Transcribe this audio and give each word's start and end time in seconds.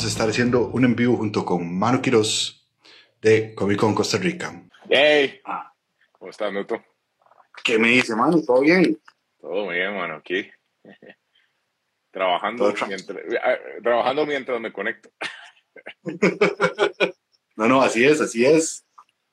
vamos 0.00 0.12
a 0.12 0.14
estar 0.14 0.30
haciendo 0.30 0.68
un 0.68 0.86
en 0.86 0.96
vivo 0.96 1.18
junto 1.18 1.44
con 1.44 1.78
Manu 1.78 2.00
Quiroz 2.00 2.66
de 3.20 3.54
Comic 3.54 3.78
Con 3.80 3.94
Costa 3.94 4.16
Rica. 4.16 4.50
¡Hey! 4.88 5.42
Ah. 5.44 5.74
¿Cómo 6.12 6.30
estás, 6.30 6.50
Nuto? 6.50 6.82
¿Qué 7.62 7.78
me 7.78 7.88
dice, 7.88 8.16
Manu? 8.16 8.42
¿Todo 8.42 8.62
bien? 8.62 8.98
Todo 9.38 9.68
bien, 9.68 9.94
mano, 9.94 10.14
aquí. 10.14 10.50
trabajando, 12.10 12.72
mientras, 12.88 13.18
ah, 13.44 13.58
trabajando 13.82 14.24
mientras 14.24 14.58
me 14.58 14.72
conecto. 14.72 15.10
no, 17.56 17.68
no, 17.68 17.82
así 17.82 18.02
es, 18.02 18.22
así 18.22 18.46
es. 18.46 18.86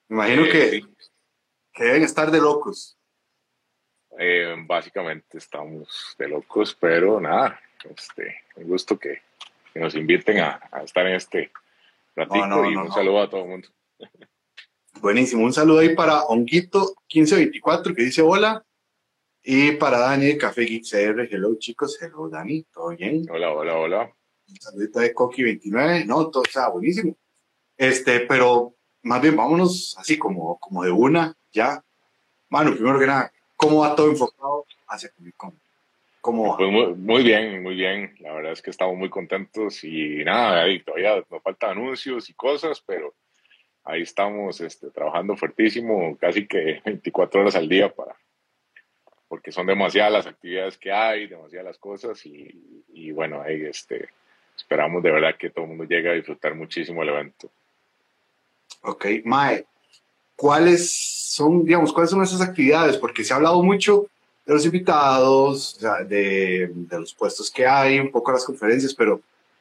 Me 0.09 0.17
imagino 0.17 0.51
que, 0.51 0.81
que 1.71 1.83
deben 1.85 2.03
estar 2.03 2.29
de 2.29 2.41
locos. 2.41 2.97
Eh, 4.19 4.53
básicamente 4.67 5.37
estamos 5.37 6.13
de 6.19 6.27
locos, 6.27 6.75
pero 6.77 7.21
nada, 7.21 7.57
este, 7.85 8.41
un 8.57 8.67
gusto 8.67 8.99
que, 8.99 9.26
que 9.77 9.83
nos 9.83 9.95
inviten 9.95 10.39
a, 10.39 10.59
a, 10.71 10.81
estar 10.81 11.05
en 11.05 11.15
este 11.15 11.51
ratito 12.15 12.65
y 12.65 12.75
un 12.75 12.91
saludo 12.91 13.21
a 13.21 13.29
todo 13.29 13.43
el 13.43 13.49
mundo. 13.49 13.69
Buenísimo, 14.99 15.43
un 15.43 15.53
saludo 15.53 15.79
ahí 15.79 15.95
para 15.95 16.23
Honguito 16.23 16.95
1524 17.13 17.93
que 17.93 18.03
dice 18.03 18.21
hola 18.23 18.65
y 19.43 19.73
para 19.73 19.99
Dani 19.99 20.25
de 20.25 20.37
Café 20.37 20.63
Geek 20.63 20.83
CR, 20.83 21.27
hello 21.31 21.55
chicos, 21.59 22.01
hello 22.01 22.27
Dani, 22.27 22.63
¿todo 22.63 22.89
bien? 22.89 23.25
Hola, 23.29 23.53
hola, 23.53 23.77
hola. 23.77 24.13
Un 24.49 24.55
saludito 24.55 24.99
de 24.99 25.13
Coqui 25.13 25.43
29, 25.43 26.05
no, 26.05 26.29
todo 26.29 26.43
está 26.43 26.69
buenísimo. 26.69 27.15
Este, 27.77 28.21
pero 28.21 28.73
más 29.03 29.21
bien 29.21 29.35
vámonos 29.35 29.95
así 29.99 30.17
como, 30.17 30.57
como 30.57 30.83
de 30.83 30.91
una, 30.91 31.37
ya. 31.51 31.83
Mano, 32.49 32.73
primero 32.73 32.97
que 32.97 33.05
nada, 33.05 33.31
¿cómo 33.55 33.81
va 33.81 33.95
todo 33.95 34.09
enfocado 34.09 34.65
hacia 34.87 35.09
Comic 35.11 35.35
Con? 35.37 35.59
¿Cómo? 36.21 36.57
Pues 36.57 36.71
muy, 36.71 36.93
muy, 36.95 37.23
bien, 37.23 37.63
muy 37.63 37.75
bien. 37.75 38.15
La 38.19 38.33
verdad 38.33 38.51
es 38.51 38.61
que 38.61 38.69
estamos 38.69 38.97
muy 38.97 39.09
contentos 39.09 39.83
y 39.83 40.23
nada, 40.23 40.63
ahí 40.63 40.81
todavía 40.81 41.23
nos 41.29 41.41
faltan 41.41 41.71
anuncios 41.71 42.29
y 42.29 42.33
cosas, 42.33 42.81
pero 42.85 43.13
ahí 43.83 44.01
estamos 44.01 44.59
este, 44.61 44.89
trabajando 44.89 45.37
fuertísimo, 45.37 46.17
casi 46.19 46.47
que 46.47 46.81
24 46.85 47.41
horas 47.41 47.55
al 47.55 47.69
día 47.69 47.93
para, 47.93 48.15
porque 49.27 49.51
son 49.51 49.67
demasiadas 49.67 50.11
las 50.11 50.27
actividades 50.27 50.77
que 50.77 50.91
hay, 50.91 51.27
demasiadas 51.27 51.65
las 51.65 51.77
cosas 51.77 52.25
y, 52.25 52.83
y 52.89 53.11
bueno, 53.11 53.41
ahí 53.41 53.63
este, 53.65 54.09
esperamos 54.57 55.01
de 55.03 55.11
verdad 55.11 55.37
que 55.37 55.49
todo 55.49 55.63
el 55.63 55.69
mundo 55.69 55.85
llegue 55.85 56.09
a 56.09 56.13
disfrutar 56.13 56.55
muchísimo 56.55 57.03
el 57.03 57.09
evento. 57.09 57.49
Ok, 58.81 59.05
Mae, 59.23 59.65
¿cuáles 60.35 60.91
son, 60.91 61.63
digamos, 61.63 61.93
cuáles 61.93 62.09
son 62.11 62.23
esas 62.23 62.41
actividades? 62.41 62.97
Porque 62.97 63.23
se 63.23 63.33
ha 63.33 63.37
hablado 63.37 63.61
mucho 63.63 64.07
de 64.47 64.53
los 64.53 64.65
invitados, 64.65 65.77
de, 66.07 66.71
de, 66.73 66.99
los 66.99 67.13
puestos 67.13 67.51
que 67.51 67.67
hay, 67.67 67.99
un 67.99 68.09
poco 68.09 68.31
las 68.31 68.45
conferencias, 68.45 68.93
pero 68.93 69.19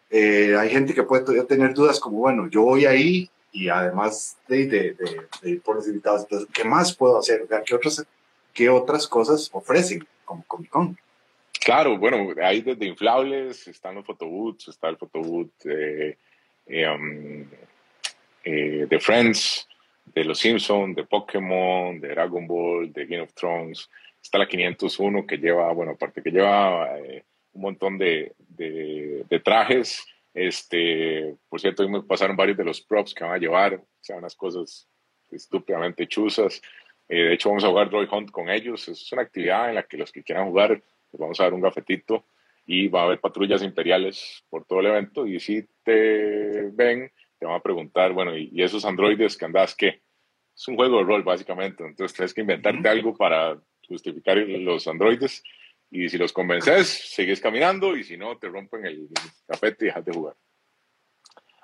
eh, 0.08 0.54
hay 0.56 0.70
gente 0.70 0.94
que 0.94 1.02
puede 1.02 1.42
tener 1.44 1.74
dudas 1.74 1.98
como, 1.98 2.18
bueno, 2.18 2.48
yo 2.48 2.62
voy 2.62 2.86
ahí 2.86 3.28
y 3.50 3.68
además 3.68 4.36
de, 4.46 4.66
de, 4.66 4.96
ir 5.42 5.60
por 5.60 5.74
los 5.74 5.88
invitados, 5.88 6.22
entonces, 6.22 6.48
¿qué 6.52 6.62
más 6.62 6.94
puedo 6.94 7.18
hacer? 7.18 7.48
¿Qué 7.66 7.74
otras, 7.74 8.06
qué 8.54 8.68
otras 8.68 9.08
cosas 9.08 9.50
ofrecen 9.52 10.06
como 10.24 10.44
Comic 10.46 10.70
Con? 10.70 10.96
Claro, 11.64 11.98
bueno, 11.98 12.32
hay 12.40 12.60
desde 12.60 12.86
inflables, 12.86 13.66
están 13.66 13.96
los 13.96 14.06
photobooths, 14.06 14.68
está 14.68 14.88
el 14.88 14.98
photobooth 14.98 15.50
de, 15.64 16.16
um, 16.68 17.44
eh, 18.44 18.86
de 18.88 19.00
Friends, 19.00 19.66
de 20.14 20.22
Los 20.22 20.38
Simpsons, 20.38 20.94
de 20.94 21.02
Pokémon, 21.02 22.00
de 22.00 22.08
Dragon 22.08 22.46
Ball, 22.46 22.92
de 22.92 23.06
Game 23.06 23.22
of 23.22 23.32
Thrones. 23.32 23.90
Está 24.26 24.38
la 24.38 24.48
501 24.48 25.24
que 25.24 25.36
lleva, 25.36 25.72
bueno, 25.72 25.92
aparte 25.92 26.20
que 26.20 26.32
lleva 26.32 26.98
eh, 26.98 27.24
un 27.52 27.62
montón 27.62 27.96
de, 27.96 28.34
de, 28.38 29.24
de, 29.28 29.38
trajes. 29.38 30.04
Este, 30.34 31.36
por 31.48 31.60
cierto, 31.60 31.84
hoy 31.84 31.88
me 31.90 32.02
pasaron 32.02 32.36
varios 32.36 32.56
de 32.56 32.64
los 32.64 32.80
props 32.80 33.14
que 33.14 33.22
van 33.22 33.34
a 33.34 33.38
llevar, 33.38 33.74
o 33.74 33.86
sea, 34.00 34.16
unas 34.16 34.34
cosas 34.34 34.88
estúpidamente 35.30 36.08
chuzas. 36.08 36.60
Eh, 37.08 37.22
de 37.22 37.34
hecho, 37.34 37.50
vamos 37.50 37.62
a 37.62 37.68
jugar 37.68 37.88
Droid 37.88 38.08
Hunt 38.10 38.32
con 38.32 38.50
ellos. 38.50 38.88
Es 38.88 39.12
una 39.12 39.22
actividad 39.22 39.68
en 39.68 39.76
la 39.76 39.84
que 39.84 39.96
los 39.96 40.10
que 40.10 40.24
quieran 40.24 40.48
jugar, 40.48 40.70
les 40.72 41.20
vamos 41.20 41.38
a 41.38 41.44
dar 41.44 41.54
un 41.54 41.60
gafetito 41.60 42.24
y 42.66 42.88
va 42.88 43.02
a 43.02 43.04
haber 43.04 43.20
patrullas 43.20 43.62
imperiales 43.62 44.42
por 44.50 44.64
todo 44.64 44.80
el 44.80 44.86
evento. 44.86 45.24
Y 45.24 45.38
si 45.38 45.68
te 45.84 46.62
ven, 46.72 47.12
te 47.38 47.46
van 47.46 47.54
a 47.54 47.62
preguntar, 47.62 48.12
bueno, 48.12 48.36
¿y, 48.36 48.50
esos 48.60 48.84
androides 48.84 49.36
que 49.36 49.44
andas 49.44 49.76
qué? 49.76 50.02
Es 50.52 50.66
un 50.66 50.74
juego 50.74 50.98
de 50.98 51.04
rol, 51.04 51.22
básicamente. 51.22 51.84
Entonces 51.84 52.12
tienes 52.12 52.34
que 52.34 52.40
inventarte 52.40 52.88
algo 52.88 53.16
para 53.16 53.56
justificar 53.86 54.36
los 54.36 54.86
androides. 54.86 55.42
Y 55.90 56.08
si 56.08 56.18
los 56.18 56.32
convences, 56.32 56.88
sigues 56.88 57.40
caminando. 57.40 57.96
Y 57.96 58.04
si 58.04 58.16
no, 58.16 58.36
te 58.38 58.48
rompen 58.48 58.84
el 58.86 59.08
tapete 59.46 59.84
y 59.84 59.88
dejas 59.88 60.04
de 60.04 60.12
jugar. 60.12 60.36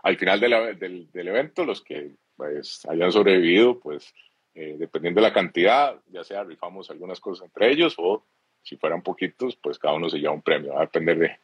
Al 0.03 0.17
final 0.17 0.41
de 0.41 0.49
la, 0.49 0.73
del, 0.73 1.11
del, 1.13 1.29
evento, 1.29 1.65
los 1.65 1.83
que 1.83 2.17
pues, 2.37 2.85
hayan 2.89 3.13
sobrevivido, 3.13 3.79
pues 3.79 4.13
eh, 4.55 4.77
dependiendo 4.79 5.21
de 5.21 5.29
la 5.29 5.33
cantidad, 5.33 6.01
ya 6.09 6.25
sea 6.25 6.45
rifamos 6.45 6.91
algunas 6.91 7.21
cosas 7.21 7.47
entre 7.47 7.71
ellos 7.71 7.95
o 7.99 8.27
si 8.63 8.77
fueran 8.77 9.03
poquitos, 9.03 9.57
pues 9.57 9.79
cada 9.79 9.95
uno 9.95 10.09
se 10.09 10.19
lleva 10.19 10.33
un 10.33 10.43
premio. 10.43 10.75
Va 10.75 10.79
a 10.79 10.87
depender 10.87 11.19
de, 11.19 11.39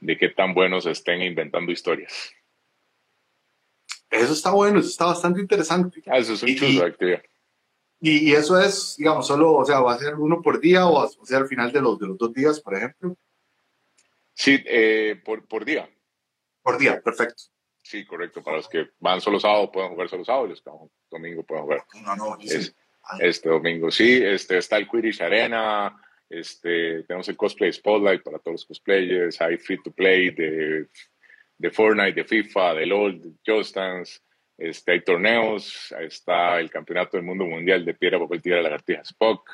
de 0.00 0.18
qué 0.18 0.28
tan 0.30 0.54
buenos 0.54 0.86
estén 0.86 1.22
inventando 1.22 1.72
historias. 1.72 2.32
Eso 4.10 4.32
está 4.32 4.50
bueno, 4.50 4.80
eso 4.80 4.88
está 4.88 5.06
bastante 5.06 5.40
interesante. 5.40 6.02
Ah, 6.06 6.18
eso 6.18 6.34
es 6.34 6.42
un 6.42 6.54
chulo 6.56 6.80
de 6.80 6.86
actividad. 6.86 7.22
Y, 8.00 8.30
y, 8.30 8.32
eso 8.32 8.58
es, 8.58 8.96
digamos, 8.96 9.26
solo, 9.26 9.52
o 9.54 9.64
sea, 9.64 9.80
va 9.80 9.94
a 9.94 9.98
ser 9.98 10.14
uno 10.14 10.40
por 10.40 10.58
día 10.60 10.86
o, 10.86 11.04
o 11.04 11.26
sea, 11.26 11.38
al 11.38 11.46
final 11.46 11.70
de 11.70 11.82
los, 11.82 11.98
de 11.98 12.06
los 12.06 12.18
dos 12.18 12.32
días, 12.32 12.60
por 12.60 12.74
ejemplo. 12.74 13.16
Sí, 14.32 14.62
eh, 14.66 15.20
por, 15.24 15.46
por 15.46 15.64
día. 15.64 15.88
Por 16.62 16.78
día, 16.78 17.00
perfecto. 17.02 17.42
Sí, 17.82 18.06
correcto. 18.06 18.42
Para 18.42 18.58
los 18.58 18.68
que 18.68 18.90
van 19.00 19.20
solo 19.20 19.38
sábado 19.38 19.70
pueden 19.70 19.90
jugar 19.90 20.08
solo 20.08 20.24
sábado 20.24 20.46
y 20.46 20.50
los 20.50 20.62
que 20.62 20.70
van 20.70 20.90
domingo 21.10 21.42
pueden 21.42 21.64
jugar. 21.64 21.84
No, 22.02 22.16
no, 22.16 22.38
es, 22.40 22.74
este 23.18 23.48
domingo, 23.48 23.90
sí. 23.90 24.22
Este, 24.22 24.58
está 24.58 24.76
el 24.76 24.88
Quidditch 24.88 25.20
Arena, 25.20 26.00
este, 26.28 27.02
tenemos 27.02 27.28
el 27.28 27.36
Cosplay 27.36 27.72
Spotlight 27.72 28.22
para 28.22 28.38
todos 28.38 28.54
los 28.54 28.66
cosplayers, 28.66 29.40
hay 29.40 29.56
Free 29.58 29.82
to 29.82 29.90
Play 29.90 30.30
de 30.30 30.88
de 31.60 31.70
Fortnite, 31.70 32.14
de 32.14 32.24
FIFA, 32.24 32.74
de 32.74 32.86
LOL, 32.86 33.20
de 33.20 33.32
Just 33.46 33.76
Dance, 33.76 34.20
este, 34.60 34.92
hay 34.92 35.00
torneos, 35.02 35.94
está 35.98 36.60
el 36.60 36.70
Campeonato 36.70 37.16
del 37.16 37.24
Mundo 37.24 37.46
Mundial 37.46 37.82
de 37.82 37.94
Piedra, 37.94 38.18
Papel, 38.18 38.42
Tierra, 38.42 38.60
Lagartija, 38.60 39.00
Spock, 39.00 39.48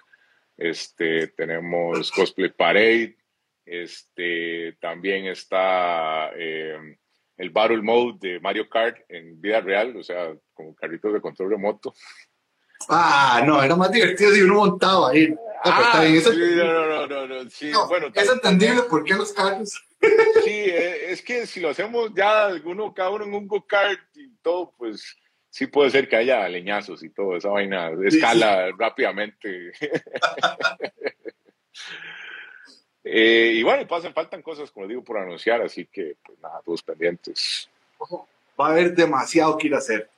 este, 0.56 1.28
tenemos 1.28 2.10
Cosplay 2.10 2.50
Parade, 2.50 3.16
este, 3.64 4.76
también 4.80 5.26
está 5.26 6.32
eh, 6.36 6.96
el 7.36 7.50
Battle 7.50 7.82
Mode 7.82 8.18
de 8.20 8.40
Mario 8.40 8.68
Kart 8.68 8.98
en 9.08 9.40
vida 9.40 9.60
real, 9.60 9.96
o 9.96 10.02
sea, 10.02 10.34
como 10.52 10.74
carritos 10.74 11.12
de 11.12 11.20
control 11.20 11.50
remoto. 11.50 11.94
Ah, 12.88 13.42
no, 13.46 13.62
era 13.62 13.76
más 13.76 13.92
divertido 13.92 14.32
si 14.32 14.42
uno 14.42 14.54
montaba 14.54 15.10
ahí. 15.10 15.32
Ah, 15.64 16.02
sí, 16.04 16.20
no, 16.56 16.64
no, 16.64 17.06
no, 17.06 17.26
no, 17.26 17.50
sí, 17.50 17.70
bueno. 17.88 18.08
Es 18.12 18.28
entendible 18.28 18.82
por 18.82 19.04
qué 19.04 19.14
los 19.14 19.32
carros. 19.32 19.80
Sí, 20.46 20.52
eh, 20.52 21.10
es 21.10 21.22
que 21.22 21.46
si 21.46 21.58
lo 21.60 21.70
hacemos 21.70 22.12
ya 22.14 22.46
alguno, 22.46 22.94
cada 22.94 23.10
uno 23.10 23.24
en 23.24 23.34
un 23.34 23.48
go-kart 23.48 24.00
y 24.14 24.30
todo, 24.42 24.72
pues 24.78 25.16
sí 25.50 25.66
puede 25.66 25.90
ser 25.90 26.08
que 26.08 26.14
haya 26.14 26.48
leñazos 26.48 27.02
y 27.02 27.10
todo, 27.10 27.36
esa 27.36 27.48
vaina 27.48 27.90
escala 28.04 28.70
rápidamente. 28.78 29.72
eh, 33.02 33.54
y 33.56 33.62
bueno, 33.64 33.86
pasan, 33.88 34.14
faltan 34.14 34.42
cosas, 34.42 34.70
como 34.70 34.86
digo, 34.86 35.02
por 35.02 35.18
anunciar, 35.18 35.62
así 35.62 35.86
que 35.86 36.16
pues 36.24 36.38
nada, 36.40 36.60
todos 36.64 36.82
pendientes. 36.82 37.68
Va 38.60 38.68
a 38.68 38.70
haber 38.70 38.94
demasiado 38.94 39.58
que 39.58 39.66
ir 39.66 39.74
a 39.74 39.78
hacer. 39.78 40.08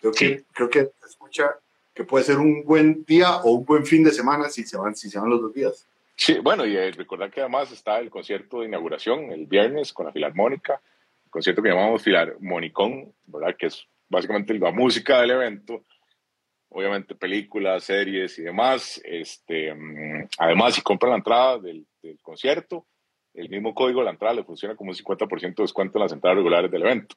Creo 0.00 0.12
que, 0.12 0.44
creo 0.52 0.68
que 0.68 0.90
escucha 1.08 1.56
que 1.94 2.04
puede 2.04 2.24
ser 2.24 2.38
un 2.38 2.64
buen 2.64 3.04
día 3.04 3.36
o 3.36 3.52
un 3.52 3.64
buen 3.64 3.86
fin 3.86 4.04
de 4.04 4.10
semana 4.10 4.50
si 4.50 4.64
se 4.64 4.76
van, 4.76 4.96
si 4.96 5.08
se 5.08 5.18
van 5.18 5.30
los 5.30 5.40
dos 5.40 5.54
días. 5.54 5.86
Sí, 6.24 6.38
bueno, 6.38 6.64
y 6.64 6.76
eh, 6.76 6.92
recordar 6.92 7.32
que 7.32 7.40
además 7.40 7.72
está 7.72 7.98
el 7.98 8.08
concierto 8.08 8.60
de 8.60 8.66
inauguración 8.66 9.32
el 9.32 9.46
viernes 9.46 9.92
con 9.92 10.06
la 10.06 10.12
Filarmónica, 10.12 10.80
concierto 11.28 11.60
que 11.60 11.70
llamamos 11.70 12.00
Filarmonicón, 12.00 13.12
¿verdad? 13.26 13.56
Que 13.58 13.66
es 13.66 13.84
básicamente 14.08 14.54
la 14.54 14.70
música 14.70 15.20
del 15.20 15.32
evento, 15.32 15.82
obviamente 16.68 17.16
películas, 17.16 17.82
series 17.82 18.38
y 18.38 18.42
demás. 18.42 19.02
Este, 19.04 19.74
además, 20.38 20.76
si 20.76 20.82
compran 20.82 21.10
la 21.10 21.16
entrada 21.16 21.58
del, 21.58 21.88
concierto, 22.22 22.86
el 23.34 23.48
mismo 23.48 23.74
código 23.74 23.98
de 23.98 24.04
la 24.04 24.12
entrada 24.12 24.34
le 24.34 24.44
funciona 24.44 24.76
como 24.76 24.92
un 24.92 24.96
50% 24.96 25.56
de 25.56 25.62
descuento 25.64 25.98
en 25.98 26.02
las 26.04 26.12
entradas 26.12 26.36
regulares 26.36 26.70
del 26.70 26.82
evento. 26.82 27.16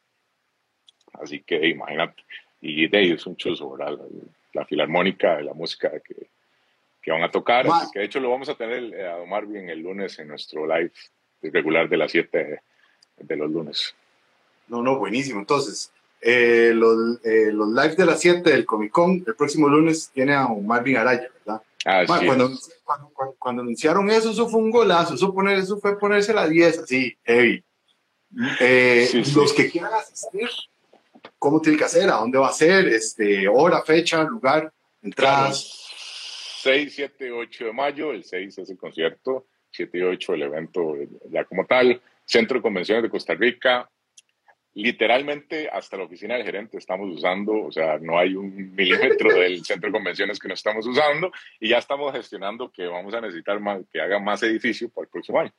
Así 1.14 1.44
que 1.44 1.68
imagínate. 1.68 2.24
Y 2.60 2.88
de 2.88 2.98
ahí 2.98 3.12
es 3.12 3.28
un 3.28 3.36
chuzo, 3.36 3.70
¿verdad? 3.70 4.00
La 4.54 4.66
filarmónica, 4.66 5.40
la 5.42 5.54
música 5.54 5.92
que, 6.00 6.32
que 7.06 7.12
van 7.12 7.24
a 7.24 7.30
tocar. 7.30 7.68
Que 7.94 8.00
de 8.00 8.06
hecho 8.06 8.20
lo 8.20 8.32
vamos 8.32 8.50
a 8.50 8.56
tener 8.56 8.84
eh, 8.94 9.08
a 9.08 9.18
Omar 9.18 9.46
bien 9.46 9.70
el 9.70 9.80
lunes 9.80 10.18
en 10.18 10.28
nuestro 10.28 10.66
live 10.66 10.92
regular 11.44 11.88
de 11.88 11.98
las 11.98 12.12
7 12.12 12.62
de 13.18 13.36
los 13.38 13.52
lunes. 13.52 13.94
No, 14.68 14.82
no, 14.82 14.98
buenísimo. 14.98 15.40
Entonces, 15.40 15.92
eh, 16.20 16.72
los, 16.74 17.24
eh, 17.24 17.52
los 17.54 17.70
lives 17.70 17.96
de 17.96 18.06
las 18.08 18.20
7 18.20 18.50
del 18.50 18.66
Comic 18.66 18.92
Con, 18.92 19.24
el 19.28 19.36
próximo 19.36 19.70
lunes 19.70 20.10
tiene 20.12 20.34
a 20.34 20.48
Omar 20.48 20.82
Araya, 20.98 21.30
¿verdad? 21.46 21.62
Ah, 21.86 22.02
sí 22.02 22.08
cuando, 22.08 22.50
cuando, 22.84 23.10
cuando, 23.14 23.36
cuando, 23.38 23.62
anunciaron 23.62 24.10
eso, 24.10 24.32
eso 24.32 24.50
fue 24.50 24.60
un 24.60 24.72
golazo. 24.72 25.14
Eso, 25.14 25.32
poner, 25.32 25.60
eso 25.60 25.78
fue 25.78 26.00
ponerse 26.00 26.34
la 26.34 26.48
10, 26.48 26.80
así, 26.80 27.16
heavy. 27.24 27.64
Eh, 28.60 29.24
los 29.36 29.54
que 29.54 29.70
quieran 29.70 29.94
asistir, 29.94 30.50
¿cómo 31.38 31.62
tiene 31.62 31.78
que 31.78 31.84
hacer? 31.84 32.10
¿A 32.10 32.16
dónde 32.16 32.40
va 32.40 32.50
a 32.50 32.54
ser? 32.54 32.88
Este, 32.88 33.48
hora, 33.48 33.84
fecha, 33.84 34.24
lugar, 34.24 34.74
entradas. 35.04 35.85
6, 36.66 36.96
7, 36.96 37.32
8 37.32 37.66
de 37.66 37.74
mayo, 37.74 38.12
el 38.12 38.24
6 38.24 38.58
es 38.58 38.70
el 38.72 38.78
concierto, 38.78 39.46
7 39.70 40.00
y 40.00 40.02
8 40.02 40.34
el 40.34 40.42
evento 40.42 40.96
ya 41.30 41.46
como 41.46 41.68
tal, 41.68 42.02
Centro 42.26 42.58
de 42.58 42.64
Convenciones 42.64 43.04
de 43.04 43.10
Costa 43.12 43.36
Rica, 43.36 43.88
literalmente 44.74 45.70
hasta 45.70 45.96
la 45.96 46.06
oficina 46.06 46.34
del 46.34 46.44
gerente 46.44 46.80
estamos 46.80 47.16
usando, 47.16 47.54
o 47.66 47.72
sea, 47.72 48.00
no 48.00 48.18
hay 48.18 48.34
un 48.34 48.74
milímetro 48.74 49.30
del 49.40 49.64
centro 49.64 49.90
de 49.90 49.94
convenciones 49.94 50.40
que 50.40 50.48
no 50.48 50.56
estamos 50.56 50.88
usando 50.88 51.32
y 51.60 51.70
ya 51.70 51.78
estamos 51.78 52.12
gestionando 52.14 52.72
que 52.72 52.88
vamos 52.88 53.14
a 53.14 53.22
necesitar 53.22 53.60
más, 53.60 53.84
que 53.94 54.02
haga 54.02 54.18
más 54.18 54.42
edificio 54.42 54.90
para 54.90 55.06
el 55.06 55.12
próximo 55.12 55.42
año, 55.42 55.54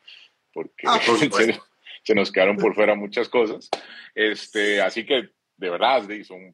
porque 0.53 0.87
ah, 0.89 0.99
se, 2.03 2.15
nos 2.17 2.33
quedaron 2.33 2.57
por 2.57 2.75
fuera 2.75 2.97
muchas 2.97 3.29
cosas. 3.29 3.71
Este, 4.13 4.83
así 4.83 5.07
que, 5.07 5.29
de 5.57 5.71
verdad, 5.71 6.03
son, 6.25 6.53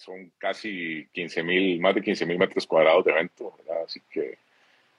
son 0.00 0.32
casi 0.38 1.06
15 1.12 1.42
mil, 1.42 1.80
más 1.80 1.94
de 1.94 2.02
15 2.02 2.26
mil 2.26 2.38
metros 2.38 2.66
cuadrados 2.66 3.04
de 3.04 3.12
evento, 3.12 3.54
así 3.84 4.00
que 4.10 4.38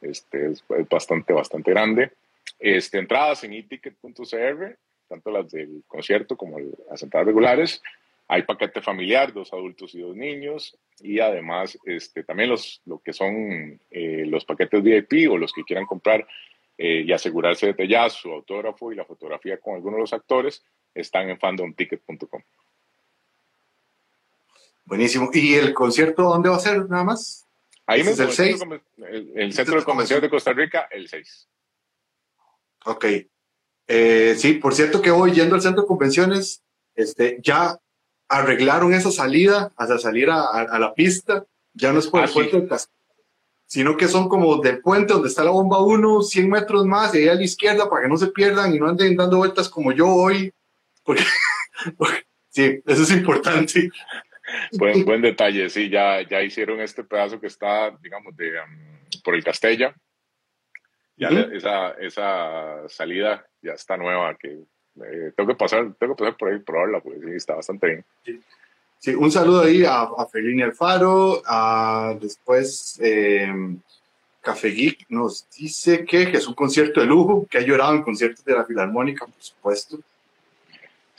este, 0.01 0.51
es, 0.51 0.63
bastante, 0.89 1.33
bastante 1.33 1.71
grande. 1.71 2.11
Este, 2.59 2.99
entradas 2.99 3.43
en 3.43 3.53
eticket.cr 3.53 4.77
tanto 5.11 5.29
las 5.29 5.51
del 5.51 5.83
concierto 5.87 6.37
como 6.37 6.57
las 6.89 7.03
entradas 7.03 7.27
regulares. 7.27 7.81
Hay 8.29 8.43
paquete 8.43 8.81
familiar, 8.81 9.33
dos 9.33 9.51
adultos 9.51 9.93
y 9.93 9.99
dos 9.99 10.15
niños, 10.15 10.77
y 11.01 11.19
además 11.19 11.77
este, 11.85 12.23
también 12.23 12.49
los, 12.49 12.81
lo 12.85 12.99
que 12.99 13.11
son 13.11 13.77
eh, 13.91 14.23
los 14.25 14.45
paquetes 14.45 14.81
VIP 14.81 15.29
o 15.29 15.37
los 15.37 15.51
que 15.51 15.65
quieran 15.65 15.85
comprar 15.85 16.25
eh, 16.77 17.03
y 17.05 17.11
asegurarse 17.11 17.73
de 17.73 17.87
ya 17.89 18.09
su 18.09 18.31
autógrafo 18.31 18.93
y 18.93 18.95
la 18.95 19.03
fotografía 19.03 19.57
con 19.57 19.75
algunos 19.75 19.97
de 19.97 20.01
los 20.01 20.13
actores 20.13 20.63
están 20.95 21.29
en 21.29 21.37
fandomticket.com. 21.37 22.41
Buenísimo. 24.91 25.29
¿Y 25.31 25.53
el 25.53 25.73
concierto 25.73 26.23
dónde 26.23 26.49
va 26.49 26.57
a 26.57 26.59
ser 26.59 26.89
nada 26.89 27.05
más? 27.05 27.47
Ahí 27.87 28.01
es 28.01 28.19
el 28.19 28.29
6. 28.29 28.61
El, 29.35 29.53
Centro 29.53 29.79
de 29.79 29.85
Convenciones 29.85 30.21
de 30.21 30.29
Costa 30.29 30.51
Rica, 30.51 30.89
el 30.91 31.07
6. 31.07 31.47
Ok. 32.87 33.05
Eh, 33.87 34.35
sí, 34.37 34.55
por 34.55 34.75
cierto 34.75 35.01
que 35.01 35.09
hoy 35.09 35.31
yendo 35.31 35.55
al 35.55 35.61
centro 35.61 35.83
de 35.83 35.87
convenciones, 35.87 36.61
este, 36.93 37.39
ya 37.41 37.79
arreglaron 38.27 38.93
esa 38.93 39.13
salida 39.13 39.71
hasta 39.77 39.97
salir 39.97 40.29
a, 40.29 40.77
la 40.77 40.93
pista, 40.93 41.45
ya 41.73 41.93
no 41.93 41.99
es 41.99 42.07
por 42.07 42.23
el 42.23 42.29
ah, 42.29 42.33
puente 42.33 42.57
del 42.57 42.67
castillo, 42.67 43.15
sino 43.65 43.95
que 43.95 44.09
son 44.09 44.27
como 44.27 44.57
del 44.57 44.81
puente 44.81 45.13
donde 45.13 45.29
está 45.29 45.45
la 45.45 45.51
bomba 45.51 45.81
1, 45.81 46.21
100 46.21 46.49
metros 46.49 46.85
más, 46.85 47.15
y 47.15 47.19
ahí 47.19 47.29
a 47.29 47.35
la 47.35 47.43
izquierda 47.43 47.89
para 47.89 48.03
que 48.03 48.09
no 48.09 48.17
se 48.17 48.27
pierdan 48.27 48.75
y 48.75 48.79
no 48.79 48.89
anden 48.89 49.15
dando 49.15 49.37
vueltas 49.37 49.69
como 49.69 49.93
yo 49.93 50.09
hoy, 50.09 50.53
porque, 51.05 51.23
sí, 52.49 52.81
eso 52.85 53.03
es 53.03 53.11
importante. 53.11 53.89
Buen, 54.73 55.05
buen 55.05 55.21
detalle, 55.21 55.69
sí, 55.69 55.89
ya, 55.89 56.21
ya 56.27 56.41
hicieron 56.41 56.81
este 56.81 57.03
pedazo 57.03 57.39
que 57.39 57.47
está, 57.47 57.91
digamos, 58.01 58.35
de, 58.35 58.59
um, 58.59 59.21
por 59.23 59.35
el 59.35 59.43
Castella, 59.43 59.95
ya 61.17 61.29
esa, 61.29 61.91
esa 61.91 62.89
salida 62.89 63.45
ya 63.61 63.73
está 63.73 63.95
nueva, 63.95 64.35
que 64.35 64.49
eh, 64.49 65.31
tengo, 65.35 65.49
que 65.49 65.55
pasar, 65.55 65.93
tengo 65.99 66.15
que 66.15 66.23
pasar 66.23 66.37
por 66.37 66.49
ahí 66.49 66.59
probarla, 66.59 66.99
porque 66.99 67.19
sí, 67.19 67.35
está 67.35 67.55
bastante 67.55 67.87
bien. 67.87 68.05
Sí. 68.99 69.15
un 69.15 69.31
saludo 69.31 69.61
ahí 69.61 69.83
a, 69.85 70.01
a 70.01 70.25
Felini 70.25 70.63
Alfaro, 70.63 71.41
a 71.45 72.15
después 72.19 72.99
eh, 73.01 73.51
Café 74.41 74.69
Geek 74.69 75.05
nos 75.09 75.47
dice 75.55 76.03
que, 76.03 76.23
es 76.23 76.47
un 76.47 76.55
concierto 76.55 76.99
de 76.99 77.05
lujo, 77.05 77.45
que 77.49 77.59
ha 77.59 77.61
llorado 77.61 77.93
en 77.93 78.01
conciertos 78.01 78.43
de 78.43 78.53
la 78.53 78.65
Filarmónica, 78.65 79.25
por 79.25 79.41
supuesto. 79.41 79.99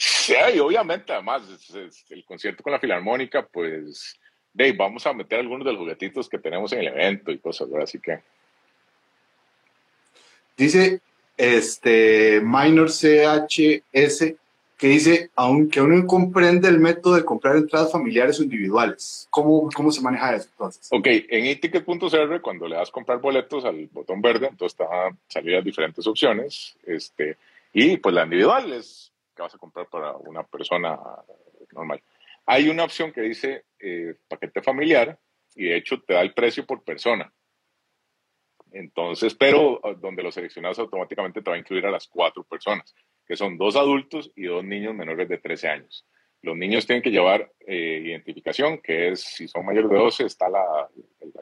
Sí, 0.04 0.34
y 0.54 0.58
obviamente, 0.58 1.12
además, 1.12 1.43
el 2.10 2.25
concierto 2.25 2.64
con 2.64 2.72
la 2.72 2.81
Filarmónica, 2.81 3.46
pues, 3.46 4.19
Dave, 4.52 4.72
vamos 4.72 5.06
a 5.06 5.12
meter 5.12 5.38
algunos 5.38 5.64
de 5.64 5.72
los 5.72 5.81
juguetitos 5.81 6.28
que 6.28 6.38
tenemos 6.38 6.72
en 6.72 6.81
el 6.81 6.88
evento 6.88 7.31
y 7.31 7.38
cosas, 7.38 7.69
así 7.81 8.00
que 8.00 8.19
Dice 10.56 11.00
este 11.37 12.40
Minor 12.43 12.90
CHS 12.90 14.34
que 14.76 14.88
dice, 14.88 15.31
aunque 15.37 15.81
uno 15.81 16.05
comprende 16.05 16.69
el 16.69 16.81
método 16.81 17.14
de 17.14 17.25
comprar 17.25 17.56
entradas 17.56 17.93
familiares 17.93 18.40
o 18.40 18.43
individuales, 18.43 19.28
¿cómo, 19.31 19.69
cómo 19.72 19.93
se 19.93 20.00
maneja 20.00 20.34
eso 20.34 20.48
entonces? 20.50 20.88
Ok, 20.90 21.06
en 21.06 21.46
eticket.cr 21.46 22.40
cuando 22.40 22.66
le 22.66 22.75
das 22.75 22.90
comprar 22.90 23.20
boletos 23.20 23.64
al 23.64 23.88
botón 23.93 24.20
verde, 24.20 24.48
entonces 24.48 24.76
te 24.76 24.82
van 24.82 25.12
a 25.12 25.16
salir 25.28 25.52
las 25.52 25.64
diferentes 25.64 26.05
opciones, 26.08 26.75
este, 26.84 27.37
y 27.72 27.96
pues 27.98 28.12
la 28.12 28.25
individual 28.25 28.72
es 28.72 29.12
que 29.34 29.43
vas 29.43 29.55
a 29.55 29.58
comprar 29.58 29.87
para 29.88 30.17
una 30.17 30.43
persona 30.44 30.99
normal. 31.73 32.02
Hay 32.46 32.69
una 32.69 32.84
opción 32.84 33.12
que 33.12 33.23
dice 33.23 33.64
eh, 33.79 34.17
paquete 34.29 34.62
familiar 34.62 35.19
y 35.55 35.67
de 35.67 35.76
hecho 35.76 36.00
te 36.02 36.14
da 36.14 36.23
el 36.23 36.34
precio 36.34 36.67
por 36.67 36.82
persona. 36.82 37.32
Entonces, 38.73 39.34
pero 39.34 39.81
ah, 39.84 39.94
donde 39.94 40.23
lo 40.23 40.32
seleccionas 40.32 40.79
automáticamente 40.79 41.43
te 41.43 41.50
va 41.50 41.56
a 41.56 41.58
incluir 41.58 41.87
a 41.87 41.90
las 41.90 42.08
cuatro 42.08 42.43
personas, 42.43 42.94
que 43.26 43.37
son 43.37 43.58
dos 43.58 43.76
adultos 43.76 44.32
y 44.34 44.44
dos 44.44 44.64
niños 44.64 44.94
menores 44.94 45.29
de 45.29 45.38
13 45.38 45.69
años. 45.69 46.06
Los 46.43 46.56
niños 46.56 46.87
tienen 46.87 47.02
que 47.02 47.11
llevar 47.11 47.52
eh, 47.61 48.02
identificación, 48.05 48.79
que 48.79 49.11
es, 49.12 49.20
si 49.20 49.46
son 49.46 49.64
mayores 49.64 49.90
de 49.90 49.96
12, 49.96 50.25
está 50.25 50.49
la, 50.49 50.88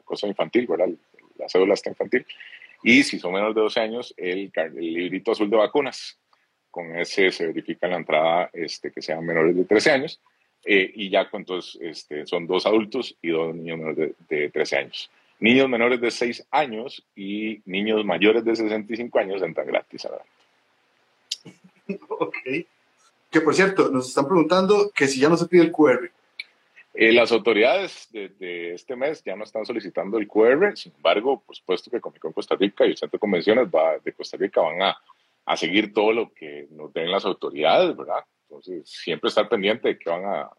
cosa 0.03 0.27
infantil, 0.27 0.67
¿verdad? 0.67 0.89
La 1.37 1.49
cédula 1.49 1.73
está 1.73 1.89
infantil. 1.89 2.25
Y 2.83 3.01
si 3.03 3.17
son 3.17 3.33
menores 3.33 3.55
de 3.55 3.61
12 3.61 3.79
años, 3.79 4.13
el, 4.17 4.51
librito 4.75 5.31
azul 5.31 5.49
de 5.49 5.57
vacunas. 5.57 6.19
Con 6.71 6.97
ese 6.97 7.31
se 7.31 7.47
verifica 7.47 7.87
la 7.87 7.97
entrada 7.97 8.49
este, 8.53 8.91
que 8.91 9.01
sean 9.01 9.25
menores 9.25 9.55
de 9.55 9.65
13 9.65 9.91
años. 9.91 10.19
Eh, 10.63 10.91
y 10.95 11.09
ya, 11.09 11.27
entonces, 11.33 11.79
este, 11.81 12.25
son 12.25 12.47
dos 12.47 12.65
adultos 12.65 13.15
y 13.21 13.29
dos 13.29 13.53
niños 13.53 13.77
menores 13.77 14.15
de, 14.27 14.37
de 14.37 14.49
13 14.49 14.77
años 14.77 15.11
niños 15.41 15.67
menores 15.67 15.99
de 15.99 16.11
6 16.11 16.47
años 16.51 17.03
y 17.15 17.61
niños 17.65 18.05
mayores 18.05 18.45
de 18.45 18.55
65 18.55 19.19
años 19.19 19.41
entran 19.41 19.67
gratis 19.67 20.05
a 20.05 20.11
Ok. 22.09 22.35
Que 23.29 23.41
por 23.41 23.55
cierto, 23.55 23.89
nos 23.89 24.07
están 24.07 24.25
preguntando 24.25 24.91
que 24.93 25.07
si 25.07 25.19
ya 25.19 25.29
no 25.29 25.37
se 25.37 25.47
pide 25.47 25.63
el 25.63 25.71
QR. 25.71 26.09
Eh, 26.93 27.13
las 27.13 27.31
autoridades 27.31 28.09
de, 28.11 28.73
este 28.73 28.95
mes 28.97 29.23
ya 29.23 29.35
no 29.35 29.45
están 29.45 29.65
solicitando 29.65 30.17
el 30.17 30.27
QR, 30.27 30.75
sin 30.75 30.93
embargo, 30.93 31.41
por 31.45 31.55
supuesto 31.55 31.89
que 31.89 32.01
Comic 32.01 32.21
Con 32.21 32.33
Costa 32.33 32.55
Rica 32.55 32.85
y 32.85 32.89
el 32.89 32.97
Centro 32.97 33.15
de 33.15 33.21
Convenciones 33.21 33.67
va, 33.67 33.97
de 33.97 34.11
Costa 34.11 34.35
Rica 34.35 34.59
van 34.59 34.81
a, 34.81 34.97
a 35.51 35.57
seguir 35.57 35.93
todo 35.93 36.13
lo 36.13 36.33
que 36.33 36.67
nos 36.71 36.93
den 36.93 37.11
las 37.11 37.25
autoridades, 37.25 37.95
¿verdad? 37.97 38.23
Entonces, 38.47 38.89
siempre 38.89 39.27
estar 39.27 39.49
pendiente 39.49 39.89
de 39.89 39.99
que 39.99 40.09
van 40.09 40.23
a, 40.23 40.49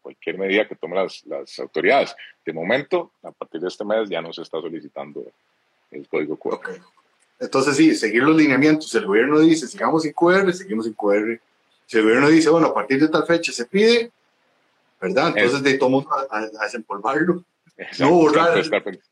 cualquier 0.00 0.38
medida 0.38 0.68
que 0.68 0.76
tomen 0.76 0.98
las, 0.98 1.24
las, 1.26 1.58
autoridades. 1.58 2.14
De 2.44 2.52
momento, 2.52 3.12
a 3.24 3.32
partir 3.32 3.60
de 3.60 3.66
este 3.66 3.84
mes 3.84 4.08
ya 4.08 4.22
no 4.22 4.32
se 4.32 4.42
está 4.42 4.60
solicitando 4.60 5.24
el 5.90 6.06
código 6.06 6.36
QR. 6.36 6.80
Entonces, 7.40 7.76
sí, 7.76 7.96
seguir 7.96 8.22
los 8.22 8.36
lineamientos. 8.36 8.94
El 8.94 9.06
gobierno 9.06 9.40
dice, 9.40 9.66
sigamos 9.66 10.04
en 10.04 10.12
QR, 10.12 10.52
seguimos 10.52 10.86
en 10.86 10.92
QR. 10.92 11.40
Si 11.86 11.96
el 11.96 12.04
gobierno 12.04 12.28
dice, 12.28 12.48
bueno, 12.48 12.68
a 12.68 12.74
partir 12.74 13.00
de 13.00 13.08
tal 13.08 13.26
fecha 13.26 13.50
se 13.50 13.64
pide, 13.64 14.12
¿verdad? 15.00 15.32
Entonces, 15.36 15.60
de 15.64 15.76
todo 15.76 16.06
a, 16.30 16.38
a, 16.38 16.64
desempolvarlo. 16.64 17.44
no 17.98 18.10
borrar. 18.12 18.56
Estar, 18.58 18.84
pendiente, 18.84 19.08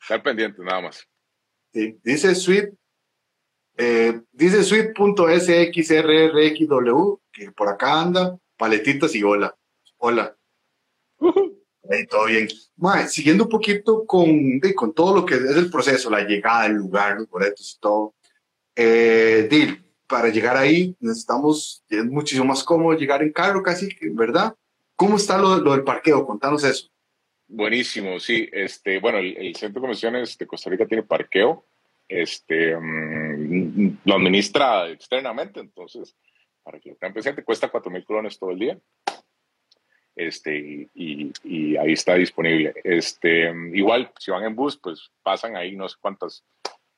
estar 0.00 0.22
pendiente, 0.22 0.62
nada 0.62 0.82
más. 0.82 1.08
Sí, 1.72 1.98
dice 2.04 2.36
Sweet, 2.36 2.72
eh, 3.76 4.20
dice 4.32 4.62
sweet.sxrrxw, 4.62 7.18
que 7.32 7.50
por 7.52 7.68
acá 7.68 8.00
anda, 8.00 8.38
paletitas 8.56 9.14
y 9.14 9.22
hola. 9.22 9.54
Hola. 9.98 10.36
todo 12.10 12.26
bien. 12.26 12.48
siguiendo 13.08 13.44
un 13.44 13.50
poquito 13.50 14.06
con, 14.06 14.60
con 14.74 14.92
todo 14.92 15.16
lo 15.16 15.26
que 15.26 15.34
es 15.34 15.56
el 15.56 15.70
proceso, 15.70 16.10
la 16.10 16.24
llegada, 16.24 16.66
el 16.66 16.74
lugar, 16.74 17.16
los 17.16 17.28
boletos 17.28 17.74
y 17.76 17.80
todo. 17.80 18.14
Eh, 18.74 19.46
Dil, 19.50 19.84
para 20.06 20.28
llegar 20.28 20.56
ahí 20.56 20.96
necesitamos, 21.00 21.84
es 21.88 22.04
muchísimo 22.04 22.46
más 22.46 22.64
cómodo 22.64 22.96
llegar 22.96 23.22
en 23.22 23.32
carro 23.32 23.62
casi, 23.62 23.88
¿verdad? 24.12 24.54
¿Cómo 24.96 25.16
está 25.16 25.38
lo, 25.38 25.58
del 25.58 25.84
parqueo? 25.84 26.26
Contanos 26.26 26.64
eso. 26.64 26.88
Buenísimo, 27.48 28.18
sí. 28.20 28.48
Este, 28.52 29.00
bueno, 29.00 29.18
el, 29.18 29.54
Centro 29.56 29.80
de 29.80 29.80
Convenciones 29.80 30.38
de 30.38 30.46
Costa 30.46 30.70
Rica 30.70 30.86
tiene 30.86 31.02
parqueo. 31.02 31.64
Este, 32.08 32.76
mm, 32.76 33.21
lo 34.04 34.14
administra 34.14 34.88
externamente, 34.88 35.60
entonces, 35.60 36.16
para 36.62 36.78
que 36.80 36.90
lo 36.90 36.96
tengan 36.96 37.14
presente, 37.14 37.44
cuesta 37.44 37.68
4 37.68 37.90
mil 37.90 38.04
colones 38.04 38.38
todo 38.38 38.50
el 38.50 38.58
día 38.58 38.78
este, 40.14 40.88
y, 40.94 41.76
ahí 41.76 41.92
está 41.92 42.14
disponible. 42.14 42.74
Este, 42.84 43.52
igual, 43.72 44.12
si 44.18 44.30
van 44.30 44.44
en 44.44 44.54
bus, 44.54 44.76
pues 44.76 45.10
pasan 45.22 45.56
ahí 45.56 45.74
no 45.76 45.88
sé 45.88 45.96
cuántas 46.00 46.44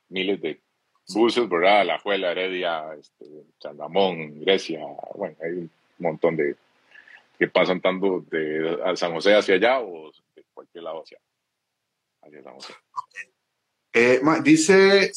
miles 0.09 0.41
de 0.41 0.61
buses, 1.09 1.49
¿verdad? 1.49 1.87
La 1.87 1.99
Juela, 1.99 2.33
Heredia, 2.33 2.95
este, 2.99 3.25
San 3.61 3.79
Ramón, 3.79 4.41
Grecia, 4.41 4.81
bueno, 5.15 5.37
hay 5.43 5.51
un 5.53 5.71
montón 5.99 6.37
de 6.37 6.57
que 7.39 7.49
pasan 7.49 7.81
tanto 7.81 8.21
de 8.31 8.79
San 8.95 9.13
José 9.13 9.35
hacia 9.35 9.57
allá 9.57 9.81
o 9.81 10.11
de 10.35 10.45
cualquier 10.53 10.85
lado 10.85 11.03
hacia, 11.03 11.19
hacia 12.23 12.43
San 12.43 12.55
José. 12.55 12.75
Eh, 13.93 14.21
dice 14.43 15.13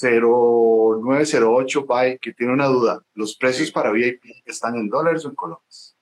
0908 0.00 1.84
by 1.84 2.18
que 2.18 2.32
tiene 2.32 2.52
una 2.52 2.66
duda. 2.66 3.02
¿Los 3.14 3.36
precios 3.36 3.70
para 3.70 3.90
VIP 3.90 4.24
están 4.44 4.76
en 4.76 4.88
dólares 4.88 5.24
o 5.24 5.28
en 5.28 5.34
colones? 5.34 5.96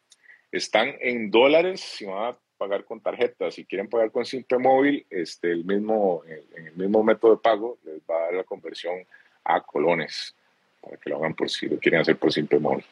Están 0.52 0.94
en 1.00 1.30
dólares 1.30 1.80
si 1.80 2.04
van 2.04 2.34
a 2.34 2.38
pagar 2.56 2.84
con 2.84 3.00
tarjeta. 3.00 3.50
Si 3.50 3.64
quieren 3.64 3.88
pagar 3.88 4.10
con 4.10 4.24
Simple 4.24 4.58
Móvil, 4.58 5.06
este, 5.10 5.50
el 5.52 5.64
mismo, 5.64 6.22
en 6.26 6.66
el 6.66 6.76
mismo 6.76 7.02
método 7.02 7.32
de 7.32 7.42
pago 7.42 7.78
les 7.84 8.00
va 8.00 8.16
a 8.16 8.20
dar 8.26 8.34
la 8.34 8.44
conversión 8.44 9.06
a 9.44 9.60
colones 9.60 10.34
para 10.80 10.96
que 10.96 11.10
lo 11.10 11.16
hagan 11.16 11.34
por 11.34 11.50
si 11.50 11.68
lo 11.68 11.78
quieren 11.78 12.00
hacer 12.00 12.16
por 12.16 12.32
Simple 12.32 12.58
Móvil. 12.58 12.84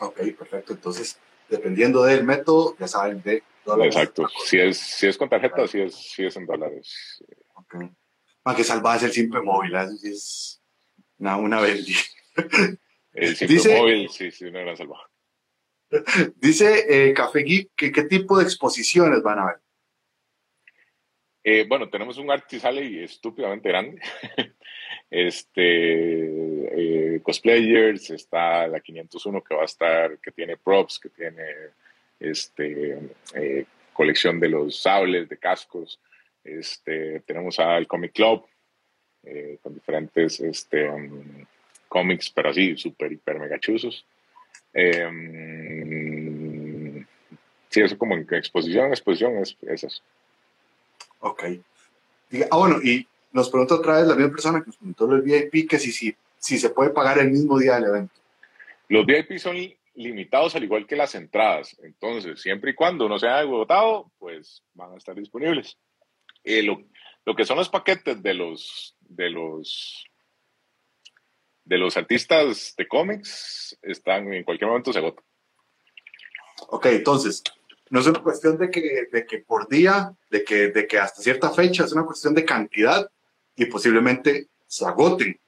Ok, 0.00 0.18
perfecto. 0.38 0.72
Entonces, 0.72 1.18
dependiendo 1.48 2.02
del 2.04 2.24
método, 2.24 2.76
ya 2.78 2.88
saben 2.88 3.22
de 3.22 3.42
dólares. 3.64 3.94
Exacto. 3.94 4.26
Si 4.46 4.58
es, 4.58 4.78
si 4.78 5.06
es 5.06 5.18
con 5.18 5.28
tarjeta, 5.28 5.66
si 5.66 5.80
es, 5.80 5.94
si 5.94 6.24
es 6.24 6.36
en 6.36 6.46
dólares. 6.46 7.22
Para 8.42 8.56
que 8.56 8.64
salvas 8.64 9.02
el 9.02 9.12
Simple 9.12 9.42
Móvil, 9.42 9.74
eso 9.74 9.96
es 10.02 10.62
una, 11.18 11.36
una. 11.36 11.60
El 11.66 13.36
Simple 13.36 13.76
Móvil, 13.76 14.08
sí, 14.08 14.30
sí, 14.30 14.46
una 14.46 14.60
gran 14.60 14.76
salvada. 14.76 15.10
Dice 16.36 16.86
eh, 16.88 17.12
Café 17.12 17.40
Geek 17.40 17.70
que 17.74 17.90
qué 17.90 18.04
tipo 18.04 18.38
de 18.38 18.44
exposiciones 18.44 19.22
van 19.22 19.40
a 19.40 19.46
ver. 19.46 19.56
Eh, 21.42 21.64
bueno, 21.66 21.88
tenemos 21.88 22.18
un 22.18 22.30
Artisale 22.30 23.04
estúpidamente 23.04 23.68
grande. 23.68 24.00
este, 25.10 27.14
eh, 27.14 27.20
cosplayers, 27.22 28.10
está 28.10 28.66
la 28.66 28.80
501 28.80 29.42
que 29.42 29.54
va 29.54 29.62
a 29.62 29.66
estar, 29.66 30.18
que 30.18 30.32
tiene 30.32 30.58
props, 30.58 30.98
que 30.98 31.08
tiene 31.08 31.44
este, 32.18 32.98
eh, 33.34 33.64
colección 33.92 34.38
de 34.38 34.50
los 34.50 34.80
sables, 34.80 35.28
de 35.28 35.38
cascos. 35.38 35.98
Este, 36.44 37.20
tenemos 37.20 37.58
al 37.58 37.86
Comic 37.86 38.12
Club 38.12 38.46
con 39.62 39.74
diferentes 39.74 40.40
este, 40.40 40.88
um, 40.88 41.44
cómics, 41.88 42.30
pero 42.30 42.50
así, 42.50 42.76
súper, 42.76 43.12
hiper, 43.12 43.38
megachuzos. 43.38 44.06
Eh, 44.72 45.06
sí, 47.68 47.80
eso 47.80 47.98
como 47.98 48.14
en 48.14 48.26
exposición, 48.30 48.88
exposición 48.88 49.36
es, 49.38 49.56
es 49.62 49.84
eso. 49.84 50.02
Ok. 51.20 51.44
Ah, 52.50 52.56
bueno, 52.56 52.80
y 52.82 53.06
nos 53.32 53.50
pregunta 53.50 53.74
otra 53.74 53.98
vez 53.98 54.06
la 54.06 54.14
misma 54.14 54.30
persona 54.30 54.60
que 54.60 54.66
nos 54.66 54.76
preguntó 54.76 55.12
el 55.12 55.22
VIP 55.22 55.68
que 55.68 55.78
si, 55.78 55.92
si, 55.92 56.14
si 56.38 56.58
se 56.58 56.70
puede 56.70 56.90
pagar 56.90 57.18
el 57.18 57.30
mismo 57.30 57.58
día 57.58 57.74
del 57.74 57.84
evento. 57.84 58.14
Los 58.88 59.04
VIP 59.04 59.38
son 59.38 59.56
limitados 59.94 60.54
al 60.54 60.64
igual 60.64 60.86
que 60.86 60.96
las 60.96 61.14
entradas. 61.14 61.76
Entonces, 61.82 62.40
siempre 62.40 62.70
y 62.70 62.74
cuando 62.74 63.08
no 63.08 63.18
se 63.18 63.26
haya 63.26 63.40
agotado, 63.40 64.10
pues 64.18 64.62
van 64.74 64.92
a 64.92 64.96
estar 64.96 65.14
disponibles. 65.14 65.76
Eh, 66.44 66.62
lo, 66.62 66.82
lo, 67.24 67.34
que 67.34 67.44
son 67.44 67.58
los 67.58 67.68
paquetes 67.68 68.22
de 68.22 68.34
los, 68.34 68.96
de 69.00 69.30
los 69.30 70.04
de 71.64 71.78
los 71.78 71.96
artistas 71.96 72.74
de 72.76 72.88
cómics 72.88 73.78
están 73.82 74.32
en 74.32 74.42
cualquier 74.42 74.68
momento 74.68 74.92
se 74.92 74.98
agotan. 74.98 75.24
Ok, 76.68 76.86
entonces, 76.86 77.42
no 77.90 78.00
es 78.00 78.06
una 78.06 78.22
cuestión 78.22 78.58
de 78.58 78.70
que, 78.70 79.06
de 79.10 79.24
que 79.24 79.38
por 79.38 79.68
día, 79.68 80.12
de 80.30 80.44
que, 80.44 80.68
de 80.68 80.86
que 80.86 80.98
hasta 80.98 81.22
cierta 81.22 81.50
fecha, 81.50 81.84
es 81.84 81.92
una 81.92 82.04
cuestión 82.04 82.34
de 82.34 82.44
cantidad 82.44 83.10
y 83.56 83.66
posiblemente 83.66 84.48
se 84.66 84.84
agoten 84.84 85.38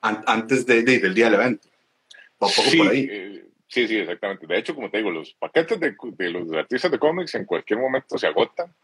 antes 0.00 0.66
de, 0.66 0.82
del 0.82 1.14
día 1.14 1.26
del 1.26 1.34
evento. 1.34 1.68
Un 1.68 2.38
poco 2.38 2.62
sí, 2.62 2.76
por 2.78 2.88
ahí. 2.88 3.08
Eh, 3.10 3.44
sí, 3.68 3.86
sí, 3.86 3.98
exactamente. 3.98 4.46
De 4.46 4.58
hecho, 4.58 4.74
como 4.74 4.90
te 4.90 4.98
digo, 4.98 5.10
los 5.10 5.32
paquetes 5.34 5.78
de, 5.78 5.94
de, 6.16 6.30
los 6.30 6.52
artistas 6.52 6.90
de 6.90 6.98
cómics 6.98 7.34
en 7.34 7.44
cualquier 7.44 7.78
momento 7.78 8.18
se 8.18 8.26
agotan. 8.26 8.74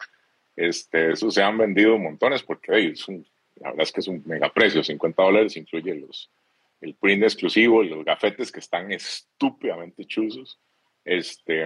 Este, 0.58 1.12
eso 1.12 1.30
se 1.30 1.40
han 1.40 1.56
vendido 1.56 1.96
montones 1.98 2.42
porque 2.42 2.88
es 2.88 3.06
un, 3.06 3.24
la 3.60 3.70
verdad 3.70 3.84
es 3.84 3.92
que 3.92 4.00
es 4.00 4.08
un 4.08 4.24
mega 4.26 4.52
precio, 4.52 4.82
50 4.82 5.22
dólares 5.22 5.56
incluye 5.56 5.94
los, 5.94 6.28
el 6.80 6.94
print 6.94 7.22
exclusivo, 7.22 7.84
los 7.84 8.04
gafetes 8.04 8.50
que 8.50 8.58
están 8.58 8.90
estúpidamente 8.90 10.04
chuzos, 10.04 10.58
este, 11.04 11.64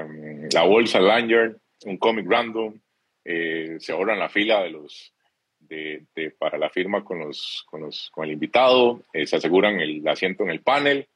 la 0.53 0.65
bolsa 0.65 1.01
lanyard, 1.01 1.57
un 1.87 1.97
cómic 1.97 2.27
random, 2.29 2.79
eh, 3.25 3.79
se 3.81 3.93
ahorran 3.93 4.19
la 4.19 4.29
fila 4.29 4.63
de 4.63 4.71
los 4.71 5.15
de, 5.59 6.05
para 6.39 6.59
la 6.59 6.69
firma 6.69 7.03
con 7.03 7.19
los, 7.19 7.65
con 7.71 7.81
los 7.81 8.11
con 8.11 8.27
el 8.27 8.33
invitado, 8.33 9.01
eh, 9.15 9.27
se 9.27 9.37
aseguran 9.37 9.81
el 9.81 10.07
asiento 10.07 10.43
en 10.43 10.51
el 10.51 10.61
panel, 10.61 11.09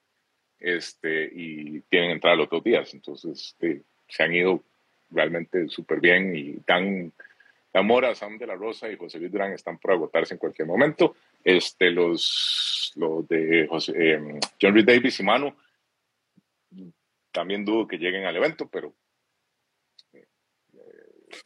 este, 0.59 1.31
y 1.31 1.81
tienen 1.91 2.13
entrada 2.13 2.37
los 2.37 2.49
dos 2.49 2.65
días. 2.65 2.95
Entonces, 2.95 3.53
este, 3.53 3.83
se 4.09 4.23
han 4.23 4.35
ido 4.35 4.63
realmente 5.11 5.69
súper 5.69 6.01
bien 6.01 6.35
y 6.35 6.55
tan 6.61 7.13
Amora, 7.77 8.15
Sam 8.15 8.39
de 8.39 8.47
la 8.47 8.55
Rosa 8.55 8.91
y 8.91 8.97
José 8.97 9.19
Luis 9.19 9.31
Durán 9.31 9.53
están 9.53 9.79
por 9.79 9.93
agotarse 9.93 10.35
en 10.35 10.39
cualquier 10.39 10.67
momento. 10.67 11.17
Este, 11.45 11.91
los, 11.91 12.93
los 12.97 13.27
de 13.29 13.67
José, 13.69 13.93
eh, 13.97 14.41
John 14.61 14.75
Reed 14.75 14.87
Davis 14.87 15.21
y 15.21 15.23
Manu, 15.23 15.55
también 17.31 17.65
dudo 17.65 17.87
que 17.87 17.99
lleguen 17.99 18.25
al 18.25 18.37
evento, 18.37 18.69
pero 18.69 18.95
eh, 20.13 20.27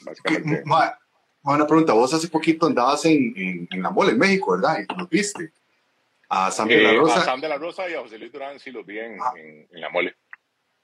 básicamente. 0.04 0.62
Una 1.42 1.66
pregunta, 1.66 1.94
vos 1.94 2.12
hace 2.12 2.28
poquito 2.28 2.66
andabas 2.66 3.04
en, 3.06 3.66
en, 3.70 3.82
la 3.82 3.90
mole 3.90 4.12
en 4.12 4.18
México, 4.18 4.52
¿verdad? 4.52 4.78
Y 4.80 4.98
los 4.98 5.08
viste. 5.08 5.52
A 6.28 6.50
Sam 6.50 6.68
de 6.68 6.82
la 6.82 6.92
eh, 6.92 6.96
Rosa. 6.96 7.20
a 7.20 7.24
Sam 7.24 7.40
de 7.40 7.48
la 7.48 7.58
Rosa 7.58 7.88
y 7.88 7.94
a 7.94 8.00
José 8.00 8.18
Luis 8.18 8.30
Durán 8.30 8.60
sí 8.60 8.70
los 8.70 8.86
vi 8.86 8.98
en, 8.98 9.18
ah. 9.20 9.32
en, 9.34 9.66
en 9.70 9.80
la 9.80 9.88
mole. 9.88 10.14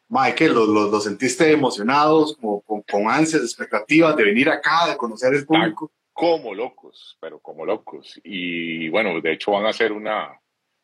Mike, 0.09 0.49
¿los, 0.49 0.69
los, 0.69 0.91
los, 0.91 1.05
sentiste 1.05 1.51
emocionados, 1.51 2.37
como, 2.37 2.61
con, 2.61 2.83
con, 2.83 3.11
ansias, 3.11 3.43
expectativas 3.43 4.17
de 4.17 4.25
venir 4.25 4.49
acá, 4.49 4.89
de 4.89 4.97
conocer 4.97 5.35
el 5.35 5.45
público? 5.45 5.91
Como 6.13 6.55
locos, 6.55 7.19
pero 7.21 7.41
como 7.41 7.67
locos. 7.67 8.21
Y 8.23 8.89
bueno, 8.89 9.21
de 9.21 9.33
hecho 9.33 9.51
van 9.51 9.67
a 9.67 9.71
hacer 9.71 9.93
una, 9.93 10.29
van 10.29 10.39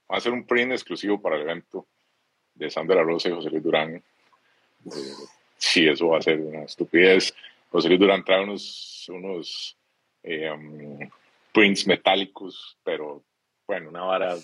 a 0.08 0.16
hacer 0.16 0.32
un 0.32 0.44
print 0.44 0.72
exclusivo 0.72 1.20
para 1.20 1.36
el 1.36 1.42
evento 1.42 1.86
de 2.54 2.68
Sandra 2.68 3.02
Rosa 3.02 3.28
y 3.28 3.32
José 3.32 3.50
Luis 3.50 3.62
Durán. 3.62 3.94
Eh, 3.94 4.02
sí, 5.56 5.86
eso 5.86 6.08
va 6.08 6.18
a 6.18 6.22
ser 6.22 6.40
una 6.40 6.64
estupidez. 6.64 7.32
José 7.70 7.88
Luis 7.88 8.00
Durán 8.00 8.24
trae 8.24 8.42
unos, 8.42 9.08
unos 9.08 9.78
eh, 10.24 10.50
um, 10.50 10.98
prints 11.52 11.86
metálicos, 11.86 12.76
pero 12.82 13.22
bueno, 13.68 13.88
una 13.88 14.02
vara 14.02 14.36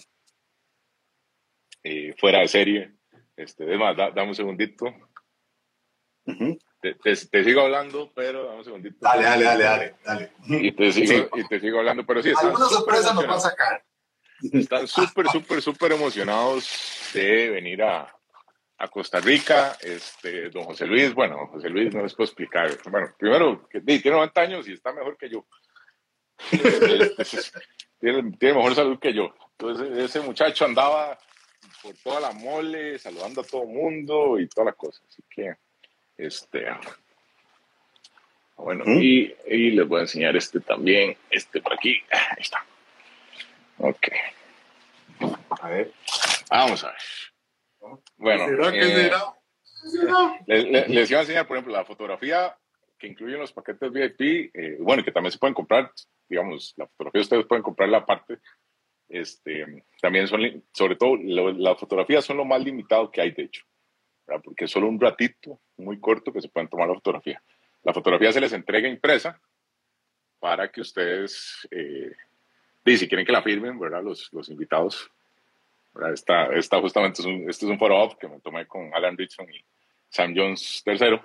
eh, 1.82 2.14
fuera 2.16 2.40
de 2.40 2.49
serie 2.49 2.98
este, 3.38 3.64
además, 3.64 3.97
dame 3.97 4.28
un 4.28 4.35
segundito. 4.35 4.87
te, 6.83 6.95
te, 6.95 7.45
sigo 7.45 7.61
hablando, 7.62 8.12
pero 8.14 8.45
dame 8.45 8.59
un 8.59 8.64
segundito. 8.64 8.97
Dale, 9.00 9.23
dale, 9.23 9.45
dale, 9.45 9.64
dale. 9.64 9.97
dale. 10.04 10.33
Y, 10.66 10.73
te 10.73 10.92
sigo, 10.92 11.28
y 11.37 11.47
te 11.47 11.61
sigo 11.61 11.78
hablando, 11.78 12.04
pero 12.04 12.21
sí. 12.23 12.33
Alguna 12.37 12.66
sorpresa 12.66 13.14
nos 13.14 13.28
va 13.28 13.37
a 13.37 13.40
sacar. 13.40 13.85
Están 14.52 14.87
súper, 14.87 15.28
súper, 15.28 15.62
súper 15.62 15.92
emocionados 15.92 17.11
de 17.14 17.50
venir 17.50 17.83
a, 17.83 18.12
a 18.78 18.88
Costa 18.88 19.21
Rica. 19.21 19.76
Este, 19.80 20.50
don 20.50 20.64
José 20.64 20.87
Luis, 20.87 21.14
bueno, 21.14 21.47
José 21.52 21.68
Luis 21.68 21.95
no 21.95 22.02
les 22.02 22.14
puedo 22.14 22.26
explicar. 22.26 22.71
Bueno, 22.90 23.14
primero, 23.16 23.68
que 23.68 23.80
tiene 23.80 24.11
90 24.11 24.40
años 24.40 24.68
y 24.68 24.73
está 24.73 24.92
mejor 24.92 25.16
que 25.16 25.30
yo. 25.30 25.47
tiene, 28.00 28.33
tiene 28.38 28.54
mejor 28.54 28.75
salud 28.75 28.99
que 28.99 29.12
yo. 29.12 29.33
Entonces, 29.52 29.97
ese 29.99 30.21
muchacho 30.21 30.64
andaba 30.64 31.18
por 31.82 31.94
toda 31.97 32.20
la 32.20 32.32
mole, 32.32 32.99
saludando 32.99 33.40
a 33.40 33.44
todo 33.44 33.62
el 33.62 33.68
mundo 33.68 34.38
y 34.38 34.49
toda 34.49 34.66
la 34.66 34.73
cosa. 34.73 35.02
Así 35.08 35.23
que, 35.28 35.56
este, 36.16 36.66
bueno, 38.56 38.85
y, 38.87 39.35
y, 39.47 39.70
les 39.70 39.87
voy 39.87 39.99
a 39.99 40.02
enseñar 40.02 40.37
este 40.37 40.61
también, 40.61 41.16
este 41.30 41.61
por 41.61 41.75
aquí, 41.75 42.00
ahí 42.11 42.40
está. 42.40 42.64
Ok. 43.78 44.08
A 45.50 45.68
ver. 45.68 45.92
Vamos 46.50 46.85
a 46.85 46.88
ver. 46.88 47.99
Bueno, 48.16 48.70
eh, 48.70 49.11
les, 50.47 50.88
les, 50.88 51.11
iba 51.11 51.20
a 51.20 51.23
enseñar, 51.23 51.47
por 51.47 51.56
ejemplo, 51.56 51.73
la 51.73 51.85
fotografía 51.85 52.56
que 52.99 53.06
incluyen 53.06 53.38
los 53.38 53.52
paquetes 53.52 53.92
VIP, 53.92 54.50
eh, 54.54 54.76
bueno, 54.80 55.04
que 55.04 55.12
también 55.12 55.30
se 55.30 55.38
pueden 55.38 55.54
comprar, 55.54 55.92
digamos, 56.28 56.75
la 56.76 56.87
fotografía 56.88 57.23
ustedes 57.23 57.47
pueden 57.47 57.62
comprar 57.62 57.88
la 57.88 58.04
parte 58.04 58.38
este, 59.09 59.85
también 60.00 60.29
son, 60.29 60.62
sobre 60.73 60.97
todo, 60.97 61.17
las 61.17 61.79
fotografías 61.79 62.25
son 62.25 62.37
lo 62.37 62.45
más 62.45 62.62
limitado 62.62 63.11
que 63.11 63.21
hay, 63.21 63.31
de 63.31 63.45
hecho, 63.45 63.65
porque 64.45 64.67
es 64.67 64.71
solo 64.71 64.88
un 64.88 65.00
ratito 65.00 65.61
muy 65.77 65.99
corto 65.99 66.33
que 66.33 66.43
se 66.43 66.49
pueden 66.49 66.69
tomar 66.69 66.88
la 66.88 66.95
fotografía. 66.95 67.43
La 67.83 67.95
fotografía 67.95 68.33
se 68.33 68.41
les 68.41 68.53
entrega 68.53 68.88
impresa 68.88 69.41
para 70.38 70.71
que 70.71 70.81
ustedes, 70.81 71.67
eh, 71.71 72.12
si 72.85 73.09
quieren 73.09 73.27
que 73.27 73.33
la 73.33 73.43
firmen, 73.43 73.79
¿verdad? 73.79 74.03
Los, 74.03 74.33
los 74.33 74.49
invitados. 74.49 75.11
¿verdad? 75.95 76.12
Esta, 76.55 76.81
justamente 76.81 77.23
es 77.23 77.27
un, 77.27 77.49
este 77.49 77.65
es 77.65 77.71
un 77.71 77.79
photo 77.79 77.97
op 77.97 78.19
que 78.19 78.29
me 78.29 78.41
tomé 78.41 78.67
con 78.67 78.95
Alan 78.95 79.17
Richardson 79.17 79.53
y 79.53 79.65
Sam 80.09 80.35
Jones 80.37 80.83
III, 80.87 81.21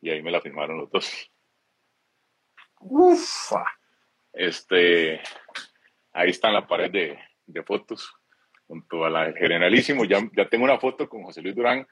y 0.00 0.10
ahí 0.10 0.22
me 0.22 0.30
la 0.30 0.40
firmaron 0.40 0.78
los 0.78 0.90
dos. 0.90 1.30
Ufa. 2.80 3.64
Este, 4.32 5.20
ahí 6.16 6.30
está 6.30 6.48
en 6.48 6.54
la 6.54 6.66
pared 6.66 6.90
de, 6.90 7.18
de 7.46 7.62
fotos 7.62 8.12
junto 8.66 9.04
a 9.04 9.10
la 9.10 9.32
Generalísimo. 9.32 10.04
Ya, 10.04 10.18
ya 10.36 10.48
tengo 10.48 10.64
una 10.64 10.78
foto 10.78 11.08
con 11.08 11.22
José 11.22 11.42
Luis 11.42 11.54
Durán 11.54 11.86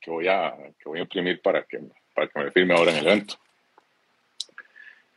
que 0.00 0.10
voy 0.10 0.28
a, 0.28 0.54
que 0.78 0.88
voy 0.88 0.98
a 0.98 1.02
imprimir 1.02 1.42
para 1.42 1.64
que, 1.64 1.78
para 2.14 2.28
que 2.28 2.38
me 2.38 2.50
firme 2.50 2.74
ahora 2.74 2.92
en 2.92 2.98
el 2.98 3.06
evento. 3.06 3.34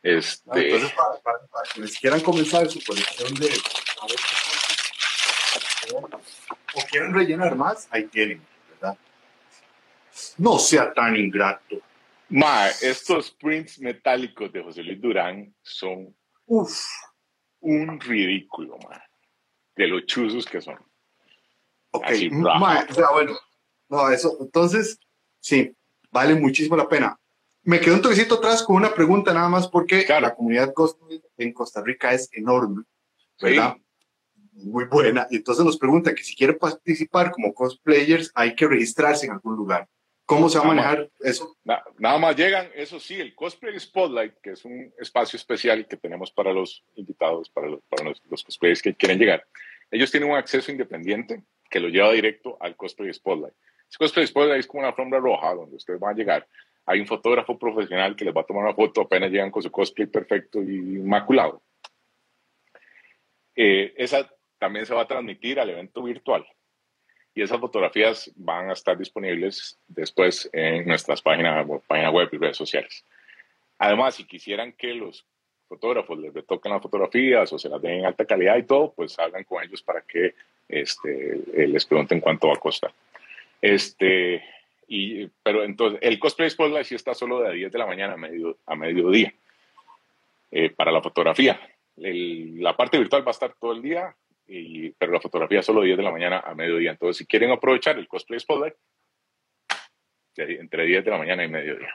Este... 0.02 0.50
Ah, 0.50 0.60
entonces, 0.60 0.92
para, 0.92 1.20
para, 1.48 1.64
quienes 1.74 1.98
quieran 1.98 2.20
comenzar 2.20 2.70
su 2.70 2.84
colección 2.84 3.34
de... 3.36 3.50
o 6.74 6.82
quieren 6.90 7.14
rellenar 7.14 7.56
más, 7.56 7.88
ahí 7.92 8.04
tienen, 8.06 8.46
¿verdad? 8.70 8.98
No 10.38 10.60
sea 10.60 10.94
tan 10.94 11.16
ingrato. 11.16 11.78
Ma, 12.30 12.68
estos 12.68 13.32
prints 13.32 13.80
metálicos 13.80 14.52
de 14.52 14.64
José 14.64 14.84
Luis 14.84 15.00
Durán 15.00 15.54
son 15.62 16.14
Uf. 16.46 16.84
Un 17.64 18.00
ridículo, 18.00 18.78
ma, 18.78 19.02
de 19.76 19.88
los 19.88 20.06
chuzos 20.06 20.46
que 20.46 20.62
son. 20.62 20.78
Ok, 21.92 22.06
ma, 22.32 22.86
o 22.90 22.94
sea, 22.94 23.12
bueno, 23.12 23.34
no, 23.90 24.10
eso, 24.10 24.38
entonces, 24.42 25.00
sí, 25.40 25.76
vale 26.12 26.36
muchísimo 26.36 26.76
la 26.76 26.90
pena. 26.90 27.20
Me 27.64 27.80
quedo 27.80 27.96
un 27.96 28.02
toquecito 28.02 28.36
atrás 28.36 28.62
con 28.64 28.76
una 28.76 28.94
pregunta 28.94 29.34
nada 29.34 29.48
más 29.48 29.68
porque 29.68 30.06
la 30.08 30.36
comunidad 30.36 30.74
en 31.38 31.54
Costa 31.54 31.82
Rica 31.82 32.14
es 32.14 32.30
enorme, 32.34 32.84
¿verdad? 33.42 33.78
Muy 34.52 34.86
buena. 34.86 35.28
Y 35.30 35.38
entonces 35.38 35.64
nos 35.64 35.78
pregunta 35.78 36.14
que 36.14 36.24
si 36.24 36.36
quiere 36.36 36.54
participar 36.54 37.32
como 37.32 37.54
cosplayers 37.54 38.32
hay 38.36 38.54
que 38.56 38.68
registrarse 38.68 39.26
en 39.26 39.32
algún 39.32 39.56
lugar. 39.56 39.88
¿Cómo 40.36 40.50
se 40.50 40.58
va 40.58 40.66
a 40.66 40.68
manejar 40.68 41.10
eso? 41.20 41.56
nada 41.64 42.18
más 42.18 42.36
llegan, 42.36 42.70
eso 42.76 43.00
sí, 43.00 43.20
el 43.20 43.36
Cosplay 43.36 43.80
Spotlight, 43.80 44.36
que 44.42 44.52
es 44.52 44.66
un 44.66 44.94
espacio 44.98 45.38
especial 45.38 45.88
que 45.88 45.98
tenemos 45.98 46.32
para 46.32 46.52
los 46.52 46.84
invitados, 46.96 47.50
para 47.50 47.68
los, 47.68 47.82
para 47.84 48.06
los, 48.06 48.44
cosplayers 48.44 48.82
que 48.82 48.96
quieren 48.96 49.20
llegar. 49.20 49.46
Ellos 49.92 50.12
tienen 50.12 50.30
un 50.30 50.38
acceso 50.38 50.72
independiente 50.72 51.44
que 51.70 51.80
lo 51.80 51.90
lleva 51.90 52.12
directo 52.12 52.58
al 52.60 52.76
Cosplay 52.76 53.14
Spotlight. 53.14 53.54
El 53.92 53.98
Cosplay 53.98 54.28
Spotlight 54.28 54.60
es 54.60 54.68
como 54.68 54.80
una 54.80 54.90
alfombra 54.90 55.20
roja 55.20 55.54
donde 55.54 55.76
ustedes 55.76 56.00
van 56.00 56.14
a 56.14 56.18
llegar. 56.18 56.48
Hay 56.86 57.00
un 57.00 57.08
fotógrafo 57.08 57.58
profesional 57.58 58.16
que 58.16 58.26
les 58.26 58.36
va 58.36 58.42
a 58.42 58.46
tomar 58.46 58.64
una 58.64 58.74
foto 58.74 59.02
apenas 59.02 59.32
llegan 59.32 59.52
con 59.52 59.64
su 59.64 59.72
cosplay 59.72 60.08
perfecto 60.08 60.62
y 60.62 60.76
inmaculado. 60.76 61.62
Eh, 63.56 63.94
esa 63.96 64.30
también 64.58 64.86
se 64.86 64.94
va 64.94 65.04
a 65.04 65.08
transmitir 65.08 65.60
al 65.60 65.70
evento 65.70 66.04
virtual 66.04 66.46
y 67.36 67.42
esas 67.42 67.60
fotografías 67.60 68.32
van 68.36 68.70
a 68.70 68.74
estar 68.74 68.98
disponibles 68.98 69.78
después 69.88 70.50
en 70.54 70.88
nuestras 70.88 71.22
páginas 71.22 71.68
página 71.88 72.12
web 72.12 72.30
y 72.32 72.38
redes 72.38 72.58
sociales. 72.58 73.04
Además, 73.80 74.16
si 74.16 74.26
quisieran 74.26 74.74
que 74.74 74.94
los 74.94 75.26
fotógrafos 75.68 76.20
les 76.20 76.34
retoquen 76.34 76.72
las 76.72 76.82
fotografías 76.82 77.52
o 77.52 77.58
se 77.58 77.70
las 77.70 77.82
den 77.82 78.00
en 78.00 78.06
alta 78.06 78.26
calidad 78.26 78.58
y 78.58 78.64
todo, 78.64 78.94
pues 78.94 79.18
hablan 79.18 79.44
con 79.44 79.64
ellos 79.64 79.82
para 79.82 80.02
que 80.02 80.36
este, 80.70 81.40
eh, 81.54 81.68
les 81.68 81.86
pregunten 81.86 82.20
cuánto 82.20 82.48
va 82.48 82.54
a 82.54 82.60
costar. 82.60 82.94
Este, 83.60 84.44
y, 84.88 85.28
pero 85.42 85.64
entonces, 85.64 86.00
el 86.04 86.20
cosplay 86.20 86.50
spotlight 86.50 86.86
sí 86.86 86.96
está 86.96 87.16
solo 87.16 87.40
de 87.42 87.54
10 87.54 87.72
de 87.72 87.80
la 87.80 87.88
mañana 87.88 88.14
a, 88.14 88.18
medio, 88.18 88.58
a 88.68 88.76
mediodía 88.76 89.34
eh, 90.52 90.70
para 90.70 90.92
la 90.92 91.02
fotografía. 91.02 91.60
la 91.96 92.78
parte 92.78 93.00
virtual 93.00 93.26
va 93.26 93.32
a 93.32 93.32
estar 93.32 93.54
todo 93.60 93.72
el 93.72 93.82
día 93.82 94.16
pero 94.46 95.12
la 95.12 95.22
fotografía 95.22 95.62
solo 95.62 95.82
10 95.82 95.98
de 95.98 96.04
la 96.04 96.12
mañana 96.12 96.40
a 96.40 96.54
mediodía. 96.54 96.92
Entonces, 96.92 97.18
si 97.18 97.26
quieren 97.26 97.52
aprovechar 97.52 97.98
el 97.98 98.08
cosplay 98.08 98.40
spotlight, 98.40 98.76
entre 100.36 100.86
10 100.86 101.06
de 101.06 101.12
la 101.12 101.18
mañana 101.18 101.44
y 101.44 101.48
mediodía. 101.48 101.94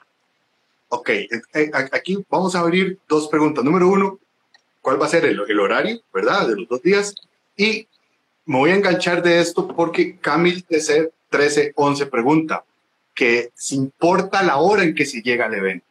Ok, 0.89 1.09
eh, 1.11 1.29
eh, 1.55 1.71
aquí 1.93 2.25
vamos 2.31 2.55
a 2.55 2.61
abrir 2.61 2.99
dos 3.09 3.29
preguntas. 3.29 3.65
Número 3.65 3.89
uno, 3.89 4.19
¿cuál 4.81 5.01
va 5.01 5.07
a 5.07 5.11
ser 5.11 5.25
el, 5.25 5.41
el 5.47 5.61
horario, 5.61 6.01
verdad, 6.13 6.49
de 6.49 6.57
los 6.57 6.69
dos 6.69 6.83
días? 6.83 7.15
Y 7.57 7.87
me 8.47 8.59
voy 8.59 8.71
a 8.71 8.77
enganchar 8.77 9.23
de 9.23 9.41
esto 9.41 9.69
porque 9.69 10.17
Camil 10.19 10.65
TC 10.65 11.13
1311 11.31 12.07
pregunta 12.07 12.65
que 13.15 13.51
si 13.55 13.77
importa 13.77 14.43
la 14.43 14.57
hora 14.59 14.85
en 14.85 14.95
que 14.95 15.05
se 15.05 15.21
llega 15.21 15.47
al 15.47 15.55
evento. 15.55 15.87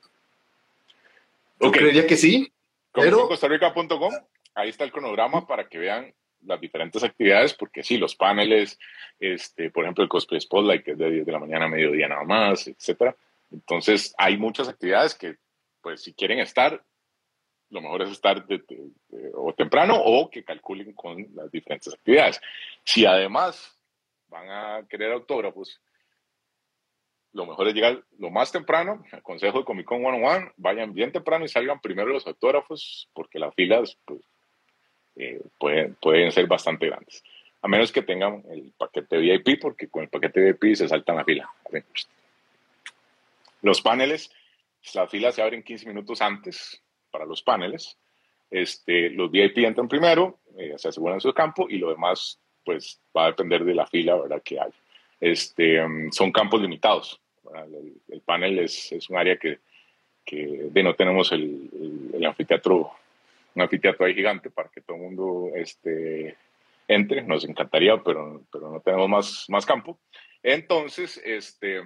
Yo 1.59 1.71
creería 1.71 2.07
que 2.07 2.17
sí, 2.17 2.51
pero... 2.93 3.27
CostaRica.com, 3.27 4.13
ahí 4.55 4.69
está 4.69 4.83
el 4.83 4.91
cronograma 4.91 5.45
para 5.45 5.67
que 5.67 5.77
vean 5.77 6.13
las 6.47 6.59
diferentes 6.59 7.03
actividades, 7.03 7.53
porque 7.53 7.83
sí, 7.83 7.97
los 7.97 8.15
paneles, 8.15 8.79
este, 9.19 9.69
por 9.69 9.83
ejemplo, 9.83 10.03
el 10.03 10.09
Cosplay 10.09 10.41
Spotlight, 10.41 10.83
que 10.83 10.91
es 10.91 10.97
de 10.97 11.11
10 11.11 11.25
de 11.25 11.31
la 11.31 11.39
mañana 11.39 11.65
a 11.65 11.69
mediodía 11.69 12.07
nada 12.07 12.23
más, 12.23 12.67
etcétera. 12.67 13.15
Entonces, 13.51 14.15
hay 14.17 14.37
muchas 14.37 14.67
actividades 14.67 15.13
que, 15.15 15.37
pues, 15.81 16.01
si 16.01 16.13
quieren 16.13 16.39
estar, 16.39 16.83
lo 17.69 17.81
mejor 17.81 18.01
es 18.03 18.11
estar 18.11 18.45
o 19.33 19.53
temprano 19.53 19.95
o 19.97 20.29
que 20.29 20.43
calculen 20.43 20.93
con 20.93 21.27
las 21.35 21.51
diferentes 21.51 21.93
actividades. 21.93 22.39
Si 22.83 23.05
además 23.05 23.77
van 24.29 24.49
a 24.49 24.87
querer 24.87 25.11
autógrafos, 25.11 25.81
lo 27.33 27.45
mejor 27.45 27.67
es 27.67 27.73
llegar 27.73 28.03
lo 28.17 28.29
más 28.29 28.51
temprano, 28.51 29.03
al 29.11 29.21
consejo 29.21 29.59
de 29.59 29.65
Comic 29.65 29.85
Con 29.85 29.99
101, 29.99 30.53
vayan 30.57 30.93
bien 30.93 31.11
temprano 31.11 31.45
y 31.45 31.49
salgan 31.49 31.81
primero 31.81 32.07
los 32.07 32.25
autógrafos, 32.25 33.09
porque 33.13 33.37
las 33.37 33.53
filas, 33.53 33.97
pues, 34.05 34.21
eh, 35.17 35.41
pueden, 35.57 35.95
pueden 35.95 36.31
ser 36.31 36.47
bastante 36.47 36.87
grandes. 36.87 37.23
A 37.61 37.67
menos 37.67 37.91
que 37.91 38.03
tengan 38.03 38.43
el 38.51 38.71
paquete 38.77 39.17
VIP, 39.17 39.59
porque 39.59 39.87
con 39.87 40.03
el 40.03 40.09
paquete 40.09 40.41
VIP 40.41 40.75
se 40.75 40.87
saltan 40.87 41.15
la 41.15 41.25
fila. 41.25 41.49
Los 43.61 43.81
paneles, 43.81 44.31
las 44.93 45.09
filas 45.09 45.35
se 45.35 45.41
abren 45.41 45.63
15 45.63 45.87
minutos 45.87 46.21
antes 46.21 46.81
para 47.11 47.25
los 47.25 47.41
paneles. 47.41 47.97
Este, 48.51 49.09
los 49.09 49.31
VIP 49.31 49.57
entran 49.59 49.87
primero, 49.87 50.39
eh, 50.57 50.75
se 50.77 50.89
aseguran 50.89 51.19
su 51.19 51.33
campo 51.33 51.67
y 51.69 51.77
lo 51.77 51.89
demás 51.89 52.39
pues 52.63 53.01
va 53.15 53.25
a 53.25 53.27
depender 53.27 53.63
de 53.63 53.73
la 53.73 53.87
fila 53.87 54.15
¿verdad? 54.15 54.41
que 54.43 54.59
hay. 54.59 54.71
Este, 55.19 55.83
um, 55.83 56.11
son 56.11 56.31
campos 56.31 56.61
limitados. 56.61 57.19
El, 58.09 58.21
panel 58.21 58.59
es, 58.59 58.91
es, 58.91 59.09
un 59.09 59.17
área 59.17 59.37
que, 59.37 59.59
que 60.25 60.67
de 60.69 60.83
no 60.83 60.93
tenemos 60.95 61.31
el, 61.31 62.11
el 62.13 62.25
anfiteatro 62.25 62.91
un 63.57 63.63
anfiteatro 63.63 64.05
ahí 64.05 64.13
gigante 64.13 64.51
para 64.51 64.69
que 64.69 64.81
todo 64.81 64.97
el 64.97 65.03
mundo 65.03 65.51
este, 65.55 66.37
entre. 66.87 67.23
Nos 67.23 67.43
encantaría, 67.43 67.97
pero, 68.03 68.43
pero 68.51 68.71
no 68.71 68.79
tenemos 68.81 69.09
más, 69.09 69.45
más 69.49 69.65
campo. 69.65 69.99
Entonces, 70.43 71.19
este, 71.25 71.81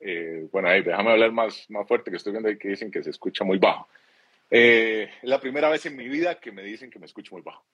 eh, 0.00 0.46
bueno, 0.52 0.68
ahí 0.68 0.82
déjame 0.82 1.10
hablar 1.10 1.32
más, 1.32 1.68
más 1.68 1.86
fuerte, 1.86 2.12
que 2.12 2.16
estoy 2.16 2.32
viendo 2.32 2.48
ahí 2.48 2.56
que 2.56 2.68
dicen 2.68 2.92
que 2.92 3.02
se 3.02 3.10
escucha 3.10 3.44
muy 3.44 3.58
bajo. 3.58 3.88
Eh, 4.50 5.10
es 5.20 5.28
la 5.28 5.40
primera 5.40 5.68
vez 5.68 5.84
en 5.86 5.96
mi 5.96 6.08
vida 6.08 6.38
que 6.38 6.52
me 6.52 6.62
dicen 6.62 6.90
que 6.90 7.00
me 7.00 7.06
escucho 7.06 7.34
muy 7.34 7.42
bajo. 7.42 7.66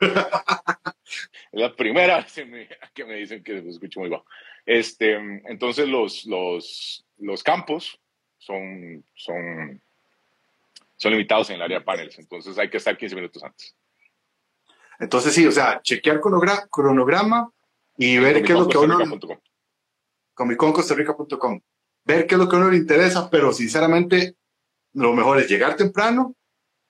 es 0.00 1.60
la 1.60 1.76
primera 1.76 2.16
vez 2.16 2.38
en 2.38 2.50
mi 2.50 2.66
que 2.94 3.04
me 3.04 3.16
dicen 3.16 3.44
que 3.44 3.60
me 3.60 3.70
escucho 3.70 4.00
muy 4.00 4.08
bajo. 4.08 4.24
Este, 4.64 5.14
entonces, 5.44 5.86
los, 5.86 6.24
los, 6.24 7.06
los 7.18 7.42
campos 7.42 8.00
son, 8.38 9.04
son 9.14 9.82
son 10.96 11.12
limitados 11.12 11.50
en 11.50 11.56
el 11.56 11.62
área 11.62 11.78
de 11.78 11.84
paneles, 11.84 12.18
entonces 12.18 12.58
hay 12.58 12.70
que 12.70 12.78
estar 12.78 12.96
15 12.96 13.14
minutos 13.14 13.42
antes. 13.42 13.76
Entonces 14.98 15.34
sí, 15.34 15.46
o 15.46 15.52
sea, 15.52 15.80
chequear 15.82 16.20
cronograma 16.20 17.50
y 17.96 18.18
ver 18.18 18.42
qué 18.42 18.52
es 18.52 18.58
lo 18.58 18.68
que 18.68 18.78
uno... 18.78 18.98
ComicConCostaRica.com. 20.34 21.60
Ver 22.04 22.26
qué 22.26 22.34
es 22.34 22.38
lo 22.38 22.48
que 22.48 22.56
a 22.56 22.58
uno 22.58 22.70
le 22.70 22.76
interesa, 22.76 23.28
pero 23.30 23.52
sinceramente 23.52 24.36
lo 24.92 25.12
mejor 25.12 25.38
es 25.38 25.48
llegar 25.48 25.76
temprano, 25.76 26.34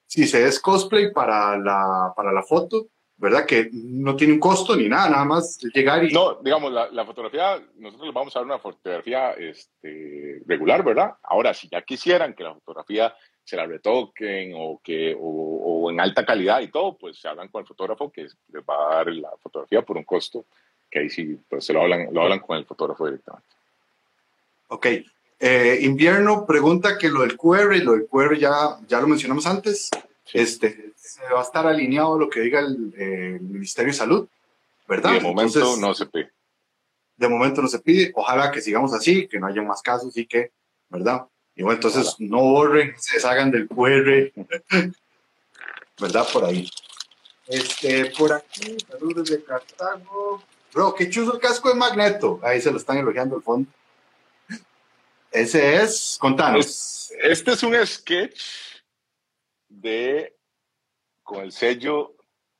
si 0.07 0.27
se 0.27 0.47
es 0.47 0.61
cosplay 0.61 1.13
para 1.13 1.59
la, 1.59 2.13
para 2.15 2.33
la 2.33 2.43
foto, 2.43 2.89
¿verdad? 3.17 3.47
Que 3.47 3.71
no 3.73 4.15
tiene 4.15 4.35
un 4.35 4.41
costo 4.41 4.77
ni 4.77 4.89
nada, 4.89 5.09
nada 5.09 5.25
más 5.25 5.59
llegar 5.75 6.05
y... 6.05 6.13
No, 6.13 6.35
digamos, 6.43 6.73
la, 6.73 6.91
la 6.91 7.05
fotografía, 7.05 7.61
nosotros 7.77 8.07
les 8.07 8.15
vamos 8.15 8.37
a 8.37 8.41
dar 8.41 8.47
una 8.47 8.59
fotografía 8.59 9.33
este, 9.33 10.43
regular, 10.47 10.85
¿verdad? 10.85 11.15
Ahora, 11.23 11.55
si 11.55 11.69
ya 11.69 11.83
quisieran 11.83 12.35
que 12.35 12.45
la 12.45 12.55
fotografía 12.55 13.15
se 13.47 13.57
la 13.57 13.65
retoquen 13.65 14.53
o, 14.57 14.81
que, 14.83 15.17
o, 15.19 15.89
en 15.89 16.01
alta 16.01 16.27
calidad 16.27 16.61
y 16.61 16.69
todo, 16.69 16.99
pues 16.99 17.21
se 17.21 17.29
hablan 17.29 17.47
con 17.47 17.61
el 17.61 17.67
fotógrafo 17.67 18.11
que 18.11 18.23
les 18.23 18.63
va 18.69 18.91
a 18.91 18.95
dar 18.97 19.13
la 19.13 19.31
fotografía 19.41 19.83
por 19.83 19.97
un 19.97 20.03
costo, 20.03 20.47
que 20.91 20.99
ahí 20.99 21.09
sí, 21.09 21.39
pues 21.49 21.65
se 21.65 21.73
lo 21.73 21.83
hablan, 21.83 22.13
lo 22.13 22.23
hablan 22.23 22.41
con 22.41 22.57
el 22.57 22.65
fotógrafo 22.65 23.07
directamente. 23.07 23.49
Ok. 24.67 24.87
Eh, 25.39 25.79
invierno 25.83 26.45
pregunta 26.45 26.99
que 26.99 27.09
lo 27.09 27.21
del 27.21 27.37
QR, 27.37 27.77
lo 27.85 27.93
del 27.93 28.09
QR 28.09 28.37
ya, 28.37 28.79
ya 28.89 29.01
lo 29.01 29.07
mencionamos 29.07 29.47
antes, 29.47 29.91
este, 30.33 30.93
se 30.97 31.23
va 31.33 31.39
a 31.39 31.45
estar 31.45 31.69
alineado 31.69 32.17
a 32.17 32.19
lo 32.19 32.29
que 32.29 32.41
diga 32.41 32.59
el, 32.59 33.41
Ministerio 33.43 33.93
de 33.93 33.99
Salud, 33.99 34.29
¿verdad? 34.89 35.13
de 35.13 35.21
momento 35.21 35.77
no 35.77 35.95
se 35.95 36.07
pide. 36.07 36.33
De 37.17 37.29
momento 37.29 37.63
no 37.63 37.69
se 37.69 37.79
pide, 37.79 38.11
ojalá 38.17 38.51
que 38.51 38.61
sigamos 38.61 38.93
así, 38.93 39.29
que 39.29 39.39
no 39.39 39.47
haya 39.47 39.63
más 39.63 39.83
casos 39.83 40.17
y 40.17 40.27
que, 40.27 40.51
¿verdad? 40.89 41.27
Y 41.57 41.63
bueno, 41.63 41.77
entonces 41.77 42.17
no 42.19 42.39
borren, 42.39 42.95
se 42.99 43.17
deshagan 43.17 43.51
del 43.51 43.67
QR, 43.67 44.31
¿verdad? 46.01 46.27
Por 46.31 46.45
ahí. 46.45 46.69
Este, 47.47 48.07
por 48.11 48.33
aquí, 48.33 48.77
saludos 48.87 49.31
de 49.31 49.43
Cartago. 49.43 50.43
Bro, 50.75 50.95
qué 50.95 51.09
chuzo 51.09 51.33
el 51.33 51.41
casco 51.41 51.71
de 51.71 51.77
Magneto. 51.77 52.39
Ahí 52.43 52.61
se 52.61 52.71
lo 52.71 52.77
están 52.77 52.99
elogiando 52.99 53.37
al 53.37 53.43
fondo. 53.43 53.71
Ese 55.31 55.83
es, 55.83 56.19
contanos. 56.21 57.11
Este 57.23 57.53
es 57.53 57.63
un 57.63 57.75
sketch 57.87 58.43
de, 59.69 60.37
con 61.23 61.41
el 61.41 61.53
sello 61.53 62.15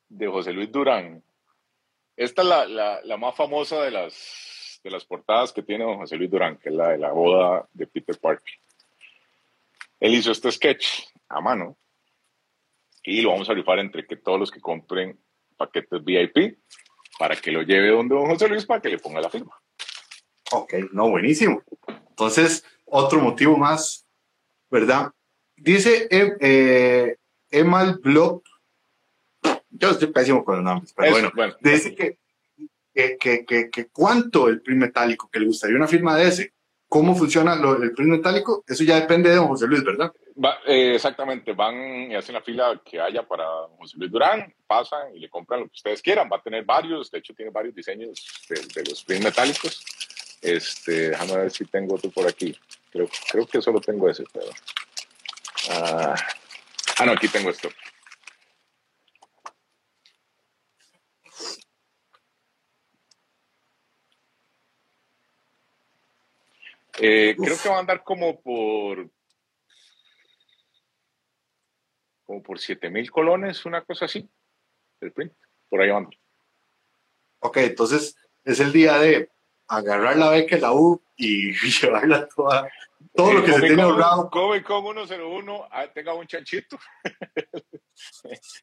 de 0.09 0.27
José 0.27 0.53
Luis 0.53 0.71
Durán. 0.71 1.23
Esta 2.15 2.41
es 2.41 2.47
la, 2.47 2.65
la, 2.65 3.01
la 3.03 3.17
más 3.17 3.35
famosa 3.35 3.83
de 3.83 3.91
las, 3.91 4.79
de 4.83 4.89
las 4.89 5.05
portadas 5.05 5.53
que 5.53 5.61
tiene 5.61 5.83
don 5.83 5.97
José 5.97 6.15
Luis 6.15 6.31
Durán, 6.31 6.57
que 6.57 6.69
es 6.69 6.75
la 6.75 6.89
de 6.89 6.97
la 6.97 7.11
boda 7.11 7.67
de 7.73 7.85
Peter 7.85 8.17
Parker. 8.17 8.53
Él 9.99 10.15
hizo 10.15 10.31
este 10.31 10.51
sketch 10.51 10.85
a 11.29 11.41
mano 11.41 11.77
y 13.03 13.21
lo 13.21 13.31
vamos 13.31 13.49
a 13.49 13.53
rifar 13.53 13.79
entre 13.79 14.05
que 14.05 14.17
todos 14.17 14.39
los 14.39 14.51
que 14.51 14.61
compren 14.61 15.19
paquetes 15.55 16.03
VIP 16.03 16.59
para 17.17 17.35
que 17.35 17.51
lo 17.51 17.61
lleve 17.63 17.89
donde 17.89 18.15
don 18.15 18.27
José 18.27 18.47
Luis 18.47 18.65
para 18.65 18.81
que 18.81 18.89
le 18.89 18.99
ponga 18.99 19.21
la 19.21 19.29
firma. 19.29 19.59
Ok, 20.51 20.73
no, 20.91 21.09
buenísimo. 21.09 21.61
Entonces, 22.09 22.63
otro 22.85 23.19
motivo 23.19 23.57
más, 23.57 24.07
¿verdad? 24.69 25.11
Dice 25.55 26.07
eh, 26.11 26.37
eh 26.39 27.17
Emal 27.49 27.99
Blog, 27.99 28.43
yo 29.69 29.91
estoy 29.91 30.11
pésimo 30.11 30.43
con 30.43 30.55
los 30.55 30.63
nombres, 30.65 30.93
pero 30.93 31.31
bueno, 31.33 31.55
dice 31.61 31.95
que, 31.95 32.19
que, 32.93 33.45
que, 33.45 33.69
que, 33.69 33.87
cuánto 33.87 34.49
el 34.49 34.61
print 34.61 34.81
metálico, 34.81 35.29
que 35.29 35.39
le 35.39 35.47
gustaría 35.47 35.77
una 35.77 35.87
firma 35.87 36.15
de 36.15 36.27
ese, 36.27 36.53
cómo 36.87 37.15
funciona 37.15 37.53
el 37.53 37.91
print 37.93 38.11
metálico, 38.11 38.63
eso 38.67 38.83
ya 38.83 38.99
depende 38.99 39.29
de 39.29 39.35
don 39.35 39.47
José 39.47 39.67
Luis, 39.67 39.83
¿verdad? 39.83 40.11
Eh, 40.67 40.93
exactamente, 40.95 41.53
van 41.53 42.11
y 42.11 42.15
hacen 42.15 42.35
la 42.35 42.41
fila 42.41 42.79
que 42.85 42.99
haya 42.99 43.23
para 43.23 43.45
José 43.77 43.97
Luis 43.97 44.11
Durán, 44.11 44.53
pasan 44.67 45.15
y 45.15 45.19
le 45.19 45.29
compran 45.29 45.61
lo 45.61 45.65
que 45.67 45.75
ustedes 45.75 46.01
quieran. 46.01 46.29
Va 46.31 46.37
a 46.37 46.41
tener 46.41 46.63
varios, 46.63 47.09
de 47.11 47.19
hecho, 47.19 47.33
tiene 47.33 47.51
varios 47.51 47.73
diseños 47.73 48.45
de, 48.47 48.83
los 48.83 49.03
print 49.03 49.23
metálicos. 49.23 49.83
Este, 50.41 51.09
déjame 51.09 51.37
ver 51.37 51.51
si 51.51 51.65
tengo 51.65 51.95
otro 51.95 52.11
por 52.11 52.27
aquí. 52.27 52.55
Creo, 52.91 53.09
creo 53.31 53.47
que 53.47 53.61
solo 53.61 53.81
tengo 53.81 54.09
ese, 54.09 54.23
pero. 54.31 54.47
ah, 55.71 56.15
ah 56.99 57.05
no, 57.05 57.13
aquí 57.13 57.27
tengo 57.27 57.49
esto. 57.49 57.69
Eh, 66.99 67.35
creo 67.37 67.57
que 67.61 67.69
va 67.69 67.77
a 67.77 67.79
andar 67.79 68.03
como 68.03 68.41
por 68.41 69.09
como 72.23 72.43
por 72.43 72.59
7 72.59 72.89
mil 72.89 73.09
colones, 73.09 73.65
una 73.65 73.83
cosa 73.83 74.05
así, 74.05 74.29
el 74.99 75.13
print, 75.13 75.33
por 75.69 75.81
ahí 75.81 75.89
van. 75.89 76.09
Ok, 77.39 77.57
entonces 77.57 78.17
es 78.43 78.59
el 78.59 78.73
día 78.73 78.97
de 78.97 79.29
agarrar 79.67 80.17
la 80.17 80.29
beca 80.29 80.55
de 80.55 80.61
la 80.61 80.73
U 80.73 81.01
y 81.15 81.51
llevarla 81.81 82.27
toda, 82.27 82.69
todo 83.13 83.33
lo 83.33 83.43
que 83.43 83.53
se 83.53 83.61
tiene 83.61 83.81
ahorrado. 83.81 84.29
Comic 84.29 84.63
Con 84.63 85.07
101 85.07 85.67
ah, 85.71 85.87
tenga 85.93 86.13
un 86.13 86.27
chanchito. 86.27 86.77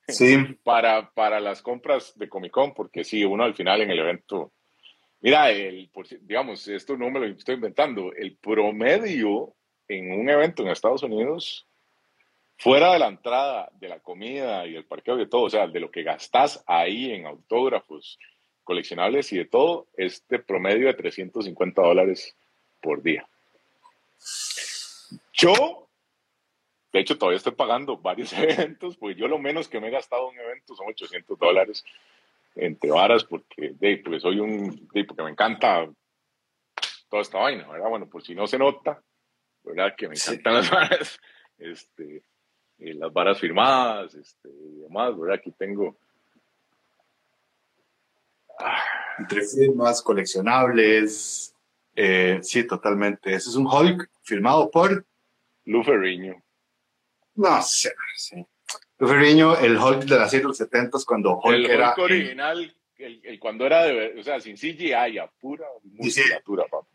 sí. 0.08 0.36
Para, 0.64 1.10
para 1.10 1.40
las 1.40 1.62
compras 1.62 2.12
de 2.16 2.28
Comic 2.28 2.52
Con, 2.52 2.74
porque 2.74 3.04
sí, 3.04 3.24
uno 3.24 3.44
al 3.44 3.54
final 3.54 3.80
en 3.82 3.90
el 3.90 3.98
evento. 3.98 4.52
Mira, 5.24 5.50
el, 5.50 5.88
digamos, 6.20 6.68
esto 6.68 6.98
no 6.98 7.10
me 7.10 7.18
lo 7.18 7.24
estoy 7.24 7.54
inventando. 7.54 8.12
El 8.12 8.36
promedio 8.36 9.54
en 9.88 10.12
un 10.12 10.28
evento 10.28 10.62
en 10.62 10.68
Estados 10.68 11.02
Unidos 11.02 11.66
fuera 12.58 12.92
de 12.92 12.98
la 12.98 13.08
entrada, 13.08 13.70
de 13.72 13.88
la 13.88 14.00
comida 14.00 14.66
y 14.66 14.76
el 14.76 14.84
parqueo 14.84 15.14
y 15.16 15.20
de 15.20 15.26
todo, 15.26 15.44
o 15.44 15.48
sea, 15.48 15.66
de 15.66 15.80
lo 15.80 15.90
que 15.90 16.02
gastas 16.02 16.62
ahí 16.66 17.10
en 17.10 17.24
autógrafos, 17.24 18.18
coleccionables 18.64 19.32
y 19.32 19.38
de 19.38 19.46
todo, 19.46 19.86
este 19.96 20.40
promedio 20.40 20.88
de 20.88 20.94
350 20.94 21.80
dólares 21.80 22.36
por 22.82 23.02
día. 23.02 23.26
Yo, 25.32 25.88
de 26.92 27.00
hecho, 27.00 27.16
todavía 27.16 27.38
estoy 27.38 27.54
pagando 27.54 27.96
varios 27.96 28.30
eventos, 28.34 28.98
pues 28.98 29.16
yo 29.16 29.26
lo 29.26 29.38
menos 29.38 29.68
que 29.68 29.80
me 29.80 29.88
he 29.88 29.90
gastado 29.90 30.30
en 30.30 30.38
un 30.38 30.44
evento 30.44 30.74
son 30.74 30.88
800 30.88 31.38
dólares 31.38 31.82
entre 32.54 32.90
varas, 32.90 33.24
porque, 33.24 33.74
de, 33.74 33.98
porque 33.98 34.20
soy 34.20 34.40
un, 34.40 34.88
de, 34.92 35.04
porque 35.04 35.22
me 35.22 35.30
encanta 35.30 35.88
toda 37.08 37.22
esta 37.22 37.38
vaina, 37.38 37.68
¿verdad? 37.68 37.88
Bueno, 37.88 38.08
por 38.08 38.22
si 38.22 38.34
no 38.34 38.46
se 38.46 38.58
nota, 38.58 39.02
¿verdad? 39.62 39.94
Que 39.96 40.08
me 40.08 40.14
encantan 40.14 40.54
las 40.54 40.70
varas, 40.70 41.20
este, 41.58 42.24
eh, 42.78 42.94
las 42.94 43.12
varas 43.12 43.40
firmadas, 43.40 44.14
este, 44.14 44.48
y 44.48 44.80
demás, 44.80 45.18
¿verdad? 45.18 45.36
Aquí 45.36 45.52
tengo. 45.52 45.96
Ah. 48.58 48.82
Entre 49.18 49.42
firmas, 49.42 50.02
coleccionables. 50.02 51.54
Eh, 51.94 52.40
sí, 52.42 52.66
totalmente. 52.66 53.34
Ese 53.34 53.50
es 53.50 53.56
un 53.56 53.66
Hulk 53.66 54.10
firmado 54.22 54.70
por. 54.70 55.06
Luferriño. 55.66 56.42
No 57.36 57.62
sé, 57.62 57.94
sí. 58.16 58.46
El 58.98 59.78
Hulk 59.78 60.04
de 60.04 60.18
las 60.18 60.30
70 60.30 60.98
cuando 61.06 61.38
Hulk 61.38 61.54
el 61.54 61.66
era. 61.66 61.90
Hulk 61.90 61.98
original, 61.98 62.74
el, 62.98 63.38
cuando 63.38 63.66
era 63.66 63.84
de. 63.84 64.18
O 64.18 64.22
sea, 64.22 64.40
sin 64.40 64.56
CGI, 64.56 65.18
a 65.18 65.26
pura 65.40 65.66
musculatura, 65.82 66.64
papá. 66.64 66.86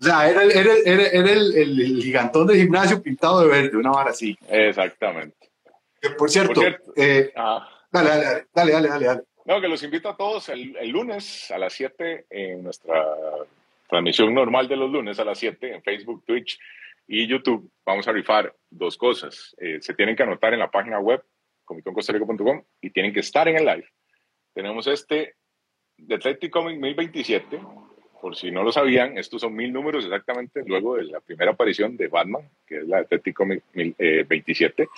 O 0.00 0.04
sea, 0.04 0.28
era, 0.28 0.42
era, 0.42 0.72
era, 0.84 1.06
era 1.06 1.32
el, 1.32 1.56
el, 1.56 2.02
gigantón 2.02 2.46
del 2.46 2.56
gimnasio 2.56 3.02
pintado 3.02 3.40
de 3.40 3.48
verde, 3.48 3.76
una 3.76 3.90
vara 3.90 4.10
así. 4.10 4.36
Exactamente. 4.48 5.50
por 6.18 6.30
cierto, 6.30 6.60
eh, 6.96 7.32
ah. 7.36 7.68
dale, 7.90 8.10
dale, 8.10 8.46
dale, 8.52 8.88
dale, 8.88 9.04
dale, 9.06 9.22
No, 9.44 9.60
que 9.60 9.68
los 9.68 9.82
invito 9.82 10.08
a 10.08 10.16
todos 10.16 10.48
el, 10.48 10.76
el, 10.76 10.90
lunes 10.90 11.50
a 11.50 11.58
las 11.58 11.72
7 11.74 12.26
en 12.28 12.64
nuestra 12.64 13.04
transmisión 13.88 14.34
normal 14.34 14.66
de 14.66 14.76
los 14.76 14.90
lunes 14.90 15.18
a 15.20 15.24
las 15.24 15.38
7 15.38 15.74
en 15.74 15.82
Facebook, 15.82 16.24
Twitch 16.26 16.58
y 17.06 17.26
YouTube. 17.26 17.70
Vamos 17.86 18.08
a 18.08 18.12
rifar 18.12 18.54
dos 18.68 18.96
cosas. 18.96 19.54
Eh, 19.58 19.78
se 19.80 19.94
tienen 19.94 20.16
que 20.16 20.22
anotar 20.24 20.52
en 20.52 20.60
la 20.60 20.70
página 20.70 20.98
web 20.98 21.22
comiconcostarico.com 21.64 22.62
y 22.80 22.90
tienen 22.90 23.12
que 23.12 23.20
estar 23.20 23.48
en 23.48 23.56
el 23.56 23.64
live. 23.64 23.88
Tenemos 24.52 24.86
este 24.86 25.34
de 25.96 26.14
Athletic 26.14 26.50
Comic 26.50 26.78
1027 26.78 27.60
por 28.24 28.36
si 28.36 28.50
no 28.50 28.62
lo 28.62 28.72
sabían, 28.72 29.18
estos 29.18 29.42
son 29.42 29.54
mil 29.54 29.70
números 29.70 30.02
exactamente 30.02 30.64
luego 30.66 30.96
de 30.96 31.02
la 31.02 31.20
primera 31.20 31.50
aparición 31.50 31.94
de 31.98 32.08
Batman, 32.08 32.48
que 32.66 32.78
es 32.78 32.88
la 32.88 33.00
Detective 33.00 33.34
Comic 33.34 33.62
27. 33.74 34.88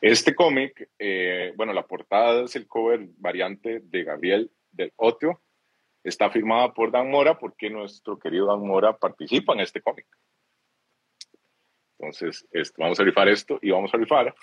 Este 0.00 0.34
cómic, 0.34 0.88
eh, 0.98 1.52
bueno, 1.54 1.72
la 1.72 1.86
portada 1.86 2.42
es 2.42 2.56
el 2.56 2.66
cover 2.66 3.06
variante 3.18 3.78
de 3.78 4.02
Gabriel 4.02 4.50
del 4.72 4.92
Oteo. 4.96 5.40
Está 6.02 6.28
firmada 6.28 6.74
por 6.74 6.90
Dan 6.90 7.08
Mora 7.08 7.38
porque 7.38 7.70
nuestro 7.70 8.18
querido 8.18 8.46
Dan 8.46 8.66
Mora 8.66 8.96
participa 8.96 9.52
en 9.52 9.60
este 9.60 9.80
cómic. 9.80 10.08
Entonces, 12.00 12.48
vamos 12.76 12.98
a 12.98 13.04
rifar 13.04 13.28
esto 13.28 13.60
y 13.62 13.70
vamos 13.70 13.94
a 13.94 13.96
rifar 13.96 14.34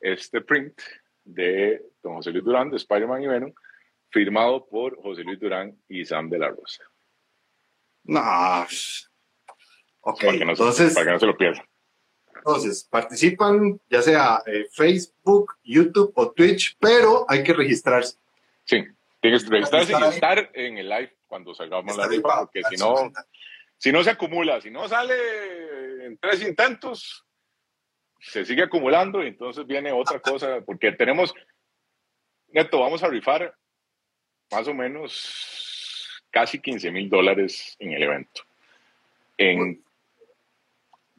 este 0.00 0.40
print 0.40 0.80
de 1.24 1.82
don 2.02 2.14
José 2.14 2.30
Luis 2.30 2.44
Durán 2.44 2.70
de 2.70 2.76
Spider-Man 2.76 3.22
y 3.22 3.26
Venom, 3.26 3.52
firmado 4.10 4.66
por 4.66 5.00
José 5.00 5.22
Luis 5.22 5.38
Durán 5.38 5.76
y 5.88 6.04
Sam 6.04 6.28
de 6.28 6.38
la 6.38 6.48
Rosa. 6.48 6.82
No. 8.04 8.20
Ok, 10.00 10.20
para 10.20 10.38
que 10.38 10.44
no 10.44 10.52
entonces. 10.52 10.88
Se, 10.88 10.94
para 10.94 11.06
que 11.06 11.12
no 11.12 11.18
se 11.20 11.26
lo 11.26 11.36
pierdan. 11.36 11.64
Entonces, 12.34 12.84
participan 12.84 13.80
ya 13.90 14.00
sea 14.00 14.42
eh, 14.46 14.66
Facebook, 14.72 15.56
YouTube 15.62 16.12
o 16.14 16.32
Twitch, 16.32 16.76
pero 16.80 17.26
hay 17.28 17.42
que 17.42 17.52
registrarse. 17.52 18.16
Sí, 18.64 18.84
tienes 19.20 19.44
que 19.44 19.50
registrarse 19.50 19.92
y 19.92 20.08
estar 20.08 20.50
en 20.54 20.78
el 20.78 20.88
live 20.88 21.16
cuando 21.26 21.54
salgamos 21.54 21.96
la 21.96 22.06
rifa, 22.06 22.40
porque 22.40 22.62
si 22.70 22.76
no, 22.76 23.12
si 23.76 23.92
no 23.92 24.02
se 24.02 24.10
acumula, 24.10 24.60
si 24.60 24.70
no 24.70 24.88
sale 24.88 26.06
en 26.06 26.18
tres 26.18 26.42
intentos, 26.42 27.26
se 28.20 28.44
sigue 28.44 28.62
acumulando 28.62 29.22
y 29.22 29.28
entonces 29.28 29.66
viene 29.66 29.92
otra 29.92 30.20
cosa, 30.20 30.60
porque 30.60 30.92
tenemos, 30.92 31.34
neto, 32.48 32.80
vamos 32.80 33.02
a 33.02 33.08
rifar 33.08 33.54
más 34.50 34.68
o 34.68 34.74
menos 34.74 36.22
casi 36.30 36.60
15 36.60 36.90
mil 36.90 37.08
dólares 37.08 37.76
en 37.78 37.92
el 37.92 38.02
evento. 38.02 38.42
En 39.36 39.82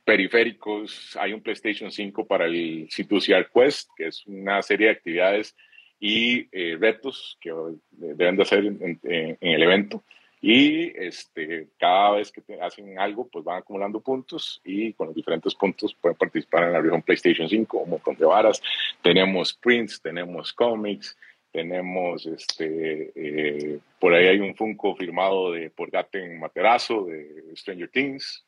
periféricos 0.03 1.15
hay 1.19 1.33
un 1.33 1.41
PlayStation 1.41 1.91
5 1.91 2.25
para 2.25 2.45
el 2.45 2.87
C2CR 2.89 3.49
Quest, 3.53 3.89
que 3.95 4.07
es 4.07 4.25
una 4.25 4.61
serie 4.61 4.87
de 4.87 4.93
actividades 4.93 5.55
y 5.99 6.47
eh, 6.51 6.77
retos 6.79 7.37
que 7.39 7.53
deben 7.91 8.35
de 8.35 8.43
hacer 8.43 8.65
en, 8.65 8.99
el 9.39 9.63
evento. 9.63 10.03
Y 10.41 10.91
este, 10.97 11.67
cada 11.77 12.11
vez 12.11 12.31
que 12.31 12.41
hacen 12.59 12.97
algo, 12.97 13.27
pues 13.27 13.45
van 13.45 13.59
acumulando 13.59 13.99
puntos 13.99 14.59
y 14.63 14.91
con 14.93 15.07
los 15.07 15.15
diferentes 15.15 15.53
puntos 15.53 15.93
pueden 15.93 16.17
participar 16.17 16.63
en 16.63 16.73
la 16.73 16.81
región 16.81 17.03
PlayStation 17.03 17.47
5, 17.47 17.77
un 17.77 17.89
montón 17.91 18.15
de 18.15 18.25
varas. 18.25 18.61
Tenemos 19.03 19.53
prints, 19.53 20.01
tenemos 20.01 20.51
cómics, 20.51 21.15
tenemos 21.51 22.25
este 22.25 23.11
eh, 23.13 23.79
por 23.99 24.13
ahí 24.13 24.27
hay 24.27 24.39
un 24.39 24.55
Funko 24.55 24.95
firmado 24.95 25.51
de 25.51 25.69
por 25.69 25.91
Gaten 25.91 26.39
Materazo 26.39 27.05
de 27.05 27.53
Stranger 27.55 27.89
Things 27.89 28.43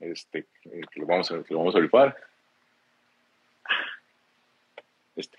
este 0.00 0.46
eh, 0.64 0.80
que 0.90 1.00
lo 1.00 1.06
vamos 1.06 1.30
a 1.30 1.42
que 1.42 1.52
lo 1.52 1.60
vamos 1.60 1.76
a 1.76 1.80
rifar. 1.80 2.16
Este. 5.16 5.38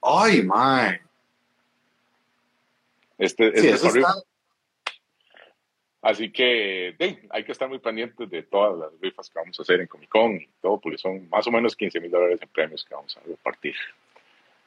Ay 0.00 0.46
este, 3.18 3.48
este 3.48 3.70
es 3.70 3.84
está... 3.84 4.14
Así 6.02 6.30
que 6.30 6.94
hay 7.30 7.44
que 7.44 7.50
estar 7.50 7.68
muy 7.68 7.80
pendientes 7.80 8.30
de 8.30 8.44
todas 8.44 8.78
las 8.78 9.00
rifas 9.00 9.28
que 9.28 9.40
vamos 9.40 9.58
a 9.58 9.62
hacer 9.62 9.80
en 9.80 9.88
Comic 9.88 10.08
Con 10.08 10.36
y 10.36 10.48
todo, 10.62 10.78
porque 10.78 10.98
son 10.98 11.28
más 11.28 11.44
o 11.48 11.50
menos 11.50 11.74
15 11.74 12.00
mil 12.00 12.10
dólares 12.10 12.38
en 12.40 12.48
premios 12.48 12.84
que 12.84 12.94
vamos 12.94 13.16
a 13.16 13.20
repartir 13.26 13.74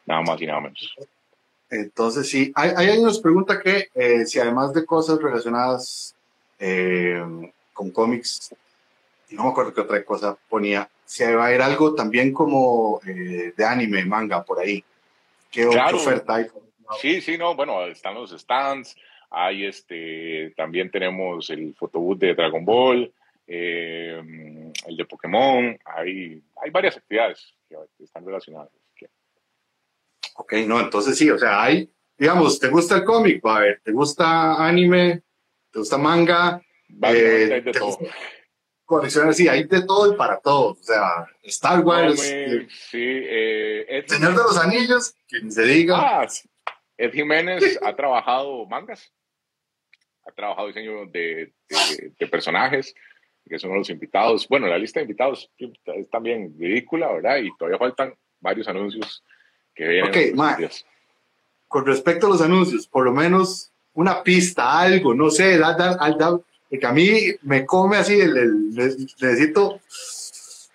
nada 0.05 0.21
más 0.21 0.41
y 0.41 0.45
nada 0.45 0.59
menos. 0.59 0.95
Entonces, 1.69 2.27
sí, 2.27 2.51
hay, 2.55 2.71
hay 2.75 2.87
alguien 2.87 3.05
nos 3.05 3.21
pregunta 3.21 3.61
que 3.61 3.87
eh, 3.93 4.25
si 4.25 4.37
además 4.39 4.73
de 4.73 4.85
cosas 4.85 5.21
relacionadas 5.21 6.13
eh, 6.57 7.23
con 7.71 7.91
cómics, 7.91 8.53
no 9.29 9.43
me 9.43 9.49
acuerdo 9.51 9.73
qué 9.73 9.81
otra 9.81 10.03
cosa 10.03 10.37
ponía, 10.49 10.89
si 11.05 11.23
va 11.23 11.43
a 11.43 11.47
haber 11.47 11.61
algo 11.61 11.95
también 11.95 12.33
como 12.33 12.99
eh, 13.07 13.53
de 13.55 13.65
anime, 13.65 14.03
manga, 14.03 14.43
por 14.43 14.59
ahí. 14.59 14.83
¿Qué 15.49 15.65
otra 15.65 15.95
oferta 15.95 16.35
hay? 16.35 16.47
Sí, 16.99 17.21
sí, 17.21 17.37
no, 17.37 17.55
bueno, 17.55 17.85
están 17.85 18.15
los 18.15 18.31
stands, 18.31 18.95
hay 19.29 19.65
este, 19.65 20.53
también 20.55 20.89
tenemos 20.89 21.49
el 21.49 21.75
photobooth 21.75 22.17
de 22.17 22.33
Dragon 22.33 22.65
Ball, 22.65 23.13
eh, 23.45 24.21
el 24.87 24.97
de 24.97 25.05
Pokémon, 25.05 25.77
hay, 25.85 26.41
hay 26.61 26.69
varias 26.71 26.97
actividades 26.97 27.53
que 27.97 28.03
están 28.03 28.25
relacionadas. 28.25 28.69
Ok, 30.35 30.53
no, 30.65 30.79
entonces 30.79 31.17
sí, 31.17 31.29
o 31.29 31.37
sea, 31.37 31.61
hay, 31.61 31.91
digamos, 32.17 32.59
¿te 32.59 32.69
gusta 32.69 32.95
el 32.95 33.03
cómic? 33.03 33.45
A 33.45 33.59
ver, 33.59 33.81
¿te 33.83 33.91
gusta 33.91 34.65
anime? 34.65 35.21
¿Te 35.69 35.79
gusta 35.79 35.97
manga? 35.97 36.61
Eh, 37.03 37.49
hay 37.53 37.61
de 37.61 37.71
todo. 37.73 37.99
Colecciones, 38.85 39.35
sí, 39.35 39.47
hay 39.47 39.65
de 39.65 39.83
todo 39.83 40.13
y 40.13 40.15
para 40.15 40.39
todos. 40.39 40.79
O 40.79 40.83
sea, 40.83 41.27
Star 41.43 41.81
Wars. 41.81 42.23
Eh, 42.23 42.67
sí, 42.69 42.97
eh, 43.03 44.03
Señor 44.07 44.31
de 44.31 44.43
los 44.43 44.57
Anillos, 44.57 45.13
quien 45.27 45.51
se 45.51 45.63
diga. 45.63 46.21
Ah, 46.21 46.27
Ed 46.99 47.13
Jiménez 47.13 47.79
ha 47.83 47.95
trabajado 47.95 48.65
mangas, 48.65 49.11
ha 50.25 50.31
trabajado 50.31 50.67
diseño 50.67 51.05
de, 51.07 51.53
de, 52.19 52.27
personajes, 52.27 52.93
que 53.47 53.57
son 53.57 53.73
los 53.73 53.89
invitados. 53.89 54.47
Bueno, 54.47 54.67
la 54.67 54.77
lista 54.77 54.99
de 54.99 55.05
invitados 55.05 55.49
es 55.57 56.09
también 56.11 56.53
ridícula, 56.59 57.11
¿verdad? 57.11 57.37
Y 57.37 57.49
todavía 57.57 57.79
faltan 57.79 58.13
varios 58.39 58.67
anuncios 58.67 59.23
que 59.73 59.87
vienen. 59.87 60.37
Ok, 60.37 60.71
con 61.67 61.85
respecto 61.85 62.25
a 62.25 62.29
los 62.29 62.41
anuncios, 62.41 62.87
por 62.87 63.05
lo 63.05 63.13
menos 63.13 63.71
una 63.93 64.21
pista, 64.23 64.79
algo, 64.79 65.13
no 65.13 65.29
sé, 65.29 65.57
da, 65.57 65.73
da, 65.73 66.39
porque 66.69 66.85
a 66.85 66.91
mí 66.91 67.35
me 67.43 67.65
come 67.65 67.97
así, 67.97 68.19
el, 68.19 68.69
necesito 68.71 69.79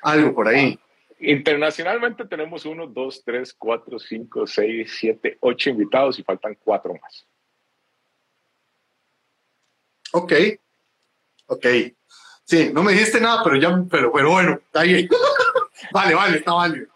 algo 0.02 0.34
por 0.34 0.48
ahí. 0.48 0.78
Internacionalmente 1.20 2.24
tenemos 2.26 2.66
uno, 2.66 2.86
dos, 2.86 3.22
tres, 3.24 3.54
cuatro, 3.54 3.98
cinco, 3.98 4.46
seis, 4.46 4.96
siete, 4.98 5.38
ocho 5.40 5.70
invitados 5.70 6.18
y 6.18 6.22
faltan 6.22 6.56
cuatro 6.62 6.94
más. 6.94 7.26
Ok, 10.12 10.32
ok. 11.46 11.66
Sí, 12.44 12.70
no 12.72 12.82
me 12.82 12.92
dijiste 12.92 13.20
nada, 13.20 13.42
pero 13.42 13.56
ya, 13.56 13.84
pero, 13.90 14.12
pero 14.12 14.30
bueno, 14.30 14.52
está 14.52 14.82
bien. 14.84 15.08
vale, 15.92 16.14
vale, 16.14 16.38
está 16.38 16.52
válido. 16.52 16.86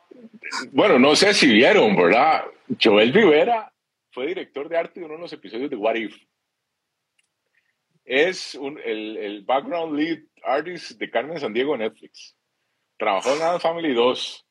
Bueno, 0.72 0.98
no 0.98 1.16
sé 1.16 1.34
si 1.34 1.52
vieron, 1.52 1.96
¿verdad? 1.96 2.44
Joel 2.82 3.12
Rivera 3.12 3.72
fue 4.10 4.26
director 4.26 4.68
de 4.68 4.76
arte 4.76 5.00
de 5.00 5.06
uno 5.06 5.14
de 5.14 5.20
los 5.20 5.32
episodios 5.32 5.70
de 5.70 5.76
What 5.76 5.96
If. 5.96 6.16
Es 8.04 8.54
el, 8.54 9.16
el, 9.16 9.42
background 9.42 9.98
lead 9.98 10.20
artist 10.42 10.92
de 10.92 11.10
Carmen 11.10 11.38
Sandiego 11.38 11.72
de 11.72 11.78
Netflix. 11.78 12.34
Trabajó 12.98 13.34
en 13.34 13.42
Adam 13.42 13.60
Family 13.60 13.94
2, 13.94 14.46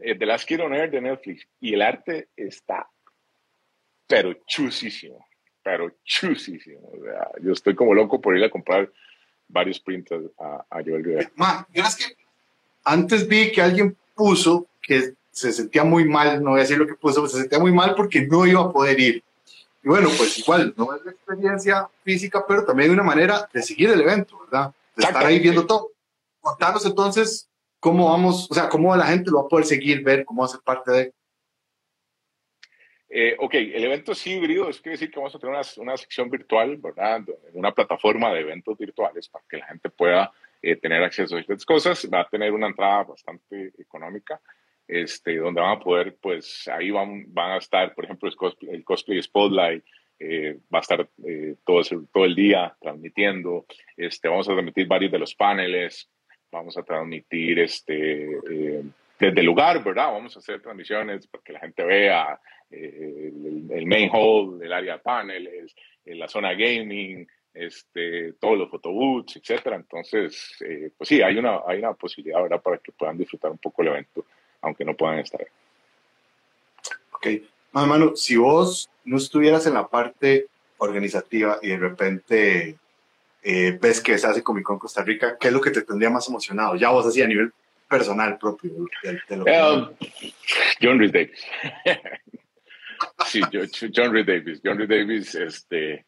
eh, 0.00 0.14
The 0.18 0.26
Last 0.26 0.46
Kid 0.46 0.60
on 0.60 0.74
Earth 0.74 0.92
de 0.92 1.00
Netflix. 1.00 1.46
Y 1.60 1.74
el 1.74 1.82
arte 1.82 2.28
está, 2.36 2.88
pero 4.06 4.34
chusísimo, 4.46 5.26
pero 5.62 5.90
chusísimo. 6.04 6.92
yo 7.40 7.52
estoy 7.52 7.74
como 7.74 7.94
loco 7.94 8.20
por 8.20 8.36
ir 8.36 8.44
a 8.44 8.50
comprar 8.50 8.90
varios 9.48 9.80
printers 9.80 10.26
a, 10.38 10.64
a 10.70 10.82
Joel 10.82 11.04
Rivera. 11.04 11.30
yo 11.72 11.82
es 11.82 11.96
que 11.96 12.16
antes 12.84 13.26
vi 13.26 13.50
que 13.50 13.62
alguien 13.62 13.96
puso 14.14 14.66
que 14.82 15.14
se 15.30 15.52
sentía 15.52 15.84
muy 15.84 16.04
mal, 16.04 16.42
no 16.42 16.50
voy 16.50 16.60
a 16.60 16.62
decir 16.62 16.78
lo 16.78 16.86
que 16.86 16.94
puso, 16.94 17.26
se 17.28 17.38
sentía 17.38 17.58
muy 17.58 17.72
mal 17.72 17.94
porque 17.94 18.26
no 18.26 18.46
iba 18.46 18.60
a 18.60 18.70
poder 18.70 18.98
ir. 18.98 19.24
Y 19.82 19.88
bueno, 19.88 20.10
pues 20.16 20.38
igual, 20.38 20.74
no 20.76 20.94
es 20.94 21.04
la 21.04 21.12
experiencia 21.12 21.88
física, 22.04 22.44
pero 22.46 22.64
también 22.64 22.90
una 22.90 23.02
manera 23.02 23.48
de 23.52 23.62
seguir 23.62 23.90
el 23.90 24.00
evento, 24.00 24.38
¿verdad? 24.40 24.74
De 24.94 25.04
estar 25.04 25.24
ahí 25.24 25.38
viendo 25.38 25.66
todo. 25.66 25.92
Contanos 26.40 26.84
entonces 26.84 27.49
cómo 27.80 28.10
vamos, 28.10 28.50
o 28.50 28.54
sea, 28.54 28.68
cómo 28.68 28.94
la 28.94 29.06
gente 29.06 29.30
lo 29.30 29.38
va 29.38 29.44
a 29.46 29.48
poder 29.48 29.66
seguir, 29.66 30.02
ver, 30.04 30.24
cómo 30.24 30.42
va 30.42 30.46
a 30.46 30.50
ser 30.50 30.60
parte 30.60 30.92
de. 30.92 31.14
Eh, 33.12 33.36
ok, 33.40 33.54
el 33.54 33.84
evento 33.84 34.12
es 34.12 34.24
híbrido, 34.24 34.66
quiere 34.66 34.92
decir 34.92 35.10
que 35.10 35.18
vamos 35.18 35.34
a 35.34 35.38
tener 35.40 35.56
una, 35.56 35.66
una 35.78 35.96
sección 35.96 36.30
virtual, 36.30 36.76
¿verdad? 36.76 37.22
Una 37.54 37.72
plataforma 37.72 38.32
de 38.32 38.40
eventos 38.40 38.78
virtuales 38.78 39.28
para 39.28 39.44
que 39.48 39.56
la 39.56 39.66
gente 39.66 39.90
pueda 39.90 40.30
eh, 40.62 40.76
tener 40.76 41.02
acceso 41.02 41.36
a 41.36 41.40
estas 41.40 41.64
cosas. 41.64 42.08
Va 42.12 42.20
a 42.20 42.28
tener 42.28 42.52
una 42.52 42.68
entrada 42.68 43.02
bastante 43.02 43.72
económica 43.78 44.40
este, 44.90 45.36
donde 45.36 45.60
van 45.60 45.78
a 45.78 45.80
poder, 45.80 46.16
pues 46.20 46.68
ahí 46.68 46.90
van, 46.90 47.24
van 47.28 47.52
a 47.52 47.56
estar, 47.58 47.94
por 47.94 48.04
ejemplo, 48.04 48.28
el 48.28 48.36
cosplay, 48.36 48.74
el 48.74 48.84
cosplay 48.84 49.22
Spotlight, 49.22 49.84
eh, 50.18 50.58
va 50.72 50.78
a 50.78 50.82
estar 50.82 51.08
eh, 51.26 51.54
todo, 51.64 51.80
todo 52.12 52.24
el 52.24 52.34
día 52.34 52.76
transmitiendo, 52.80 53.66
este, 53.96 54.28
vamos 54.28 54.48
a 54.48 54.52
transmitir 54.52 54.86
varios 54.86 55.12
de 55.12 55.18
los 55.18 55.34
paneles, 55.34 56.10
vamos 56.50 56.76
a 56.76 56.82
transmitir 56.82 57.58
este, 57.60 58.32
eh, 58.32 58.82
desde 59.18 59.40
el 59.40 59.46
lugar, 59.46 59.82
¿verdad? 59.82 60.12
Vamos 60.12 60.36
a 60.36 60.40
hacer 60.40 60.60
transmisiones 60.60 61.26
para 61.26 61.44
que 61.44 61.52
la 61.52 61.60
gente 61.60 61.84
vea 61.84 62.40
el, 62.70 63.84
main 63.86 64.08
hall, 64.12 64.62
el 64.62 64.72
área 64.72 64.94
de 64.94 64.98
paneles, 65.00 65.74
la 66.04 66.28
zona 66.28 66.52
gaming, 66.52 67.26
este, 67.52 68.34
todos 68.34 68.56
los 68.56 68.70
photobooths, 68.70 69.36
etcétera. 69.36 69.76
Entonces, 69.76 70.56
pues 70.96 71.08
sí, 71.08 71.20
hay 71.20 71.36
una, 71.36 71.60
hay 71.66 71.78
una 71.78 71.94
posibilidad, 71.94 72.40
¿verdad? 72.42 72.62
Para 72.62 72.78
que 72.78 72.92
puedan 72.92 73.18
disfrutar 73.18 73.50
un 73.50 73.58
poco 73.58 73.82
el 73.82 73.88
evento 73.88 74.24
aunque 74.62 74.84
no 74.84 74.96
puedan 74.96 75.18
estar. 75.18 75.46
Ok. 77.12 77.26
Mano, 77.72 78.16
si 78.16 78.36
vos 78.36 78.90
no 79.04 79.16
estuvieras 79.16 79.66
en 79.66 79.74
la 79.74 79.86
parte 79.86 80.46
organizativa 80.78 81.58
y 81.62 81.68
de 81.68 81.76
repente 81.76 82.78
eh, 83.42 83.78
ves 83.80 84.00
que 84.00 84.18
se 84.18 84.26
hace 84.26 84.42
Comic 84.42 84.64
Con 84.64 84.78
Costa 84.78 85.02
Rica, 85.02 85.36
¿qué 85.38 85.48
es 85.48 85.54
lo 85.54 85.60
que 85.60 85.70
te 85.70 85.82
tendría 85.82 86.10
más 86.10 86.28
emocionado? 86.28 86.76
Ya 86.76 86.90
vos 86.90 87.06
así 87.06 87.22
a 87.22 87.26
nivel 87.26 87.52
personal 87.88 88.38
propio. 88.38 88.72
John 90.80 90.98
Reed 90.98 91.12
Davis. 91.12 91.44
sí, 93.26 93.40
John 93.94 94.12
Reed 94.12 94.26
Davis. 94.26 94.60
John 94.64 94.78
Reed 94.78 94.88
Davis, 94.88 95.34
este, 95.34 96.06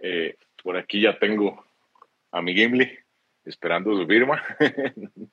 eh, 0.00 0.36
por 0.62 0.76
aquí 0.76 1.00
ya 1.00 1.18
tengo 1.18 1.64
a 2.30 2.40
mi 2.42 2.54
Gimli 2.54 2.98
esperando 3.44 3.96
su 3.96 4.06
firma. 4.06 4.42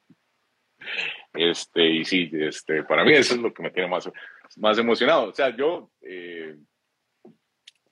Este, 1.34 1.86
y 1.86 2.06
sí, 2.06 2.30
este, 2.34 2.84
para 2.84 3.04
mí 3.04 3.14
eso 3.14 3.36
es 3.36 3.42
lo 3.42 3.54
que 3.54 3.62
me 3.62 3.70
tiene 3.70 3.88
más, 3.88 4.10
más 4.58 4.78
emocionado. 4.78 5.30
O 5.30 5.34
sea, 5.34 5.56
yo, 5.56 5.92
eh, 6.02 6.56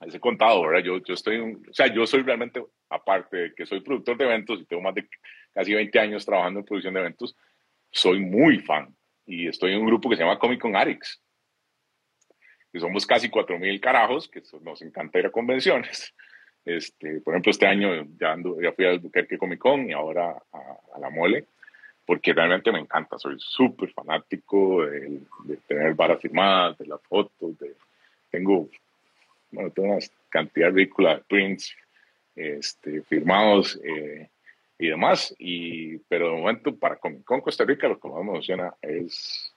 les 0.06 0.16
he 0.16 0.20
contado, 0.20 0.62
¿verdad? 0.62 0.84
Yo, 0.84 0.98
yo 1.04 1.14
estoy, 1.14 1.40
o 1.40 1.74
sea, 1.74 1.88
yo 1.88 2.06
soy 2.06 2.22
realmente, 2.22 2.64
aparte 2.90 3.38
de 3.38 3.54
que 3.54 3.66
soy 3.66 3.82
productor 3.82 4.18
de 4.18 4.26
eventos 4.26 4.60
y 4.60 4.66
tengo 4.66 4.82
más 4.82 4.96
de 4.96 5.08
casi 5.54 5.74
20 5.74 6.00
años 6.00 6.26
trabajando 6.26 6.60
en 6.60 6.66
producción 6.66 6.94
de 6.94 7.00
eventos, 7.00 7.36
soy 7.92 8.20
muy 8.20 8.60
fan. 8.60 8.96
Y 9.26 9.48
estoy 9.48 9.74
en 9.74 9.80
un 9.80 9.88
grupo 9.88 10.10
que 10.10 10.16
se 10.16 10.24
llama 10.24 10.40
Comic 10.40 10.62
Con 10.62 10.76
Arix, 10.76 11.22
que 12.72 12.80
somos 12.80 13.06
casi 13.06 13.30
4.000 13.30 13.80
carajos, 13.80 14.30
que 14.30 14.42
nos 14.62 14.82
encanta 14.82 15.20
ir 15.20 15.26
a 15.26 15.32
convenciones. 15.32 16.14
Este, 16.66 17.22
por 17.22 17.34
ejemplo, 17.34 17.50
este 17.50 17.66
año 17.66 18.06
ya, 18.20 18.34
ando, 18.34 18.62
ya 18.62 18.74
fui 18.74 18.84
al 18.84 19.00
Buquerque 19.00 19.38
Comic 19.38 19.58
Con 19.58 19.90
y 19.90 19.94
ahora 19.94 20.32
a, 20.52 20.58
a 20.96 21.00
la 21.00 21.10
Mole 21.10 21.48
porque 22.08 22.32
realmente 22.32 22.72
me 22.72 22.80
encanta, 22.80 23.20
soy 23.20 23.36
súper 23.38 23.92
fanático 23.92 24.86
de, 24.86 25.22
tener 25.68 25.94
varas 25.94 26.22
firmadas, 26.22 26.78
de 26.78 26.88
las 26.88 27.02
fotos, 27.02 27.60
de, 27.60 27.76
tengo, 28.32 28.70
bueno, 29.52 29.72
tengo 29.72 29.94
una 29.94 30.06
cantidad 30.30 30.72
ridícula 30.72 31.16
de 31.16 31.22
prints 31.22 31.76
este, 32.36 33.02
firmados 33.04 33.80
eh, 33.84 34.30
y 34.78 34.88
demás, 34.88 35.34
y, 35.40 35.98
pero 36.00 36.30
de 36.30 36.38
momento 36.38 36.76
para 36.76 36.98
con, 36.98 37.22
Costa 37.24 37.66
Rica 37.66 37.88
lo 37.88 38.00
que 38.00 38.08
más 38.08 38.24
me 38.24 38.32
emociona 38.32 38.76
es 38.82 39.54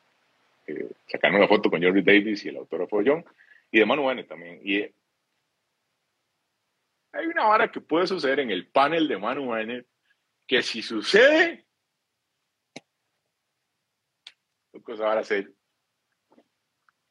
eh, 0.67 0.91
sacarme 1.07 1.39
una 1.39 1.49
foto 1.49 1.71
con 1.71 1.81
Jerry 1.81 2.03
Davis 2.03 2.45
y 2.45 2.49
el 2.49 2.57
autógrafo 2.57 3.03
John, 3.05 3.25
y 3.71 3.79
de 3.79 3.87
Manu 3.87 4.07
Bene 4.07 4.25
también. 4.25 4.61
Y 4.65 4.81
hay 7.13 7.27
una 7.27 7.45
vara 7.45 7.71
que 7.71 7.81
puede 7.81 8.07
suceder 8.07 8.41
en 8.41 8.51
el 8.51 8.67
panel 8.69 9.09
de 9.09 9.19
Manu 9.19 9.51
Bene, 9.51 9.85
que 10.47 10.63
si 10.63 10.83
sucede, 10.83 11.67
cosa 14.83 15.07
ahora 15.07 15.23
ser 15.23 15.53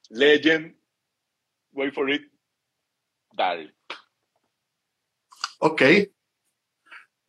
Legend, 0.09 0.75
wait 1.71 1.93
for 1.93 2.09
it, 2.09 2.23
Ok. 5.59 5.81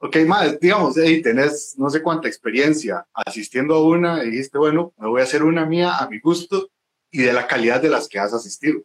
Ok, 0.02 0.16
más, 0.26 0.58
digamos, 0.58 0.96
hey, 0.96 1.20
tenés 1.20 1.74
no 1.78 1.90
sé 1.90 2.02
cuánta 2.02 2.26
experiencia 2.26 3.06
asistiendo 3.12 3.74
a 3.74 3.86
una 3.86 4.24
y 4.24 4.30
dijiste, 4.30 4.56
bueno, 4.56 4.94
me 4.96 5.08
voy 5.08 5.20
a 5.20 5.24
hacer 5.24 5.42
una 5.42 5.66
mía 5.66 5.98
a 5.98 6.08
mi 6.08 6.18
gusto 6.20 6.70
y 7.10 7.18
de 7.22 7.32
la 7.32 7.46
calidad 7.46 7.82
de 7.82 7.90
las 7.90 8.08
que 8.08 8.18
has 8.18 8.32
asistido. 8.32 8.82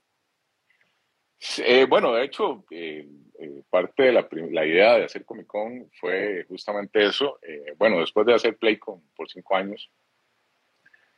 Eh, 1.60 1.86
bueno, 1.88 2.14
de 2.14 2.26
hecho, 2.26 2.66
eh, 2.72 3.08
eh, 3.40 3.64
parte 3.70 4.04
de 4.04 4.12
la, 4.12 4.28
la, 4.32 4.66
idea 4.66 4.96
de 4.96 5.06
hacer 5.06 5.26
Comic 5.26 5.48
Con 5.48 5.90
fue 6.00 6.46
justamente 6.48 7.06
eso. 7.06 7.40
bueno, 7.78 8.00
después 8.00 8.26
de 8.26 8.34
hacer 8.34 8.58
Playcon 8.58 9.02
por 9.16 9.30
cinco 9.30 9.56
años, 9.56 9.90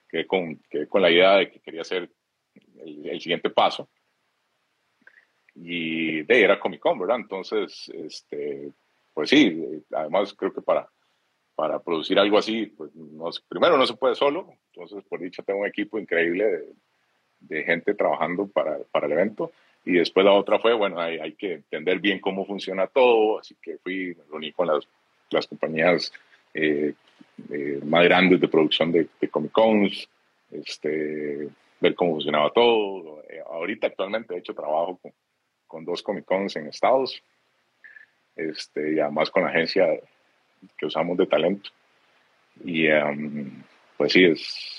que 0.09 0.25
con, 0.25 0.61
con 0.89 1.01
la 1.01 1.11
idea 1.11 1.37
de 1.37 1.51
que 1.51 1.59
quería 1.59 1.81
hacer 1.81 2.11
el, 2.83 3.21
siguiente 3.21 3.49
paso. 3.49 3.89
Y 5.59 6.21
de 6.23 6.41
era 6.43 6.59
Comic 6.59 6.79
Con, 6.79 6.99
¿verdad? 6.99 7.17
Entonces, 7.17 7.89
este, 7.93 8.71
pues 9.13 9.29
sí, 9.29 9.83
además 9.91 10.33
creo 10.33 10.53
que 10.53 10.61
para, 10.61 10.87
para 11.55 11.79
producir 11.79 12.19
algo 12.19 12.37
así, 12.37 12.67
pues 12.67 12.91
primero 13.49 13.77
no 13.77 13.87
se 13.87 13.95
puede 13.95 14.15
solo, 14.15 14.53
entonces 14.71 15.03
por 15.09 15.19
dicha 15.19 15.41
tengo 15.41 15.61
un 15.61 15.67
equipo 15.67 15.97
increíble 15.97 16.45
de, 16.45 16.65
de 17.39 17.63
gente 17.63 17.93
trabajando 17.93 18.47
para, 18.47 18.77
para, 18.91 19.07
el 19.07 19.13
evento. 19.13 19.51
Y 19.85 19.93
después 19.93 20.25
la 20.25 20.33
otra 20.33 20.59
fue, 20.59 20.73
bueno, 20.73 20.99
hay, 20.99 21.17
hay, 21.17 21.33
que 21.33 21.53
entender 21.53 21.99
bien 21.99 22.19
cómo 22.19 22.45
funciona 22.45 22.87
todo, 22.87 23.39
así 23.39 23.55
que 23.61 23.77
fui, 23.77 24.15
me 24.15 24.23
reuní 24.29 24.51
con 24.51 24.67
las, 24.67 24.87
las 25.31 25.47
compañías 25.47 26.11
eh, 26.53 26.93
eh, 27.51 27.79
más 27.83 28.03
grandes 28.03 28.39
de 28.41 28.47
producción 28.47 28.91
de, 28.91 29.07
de 29.19 29.29
Comic 29.29 29.51
Cons, 29.51 30.09
este, 30.51 31.49
ver 31.79 31.95
cómo 31.95 32.13
funcionaba 32.13 32.51
todo. 32.51 33.23
Eh, 33.29 33.41
ahorita 33.45 33.87
actualmente 33.87 34.35
he 34.35 34.39
hecho 34.39 34.53
trabajo 34.53 34.99
con, 35.01 35.11
con 35.67 35.85
dos 35.85 36.01
Comic 36.01 36.25
Cons 36.25 36.55
en 36.55 36.67
Estados, 36.67 37.21
este, 38.35 38.93
y 38.93 38.99
además 38.99 39.29
con 39.29 39.43
la 39.43 39.49
agencia 39.49 39.87
que 40.77 40.85
usamos 40.85 41.17
de 41.17 41.27
talento. 41.27 41.69
Y 42.63 42.89
um, 42.89 43.63
pues 43.97 44.13
sí, 44.13 44.23
es... 44.25 44.73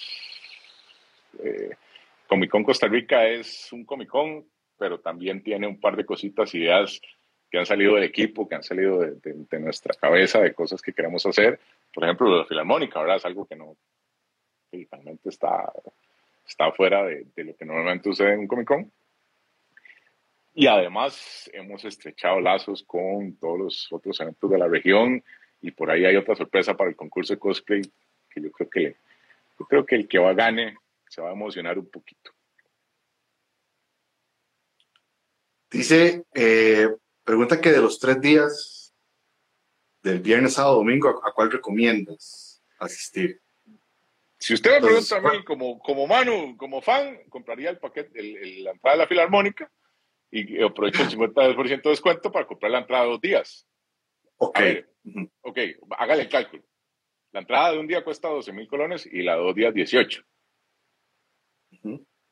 Eh, 1.42 1.70
Comic 2.27 2.51
Con 2.51 2.64
Costa 2.64 2.87
Rica 2.88 3.27
es 3.27 3.72
un 3.72 3.85
Comic 3.85 4.09
Con, 4.09 4.44
pero 4.79 5.01
también 5.01 5.42
tiene 5.42 5.66
un 5.66 5.81
par 5.81 5.96
de 5.96 6.05
cositas, 6.05 6.55
ideas 6.55 7.01
que 7.51 7.59
han 7.59 7.64
salido 7.64 7.94
del 7.94 8.05
equipo, 8.05 8.46
que 8.46 8.55
han 8.55 8.62
salido 8.62 8.98
de, 8.98 9.59
nuestra 9.59 9.94
cabeza, 9.94 10.40
de 10.40 10.53
cosas 10.53 10.83
que 10.83 10.92
queremos 10.92 11.24
hacer. 11.24 11.59
Por 11.92 12.05
ejemplo, 12.05 12.37
la 12.37 12.44
filarmónica, 12.44 13.01
¿verdad? 13.01 13.16
Es 13.16 13.24
algo 13.24 13.46
que 13.46 13.57
no, 13.57 13.77
que 14.70 14.87
realmente 14.90 15.31
está, 15.31 15.72
está 16.46 16.70
fuera 16.72 17.05
de, 17.05 17.27
de, 17.35 17.44
lo 17.44 17.57
que 17.57 17.64
normalmente 17.64 18.11
sucede 18.11 18.35
en 18.35 18.40
un 18.40 18.46
Comic 18.46 18.68
Con. 18.68 18.92
Y 20.59 20.66
además 20.66 21.49
hemos 21.53 21.85
estrechado 21.85 22.40
lazos 22.40 22.83
con 22.83 23.37
todos 23.37 23.59
los 23.61 23.92
otros 23.92 24.18
eventos 24.18 24.51
de 24.51 24.59
la 24.59 24.66
región 24.66 25.23
y 25.61 25.71
por 25.71 25.88
ahí 25.88 26.05
hay 26.05 26.16
otra 26.16 26.35
sorpresa 26.35 26.77
para 26.77 26.90
el 26.90 26.97
concurso 26.97 27.33
de 27.33 27.38
cosplay 27.38 27.83
que 28.29 28.42
yo 28.42 28.51
creo 28.51 28.68
que, 28.68 28.97
yo 29.57 29.66
creo 29.66 29.87
que 29.87 29.94
el 29.94 30.09
que 30.09 30.18
va 30.18 30.31
a 30.31 30.35
gane 30.35 30.77
se 31.09 31.23
va 31.23 31.29
a 31.29 31.33
emocionar 31.33 31.79
un 31.79 31.88
poquito. 31.88 32.33
Dice, 35.71 36.25
eh, 36.35 36.88
pregunta 37.23 37.61
que 37.61 37.71
de 37.71 37.81
los 37.81 38.01
tres 38.01 38.21
días, 38.21 38.92
del 40.03 40.18
viernes, 40.18 40.55
sábado, 40.55 40.79
domingo, 40.79 41.25
¿a, 41.25 41.33
cuál 41.35 41.53
recomiendas 41.53 42.61
asistir? 42.81 43.40
Si 44.40 44.55
usted 44.55 44.73
me 44.73 44.88
pregunta 44.88 45.18
a 45.18 45.21
mí, 45.21 45.44
como, 45.44 45.79
como 45.79 46.09
Manu, 46.09 46.57
como 46.57 46.83
fan, 46.83 47.16
compraría 47.29 47.71
el 47.71 47.79
paquete, 47.79 48.18
el, 48.18 48.64
la 48.64 48.73
entrada 48.73 48.97
de 48.97 49.03
la 49.05 49.09
Filarmónica 49.09 49.71
y 50.30 50.62
aprovecho 50.62 51.02
el 51.02 51.10
50% 51.10 51.82
de 51.82 51.90
descuento 51.90 52.30
para 52.30 52.46
comprar 52.46 52.72
la 52.72 52.80
entrada 52.80 53.04
de 53.04 53.10
dos 53.10 53.20
días. 53.20 53.66
Ok. 54.36 54.60
Ok, 55.42 55.58
hágale 55.98 56.22
el 56.22 56.28
cálculo. 56.28 56.62
La 57.32 57.40
entrada 57.40 57.72
de 57.72 57.78
un 57.78 57.86
día 57.86 58.04
cuesta 58.04 58.28
12 58.28 58.52
mil 58.52 58.68
colones 58.68 59.06
y 59.06 59.22
la 59.22 59.36
de 59.36 59.42
dos 59.42 59.54
días 59.54 59.74
18. 59.74 60.22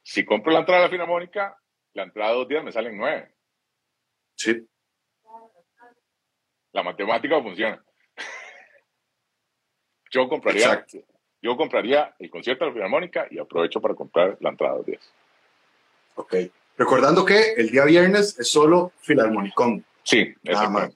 Si 0.02 0.24
compro 0.24 0.52
la 0.52 0.60
entrada 0.60 0.82
de 0.82 0.86
la 0.86 0.90
Filarmónica, 0.90 1.58
la 1.94 2.04
entrada 2.04 2.32
de 2.32 2.36
dos 2.38 2.48
días 2.48 2.64
me 2.64 2.72
salen 2.72 2.96
9. 2.96 3.34
Sí. 4.36 4.66
La 6.72 6.82
matemática 6.82 7.42
funciona. 7.42 7.82
yo 10.10 10.28
compraría, 10.28 10.86
yo 11.42 11.56
compraría 11.56 12.14
el 12.18 12.30
concierto 12.30 12.64
de 12.64 12.70
la 12.70 12.74
Filarmónica 12.74 13.26
y 13.30 13.38
aprovecho 13.38 13.80
para 13.80 13.94
comprar 13.94 14.36
la 14.40 14.50
entrada 14.50 14.74
de 14.74 14.78
dos 14.78 14.86
días. 14.86 15.12
Ok. 16.14 16.34
Recordando 16.76 17.24
que 17.24 17.52
el 17.56 17.70
día 17.70 17.84
viernes 17.84 18.38
es 18.38 18.48
solo 18.48 18.92
Filarmonicón. 19.00 19.84
Sí, 20.02 20.34
nada 20.42 20.68
más. 20.68 20.90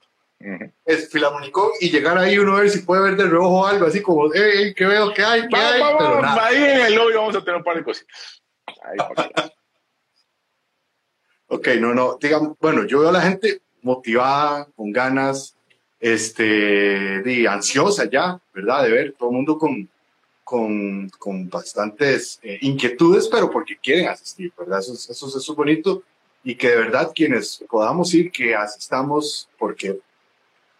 Es 0.85 1.09
Filarmonicón 1.09 1.71
y 1.79 1.89
llegar 1.89 2.17
ahí 2.17 2.37
uno 2.37 2.55
a 2.55 2.61
ver 2.61 2.69
si 2.69 2.79
puede 2.79 3.03
ver 3.03 3.15
de 3.15 3.25
rojo 3.25 3.65
algo 3.65 3.85
así 3.85 4.01
como, 4.01 4.31
hey, 4.33 4.73
¿qué 4.75 4.85
veo? 4.85 5.13
¿Qué 5.13 5.23
hay? 5.23 5.47
¿Qué 5.47 5.55
va, 5.55 5.71
hay? 5.71 5.81
Va, 5.81 5.97
Pero 5.97 6.21
nada. 6.21 6.45
Ahí 6.45 6.63
en 6.63 6.81
el 6.81 6.95
lobby 6.95 7.13
vamos 7.13 7.35
a 7.35 7.39
tener 7.39 7.57
un 7.57 7.63
par 7.63 7.77
de 7.77 7.83
cositas. 7.83 8.41
Ahí, 8.83 8.97
ok, 11.47 11.67
no, 11.79 11.93
no, 11.93 12.17
digamos, 12.19 12.57
bueno, 12.59 12.85
yo 12.85 13.01
veo 13.01 13.09
a 13.09 13.13
la 13.13 13.21
gente 13.21 13.61
motivada, 13.81 14.67
con 14.75 14.91
ganas, 14.91 15.55
este, 15.99 16.43
de, 17.21 17.47
ansiosa 17.47 18.09
ya, 18.09 18.39
¿verdad? 18.53 18.83
De 18.83 18.91
ver 18.91 19.13
todo 19.17 19.29
el 19.29 19.35
mundo 19.35 19.57
con, 19.57 19.89
con, 20.51 21.09
con 21.17 21.49
bastantes 21.49 22.37
eh, 22.43 22.57
inquietudes, 22.59 23.29
pero 23.29 23.49
porque 23.49 23.77
quieren 23.77 24.09
asistir, 24.09 24.51
¿verdad? 24.59 24.79
Eso, 24.79 24.91
eso, 24.91 25.27
eso 25.29 25.37
es 25.37 25.55
bonito 25.55 26.03
y 26.43 26.55
que 26.55 26.71
de 26.71 26.75
verdad 26.75 27.13
quienes 27.15 27.63
podamos 27.69 28.13
ir, 28.13 28.33
que 28.33 28.53
asistamos 28.53 29.49
porque 29.57 29.97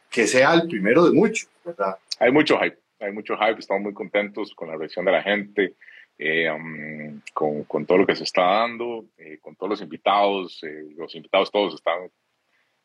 que 0.10 0.28
sea 0.28 0.56
el 0.56 0.68
primero 0.68 1.06
de 1.06 1.14
muchos, 1.14 1.48
¿verdad? 1.64 1.96
Hay 2.20 2.34
mucho 2.34 2.60
hype, 2.60 2.78
hay 3.00 3.14
mucho 3.14 3.38
hype, 3.38 3.60
estamos 3.60 3.84
muy 3.84 3.94
contentos 3.94 4.54
con 4.54 4.68
la 4.68 4.76
reacción 4.76 5.06
de 5.06 5.12
la 5.14 5.24
gente, 5.24 5.76
eh, 6.18 6.52
um, 6.52 7.22
con, 7.34 7.64
con, 7.64 7.86
todo 7.86 8.00
lo 8.00 8.06
que 8.06 8.18
se 8.18 8.26
está 8.26 8.42
dando, 8.42 9.06
eh, 9.18 9.38
con 9.40 9.56
todos 9.56 9.70
los 9.70 9.82
invitados, 9.82 10.62
eh, 10.64 10.90
los 10.98 11.16
invitados 11.16 11.50
todos 11.50 11.76
están 11.76 12.12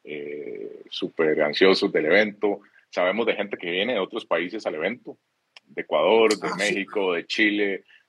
eh, 0.04 0.84
súper 0.88 1.42
ansiosos 1.42 1.90
del 1.90 2.06
evento, 2.06 2.60
sabemos 2.90 3.26
de 3.26 3.34
gente 3.34 3.56
que 3.56 3.72
viene 3.72 3.94
de 3.94 3.98
otros 3.98 4.24
países 4.24 4.64
al 4.66 4.76
evento, 4.76 5.18
de 5.66 5.82
Ecuador, 5.82 6.36
de 6.36 6.48
ah, 6.48 6.56
México, 6.56 7.12
sí. 7.12 7.16
de 7.16 7.26
Chile, 7.26 7.66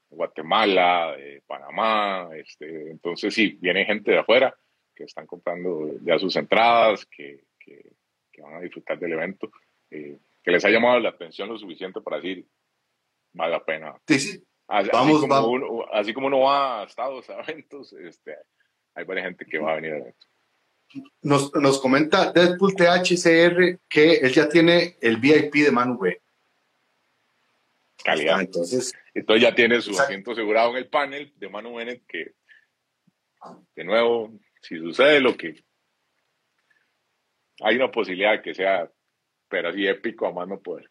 de 0.09 0.15
Guatemala, 0.15 1.15
de 1.17 1.41
Panamá, 1.45 2.29
este, 2.35 2.91
entonces 2.91 3.33
sí, 3.33 3.57
viene 3.59 3.85
gente 3.85 4.11
de 4.11 4.19
afuera 4.19 4.55
que 4.95 5.03
están 5.03 5.27
comprando 5.27 5.91
ya 6.01 6.17
sus 6.17 6.35
entradas, 6.35 7.05
que, 7.05 7.43
que, 7.59 7.93
que 8.31 8.41
van 8.41 8.55
a 8.55 8.61
disfrutar 8.61 8.97
del 8.97 9.13
evento, 9.13 9.51
eh, 9.91 10.17
que 10.43 10.51
les 10.51 10.65
ha 10.65 10.69
llamado 10.69 10.99
la 10.99 11.09
atención 11.09 11.49
lo 11.49 11.57
suficiente 11.57 12.01
para 12.01 12.17
decir, 12.17 12.45
vale 13.33 13.51
la 13.51 13.63
pena. 13.63 13.95
Sí, 14.07 14.19
sí. 14.19 14.43
Así, 14.67 14.89
vamos, 14.91 15.17
así, 15.17 15.21
como 15.21 15.33
vamos. 15.33 15.49
Uno, 15.49 15.85
así 15.93 16.13
como 16.13 16.27
uno 16.27 16.39
va 16.41 16.81
a 16.81 16.85
estados, 16.85 17.29
a 17.29 17.39
eventos, 17.47 17.93
este, 17.93 18.35
hay 18.95 19.05
varias 19.05 19.27
gente 19.27 19.45
que 19.45 19.59
va 19.59 19.73
a 19.73 19.75
venir 19.75 19.93
al 19.93 20.01
evento. 20.01 20.27
Nos, 21.21 21.53
nos 21.53 21.79
comenta 21.79 22.31
Deadpool 22.31 22.75
THCR 22.75 23.79
que 23.89 24.13
él 24.15 24.31
ya 24.31 24.47
tiene 24.47 24.97
el 25.01 25.17
VIP 25.17 25.55
de 25.55 25.71
Manu 25.71 25.97
B. 25.97 26.21
Calidad. 28.03 28.41
Entonces, 28.41 28.93
entonces 29.13 29.43
ya 29.43 29.55
tiene 29.55 29.81
su 29.81 29.91
asiento 29.99 30.31
asegurado 30.31 30.71
en 30.71 30.77
el 30.77 30.87
panel 30.87 31.33
de 31.35 31.49
Manu 31.49 31.75
Bennett 31.75 32.05
que, 32.07 32.33
de 33.75 33.83
nuevo, 33.83 34.31
si 34.61 34.77
sucede 34.77 35.19
lo 35.19 35.35
que 35.35 35.63
hay 37.61 37.75
una 37.75 37.91
posibilidad 37.91 38.33
de 38.33 38.41
que 38.41 38.53
sea, 38.53 38.89
pero 39.47 39.69
así 39.69 39.87
épico 39.87 40.27
a 40.27 40.31
más 40.31 40.47
no 40.47 40.59
poder. 40.59 40.89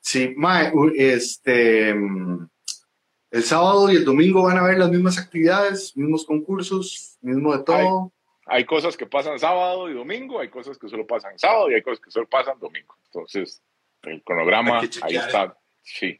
Sí, 0.00 0.32
mae, 0.36 0.72
este, 0.96 1.90
el 1.90 3.42
sábado 3.42 3.90
y 3.90 3.96
el 3.96 4.04
domingo 4.04 4.44
van 4.44 4.56
a 4.56 4.60
haber 4.60 4.78
las 4.78 4.90
mismas 4.90 5.18
actividades, 5.18 5.96
mismos 5.96 6.24
concursos, 6.24 7.18
mismo 7.20 7.56
de 7.56 7.64
todo. 7.64 8.12
Hay, 8.46 8.58
hay, 8.58 8.64
cosas 8.64 8.96
que 8.96 9.06
pasan 9.06 9.38
sábado 9.38 9.90
y 9.90 9.94
domingo, 9.94 10.40
hay 10.40 10.48
cosas 10.48 10.78
que 10.78 10.88
solo 10.88 11.06
pasan 11.06 11.38
sábado 11.38 11.70
y 11.70 11.74
hay 11.74 11.82
cosas 11.82 12.00
que 12.00 12.10
solo 12.10 12.28
pasan 12.28 12.58
domingo. 12.60 12.94
Entonces, 13.06 13.62
el 14.02 14.22
cronograma 14.22 14.78
ahí 14.78 15.16
está. 15.16 15.58
Sí. 15.86 16.18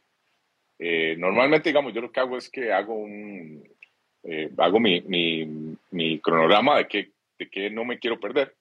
Eh, 0.79 1.15
normalmente, 1.17 1.69
digamos, 1.69 1.93
yo 1.93 2.01
lo 2.01 2.11
que 2.11 2.19
hago 2.19 2.37
es 2.37 2.49
que 2.49 2.71
hago 2.71 2.95
un, 2.95 3.67
eh, 4.23 4.49
hago 4.57 4.79
mi, 4.79 5.01
mi, 5.01 5.75
mi, 5.91 6.19
cronograma 6.19 6.77
de 6.77 6.87
qué, 6.87 7.11
de 7.37 7.49
qué 7.49 7.69
no 7.69 7.83
me 7.83 7.99
quiero 7.99 8.19
perder, 8.19 8.55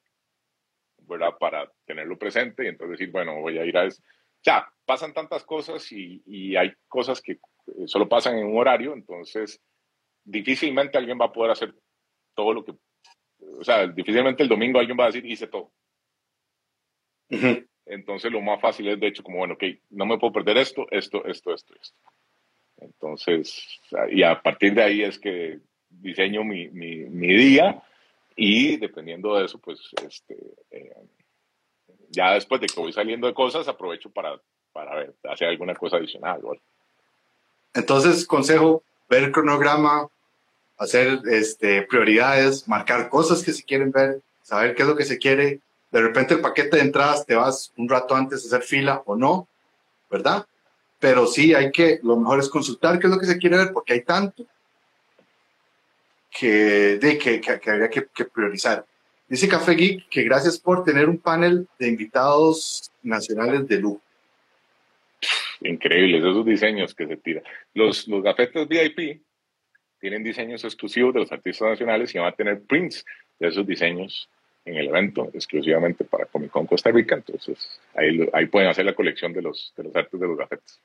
¿verdad? 1.02 1.36
Para 1.38 1.70
tenerlo 1.84 2.18
presente 2.18 2.64
y 2.64 2.68
entonces 2.68 2.98
decir, 2.98 3.12
bueno, 3.12 3.40
voy 3.40 3.56
a 3.58 3.64
ir 3.64 3.76
a 3.76 3.84
eso. 3.84 4.02
Ya, 4.42 4.68
pasan 4.84 5.12
tantas 5.12 5.44
cosas 5.44 5.90
y, 5.92 6.22
y, 6.26 6.56
hay 6.56 6.72
cosas 6.88 7.20
que 7.20 7.38
solo 7.86 8.08
pasan 8.08 8.38
en 8.38 8.46
un 8.46 8.58
horario, 8.58 8.92
entonces 8.92 9.60
difícilmente 10.24 10.98
alguien 10.98 11.18
va 11.20 11.26
a 11.26 11.32
poder 11.32 11.52
hacer 11.52 11.74
todo 12.34 12.52
lo 12.52 12.64
que, 12.64 12.72
o 13.40 13.64
sea, 13.64 13.86
difícilmente 13.86 14.42
el 14.42 14.48
domingo 14.48 14.80
alguien 14.80 14.98
va 14.98 15.04
a 15.04 15.08
decir, 15.08 15.24
hice 15.24 15.46
todo. 15.46 15.72
Uh. 17.30 17.62
Entonces 17.86 18.32
lo 18.32 18.40
más 18.40 18.60
fácil 18.60 18.88
es, 18.88 19.00
de 19.00 19.06
hecho, 19.06 19.22
como, 19.22 19.38
bueno, 19.38 19.54
ok, 19.54 19.64
no 19.90 20.06
me 20.06 20.18
puedo 20.18 20.32
perder 20.32 20.58
esto, 20.58 20.86
esto, 20.90 21.24
esto, 21.24 21.54
esto, 21.54 21.74
esto. 21.80 21.96
Entonces, 22.78 23.80
y 24.10 24.22
a 24.22 24.40
partir 24.42 24.74
de 24.74 24.82
ahí 24.82 25.02
es 25.02 25.18
que 25.18 25.60
diseño 25.88 26.44
mi, 26.44 26.68
mi, 26.68 26.96
mi 27.04 27.34
día 27.34 27.82
y 28.34 28.76
dependiendo 28.76 29.36
de 29.36 29.46
eso, 29.46 29.58
pues, 29.58 29.80
este, 30.06 30.36
eh, 30.70 30.92
ya 32.10 32.34
después 32.34 32.60
de 32.60 32.66
que 32.66 32.80
voy 32.80 32.92
saliendo 32.92 33.26
de 33.26 33.34
cosas, 33.34 33.66
aprovecho 33.68 34.10
para, 34.10 34.38
para 34.72 34.94
ver, 34.96 35.14
hacer 35.24 35.48
alguna 35.48 35.74
cosa 35.74 35.96
adicional. 35.96 36.40
¿vale? 36.42 36.60
Entonces, 37.72 38.26
consejo, 38.26 38.82
ver 39.08 39.32
cronograma, 39.32 40.08
hacer 40.76 41.20
este, 41.30 41.82
prioridades, 41.82 42.68
marcar 42.68 43.08
cosas 43.08 43.42
que 43.42 43.52
se 43.52 43.64
quieren 43.64 43.90
ver, 43.90 44.20
saber 44.42 44.74
qué 44.74 44.82
es 44.82 44.88
lo 44.88 44.96
que 44.96 45.04
se 45.04 45.18
quiere. 45.18 45.60
De 45.90 46.00
repente 46.00 46.34
el 46.34 46.40
paquete 46.40 46.76
de 46.76 46.82
entradas 46.82 47.24
te 47.24 47.34
vas 47.34 47.72
un 47.76 47.88
rato 47.88 48.14
antes 48.14 48.44
a 48.44 48.46
hacer 48.46 48.62
fila 48.62 49.02
o 49.06 49.16
no, 49.16 49.48
¿verdad? 50.10 50.46
Pero 50.98 51.26
sí 51.26 51.54
hay 51.54 51.70
que, 51.70 52.00
lo 52.02 52.16
mejor 52.16 52.40
es 52.40 52.48
consultar 52.48 52.98
qué 52.98 53.06
es 53.06 53.12
lo 53.12 53.18
que 53.18 53.26
se 53.26 53.38
quiere 53.38 53.58
ver 53.58 53.72
porque 53.72 53.92
hay 53.92 54.02
tanto 54.02 54.44
que, 56.30 56.98
de, 56.98 57.18
que, 57.18 57.40
que, 57.40 57.70
habría 57.70 57.88
que 57.88 58.24
priorizar. 58.24 58.84
Dice 59.28 59.48
Café 59.48 59.74
Geek 59.74 60.08
que 60.08 60.22
gracias 60.22 60.58
por 60.58 60.84
tener 60.84 61.08
un 61.08 61.18
panel 61.18 61.66
de 61.78 61.88
invitados 61.88 62.92
nacionales 63.02 63.66
de 63.66 63.78
lujo. 63.78 64.00
increíbles 65.62 66.22
esos 66.22 66.46
diseños 66.46 66.94
que 66.94 67.08
se 67.08 67.16
tiran. 67.16 67.42
Los, 67.74 68.06
los 68.06 68.22
gafetes 68.22 68.68
VIP 68.68 69.20
tienen 70.00 70.22
diseños 70.22 70.62
exclusivos 70.62 71.12
de 71.12 71.20
los 71.20 71.32
artistas 71.32 71.70
nacionales 71.70 72.14
y 72.14 72.18
van 72.18 72.28
a 72.28 72.36
tener 72.36 72.62
prints 72.62 73.04
de 73.40 73.48
esos 73.48 73.66
diseños 73.66 74.28
en 74.66 74.76
el 74.76 74.88
evento 74.88 75.30
exclusivamente 75.32 76.04
para 76.04 76.26
Comic 76.26 76.50
Con 76.50 76.66
Costa 76.66 76.90
Rica. 76.90 77.14
Entonces, 77.14 77.80
ahí, 77.94 78.28
ahí 78.32 78.46
pueden 78.46 78.68
hacer 78.68 78.84
la 78.84 78.94
colección 78.94 79.32
de 79.32 79.40
los, 79.40 79.72
de 79.76 79.84
los 79.84 79.96
artes 79.96 80.20
de 80.20 80.26
los 80.26 80.36
gafetes. 80.36 80.80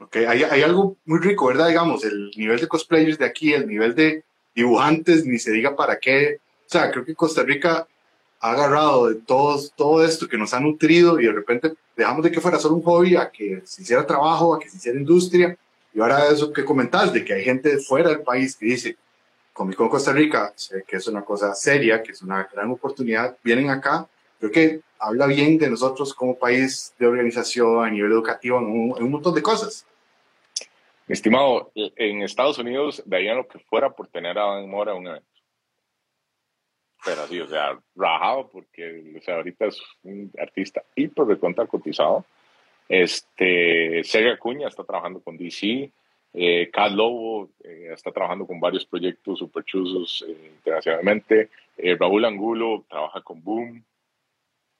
Ok, 0.00 0.16
hay, 0.16 0.42
hay, 0.42 0.62
algo 0.62 0.96
muy 1.04 1.20
rico, 1.20 1.46
¿verdad? 1.46 1.68
Digamos, 1.68 2.04
el 2.04 2.30
nivel 2.36 2.58
de 2.58 2.66
cosplayers 2.66 3.18
de 3.18 3.26
aquí, 3.26 3.52
el 3.52 3.68
nivel 3.68 3.94
de 3.94 4.24
dibujantes, 4.54 5.24
ni 5.24 5.38
se 5.38 5.52
diga 5.52 5.76
para 5.76 5.98
qué. 5.98 6.40
O 6.66 6.68
sea, 6.68 6.90
creo 6.90 7.04
que 7.04 7.14
Costa 7.14 7.42
Rica 7.42 7.86
ha 8.40 8.52
agarrado 8.52 9.08
de 9.08 9.16
todos, 9.16 9.72
todo 9.76 10.04
esto 10.04 10.26
que 10.26 10.38
nos 10.38 10.54
ha 10.54 10.60
nutrido 10.60 11.20
y 11.20 11.26
de 11.26 11.32
repente 11.32 11.74
dejamos 11.96 12.24
de 12.24 12.32
que 12.32 12.40
fuera 12.40 12.58
solo 12.58 12.76
un 12.76 12.82
hobby 12.82 13.14
a 13.14 13.30
que 13.30 13.60
se 13.64 13.82
hiciera 13.82 14.06
trabajo, 14.06 14.54
a 14.54 14.58
que 14.58 14.68
se 14.68 14.78
hiciera 14.78 14.98
industria. 14.98 15.56
Y 15.92 16.00
ahora 16.00 16.28
eso 16.28 16.52
que 16.52 16.64
comentás, 16.64 17.12
de 17.12 17.24
que 17.24 17.34
hay 17.34 17.44
gente 17.44 17.78
fuera 17.78 18.08
del 18.08 18.22
país 18.22 18.56
que 18.56 18.66
dice, 18.66 18.96
Comic 19.52 19.76
Con 19.76 19.88
Costa 19.88 20.12
Rica, 20.12 20.52
sé 20.56 20.84
que 20.86 20.96
es 20.96 21.06
una 21.06 21.24
cosa 21.24 21.54
seria, 21.54 22.02
que 22.02 22.12
es 22.12 22.22
una 22.22 22.48
gran 22.52 22.70
oportunidad, 22.70 23.36
vienen 23.42 23.70
acá, 23.70 24.08
creo 24.38 24.50
que 24.50 24.80
habla 24.98 25.26
bien 25.26 25.58
de 25.58 25.70
nosotros 25.70 26.14
como 26.14 26.38
país 26.38 26.94
de 26.98 27.06
organización 27.06 27.84
a 27.84 27.90
nivel 27.90 28.12
educativo 28.12 28.58
en 28.58 28.64
un, 28.66 29.10
montón 29.10 29.34
de 29.34 29.42
cosas. 29.42 29.86
Mi 31.06 31.14
estimado, 31.14 31.72
en 31.74 32.22
Estados 32.22 32.58
Unidos 32.58 33.02
darían 33.04 33.38
lo 33.38 33.48
que 33.48 33.58
fuera 33.58 33.90
por 33.90 34.08
tener 34.08 34.38
a 34.38 34.44
Dan 34.44 34.68
Mora 34.68 34.94
un 34.94 35.08
evento. 35.08 35.26
Pero 37.04 37.26
sí, 37.26 37.40
o 37.40 37.48
sea, 37.48 37.78
rajado, 37.96 38.48
porque 38.48 39.14
o 39.18 39.22
sea, 39.22 39.36
ahorita 39.36 39.66
es 39.66 39.80
un 40.02 40.30
artista 40.38 40.82
hiper 40.94 41.24
de 41.24 41.38
cuenta 41.38 41.66
cotizado. 41.66 42.26
Este, 42.88 44.04
Sergio 44.04 44.32
Acuña 44.32 44.68
está 44.68 44.84
trabajando 44.84 45.20
con 45.20 45.36
DC, 45.36 45.90
eh, 46.32 46.70
Cat 46.72 46.92
Lobo 46.92 47.50
eh, 47.64 47.90
está 47.92 48.12
trabajando 48.12 48.46
con 48.46 48.60
varios 48.60 48.84
proyectos 48.86 49.38
super 49.38 49.64
chuzos 49.64 50.24
eh, 50.28 50.52
internacionalmente. 50.56 51.50
Eh, 51.76 51.96
Raúl 51.98 52.24
Angulo 52.24 52.84
trabaja 52.88 53.20
con 53.22 53.42
Boom. 53.42 53.84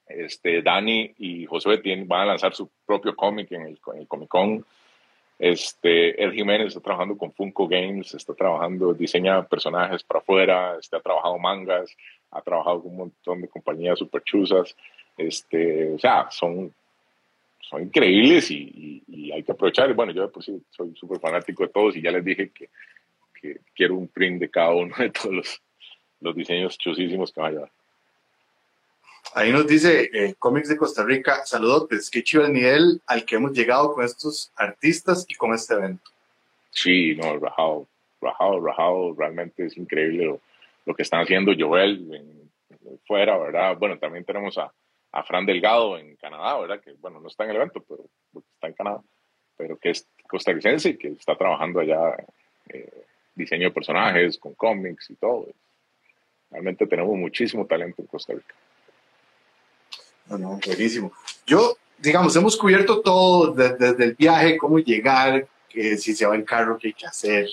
Este, 0.07 0.61
Dani 0.61 1.13
y 1.19 1.45
Josué 1.45 1.81
van 2.05 2.21
a 2.21 2.25
lanzar 2.25 2.53
su 2.53 2.69
propio 2.85 3.15
cómic 3.15 3.51
en 3.51 3.61
el, 3.63 3.79
en 3.93 3.99
el 3.99 4.07
Comic 4.07 4.27
Con. 4.27 4.65
Este, 5.39 6.21
Ed 6.21 6.33
Jiménez 6.33 6.67
está 6.67 6.81
trabajando 6.81 7.17
con 7.17 7.31
Funko 7.31 7.67
Games, 7.67 8.13
está 8.13 8.33
trabajando, 8.33 8.93
diseña 8.93 9.41
personajes 9.47 10.03
para 10.03 10.19
afuera, 10.19 10.77
este, 10.79 10.97
ha 10.97 10.99
trabajado 10.99 11.39
mangas, 11.39 11.95
ha 12.29 12.41
trabajado 12.41 12.83
con 12.83 12.91
un 12.91 12.97
montón 12.97 13.41
de 13.41 13.47
compañías 13.47 13.97
super 13.97 14.21
chuzas. 14.23 14.75
Este, 15.17 15.93
o 15.93 15.99
sea, 15.99 16.29
son 16.29 16.73
son 17.69 17.83
increíbles 17.83 18.51
y, 18.51 19.03
hay 19.33 19.43
que 19.43 19.53
aprovechar. 19.53 19.93
Bueno, 19.93 20.11
yo 20.11 20.29
pues 20.29 20.45
sí 20.45 20.61
soy 20.71 20.93
súper 20.95 21.19
fanático 21.19 21.63
de 21.63 21.69
todos 21.69 21.95
y 21.95 22.01
ya 22.01 22.11
les 22.11 22.23
dije 22.23 22.51
que, 22.51 22.69
quiero 23.73 23.95
un 23.95 24.07
print 24.07 24.39
de 24.39 24.49
cada 24.49 24.71
uno 24.71 24.93
de 24.97 25.09
todos 25.09 25.33
los, 25.33 25.61
los 26.19 26.35
diseños 26.35 26.77
chusísimos 26.77 27.31
que 27.31 27.41
va 27.41 27.47
a 27.47 27.51
llevar. 27.51 27.71
Ahí 29.33 29.51
nos 29.51 29.65
dice 29.65 30.09
eh, 30.13 30.35
Cómics 30.37 30.67
de 30.67 30.77
Costa 30.77 31.03
Rica, 31.03 31.45
saludos, 31.45 31.87
qué 32.11 32.21
chido 32.21 32.45
el 32.45 32.51
nivel 32.51 33.01
al 33.07 33.23
que 33.23 33.35
hemos 33.35 33.53
llegado 33.53 33.93
con 33.93 34.03
estos 34.03 34.51
artistas 34.55 35.25
y 35.27 35.35
con 35.35 35.53
este 35.53 35.73
evento. 35.73 36.11
Sí, 36.69 37.15
no, 37.15 37.37
rajado, 37.37 37.87
rajado, 38.21 38.59
rajado, 38.59 39.15
realmente 39.17 39.65
es 39.65 39.77
increíble 39.77 40.37
lo, 40.85 40.95
que 40.95 41.03
están 41.03 41.21
haciendo 41.21 41.53
Joel 41.57 42.13
en, 42.13 42.51
fuera, 43.07 43.37
¿verdad? 43.37 43.77
Bueno, 43.77 43.97
también 43.97 44.25
tenemos 44.25 44.57
a, 44.57 44.71
a 45.11 45.23
Fran 45.23 45.45
Delgado 45.45 45.97
en 45.97 46.15
Canadá, 46.15 46.59
¿verdad? 46.59 46.81
Que, 46.81 46.93
bueno, 46.93 47.19
no 47.19 47.27
está 47.27 47.43
en 47.43 47.49
el 47.51 47.55
evento, 47.57 47.83
pero 47.87 48.05
está 48.53 48.67
en 48.67 48.73
Canadá, 48.73 49.01
pero 49.57 49.77
que 49.77 49.91
es 49.91 50.07
costarricense 50.27 50.89
y 50.89 50.97
que 50.97 51.09
está 51.09 51.35
trabajando 51.37 51.79
allá 51.79 52.15
eh, 52.69 53.05
diseño 53.35 53.67
de 53.67 53.73
personajes, 53.73 54.37
con 54.37 54.53
cómics 54.53 55.09
y 55.09 55.15
todo. 55.15 55.47
Realmente 56.49 56.85
tenemos 56.87 57.17
muchísimo 57.17 57.65
talento 57.65 58.01
en 58.01 58.07
Costa 58.07 58.33
Rica. 58.33 58.55
Bueno, 60.27 60.59
buenísimo. 60.65 61.11
Yo, 61.45 61.75
digamos, 61.97 62.35
hemos 62.35 62.55
cubierto 62.57 63.01
todo 63.01 63.53
desde, 63.53 64.03
el 64.03 64.15
viaje, 64.15 64.57
cómo 64.57 64.79
llegar, 64.79 65.47
que 65.67 65.97
si 65.97 66.13
se 66.13 66.25
va 66.25 66.35
en 66.35 66.43
carro, 66.43 66.77
qué 66.77 66.87
hay 66.87 66.93
que 66.93 67.05
hacer, 67.05 67.47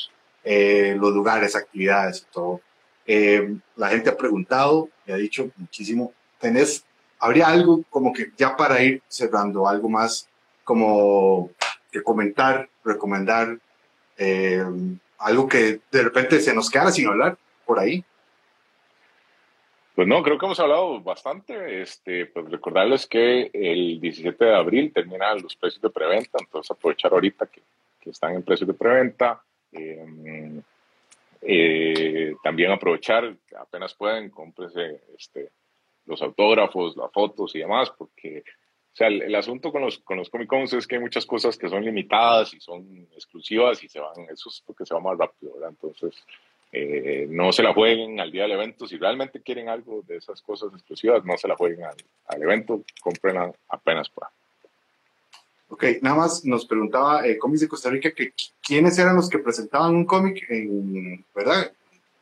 eh, 0.44 0.96
los 0.98 1.12
lugares, 1.12 1.56
actividades 1.56 2.22
y 2.22 2.32
todo. 2.32 2.60
Eh, 3.06 3.56
la 3.76 3.88
gente 3.88 4.10
ha 4.10 4.16
preguntado 4.16 4.88
y 5.06 5.12
ha 5.12 5.16
dicho 5.16 5.50
muchísimo. 5.56 6.12
¿Tenés 6.38 6.84
habría 7.18 7.48
algo 7.48 7.82
como 7.90 8.12
que 8.12 8.32
ya 8.36 8.56
para 8.56 8.82
ir 8.82 9.02
cerrando, 9.08 9.68
algo 9.68 9.88
más 9.88 10.28
como 10.64 11.50
que 11.90 12.02
comentar, 12.02 12.68
recomendar, 12.84 13.58
eh, 14.16 14.64
algo 15.18 15.48
que 15.48 15.80
de 15.90 16.02
repente 16.02 16.40
se 16.40 16.54
nos 16.54 16.70
queda 16.70 16.90
sin 16.90 17.08
hablar 17.08 17.36
por 17.64 17.78
ahí. 17.78 18.04
Pues 19.94 20.06
no, 20.06 20.22
creo 20.22 20.38
que 20.38 20.46
hemos 20.46 20.60
hablado 20.60 21.00
bastante. 21.00 21.82
Este, 21.82 22.26
pues 22.26 22.48
recordarles 22.50 23.06
que 23.06 23.50
el 23.52 24.00
17 24.00 24.44
de 24.44 24.54
abril 24.54 24.92
terminan 24.92 25.42
los 25.42 25.56
precios 25.56 25.82
de 25.82 25.90
preventa, 25.90 26.38
entonces 26.40 26.70
aprovechar 26.70 27.12
ahorita 27.12 27.46
que, 27.46 27.62
están 28.08 28.34
en 28.36 28.42
precios 28.42 28.68
de 28.68 28.74
preventa. 28.74 29.42
Eh, 29.72 30.62
eh, 31.42 32.34
también 32.42 32.70
aprovechar, 32.72 33.34
apenas 33.58 33.92
pueden, 33.94 34.30
cómprese 34.30 35.02
este, 35.16 35.50
los 36.08 36.20
autógrafos, 36.22 36.96
las 36.96 37.12
fotos 37.12 37.54
y 37.54 37.60
demás, 37.60 37.90
porque 37.96 38.42
o 38.92 38.96
sea, 38.98 39.06
el, 39.06 39.34
asunto 39.34 39.70
con 39.70 39.82
los, 39.82 39.98
con 40.00 40.16
los 40.16 40.28
Comic 40.28 40.48
Cons 40.48 40.72
es 40.72 40.86
que 40.86 40.96
hay 40.96 41.00
muchas 41.00 41.24
cosas 41.24 41.56
que 41.56 41.68
son 41.68 41.84
limitadas 41.84 42.52
y 42.52 42.60
son 42.60 43.06
exclusivas 43.14 43.82
y 43.84 43.88
se 43.88 44.00
van, 44.00 44.26
eso 44.32 44.48
es 44.48 44.60
porque 44.66 44.84
se 44.84 44.94
va 44.94 45.00
más 45.00 45.16
rápido, 45.16 45.54
¿verdad? 45.54 45.70
Entonces, 45.70 46.20
eh, 46.72 47.26
no 47.30 47.52
se 47.52 47.62
la 47.62 47.72
jueguen 47.72 48.18
al 48.18 48.32
día 48.32 48.42
del 48.42 48.52
evento. 48.52 48.88
Si 48.88 48.96
realmente 48.96 49.40
quieren 49.40 49.68
algo 49.68 50.02
de 50.06 50.16
esas 50.16 50.42
cosas 50.42 50.72
exclusivas, 50.72 51.24
no 51.24 51.38
se 51.38 51.46
la 51.46 51.56
jueguen 51.56 51.84
al, 51.84 51.96
al 52.26 52.42
evento, 52.42 52.82
comprenla 53.00 53.52
apenas 53.68 54.08
pueda. 54.08 54.30
Ok, 55.70 55.84
nada 56.00 56.16
más 56.16 56.44
nos 56.44 56.66
preguntaba 56.66 57.26
eh, 57.26 57.38
Cómics 57.38 57.60
de 57.60 57.68
Costa 57.68 57.90
Rica 57.90 58.10
que 58.10 58.32
quiénes 58.66 58.98
eran 58.98 59.16
los 59.16 59.28
que 59.28 59.38
presentaban 59.38 59.94
un 59.94 60.06
cómic, 60.06 60.44
en, 60.48 61.24
¿verdad? 61.34 61.70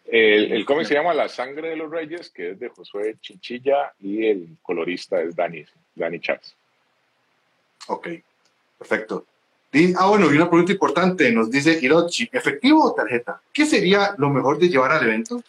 El, 0.09 0.65
cómic 0.65 0.87
se 0.87 0.95
llama 0.95 1.15
La 1.15 1.29
sangre 1.29 1.71
de 1.71 1.77
los 1.77 1.91
reyes, 1.91 2.31
que 2.31 2.51
es 2.51 2.59
de 2.61 2.69
Josué 2.69 3.17
Chinchilla 3.21 3.93
y 3.99 4.27
el 4.27 4.57
colorista 4.63 5.21
es 5.21 5.35
Dani, 5.35 5.65
Dani 5.95 6.21
Chávez. 6.21 6.55
Ok, 7.89 8.09
perfecto. 8.79 9.27
ah, 9.99 10.09
bueno, 10.09 10.33
y 10.33 10.37
una 10.37 10.49
pregunta 10.49 10.73
importante, 10.73 11.31
nos 11.33 11.51
dice 11.51 11.79
Hirochi, 11.81 12.29
¿efectivo 12.33 12.85
o 12.85 12.95
tarjeta? 12.95 13.41
¿Qué 13.53 13.67
sería 13.67 14.15
lo 14.19 14.31
mejor 14.31 14.59
de 14.59 14.69
llevar 14.69 14.93
al 14.93 15.05
evento? 15.05 15.43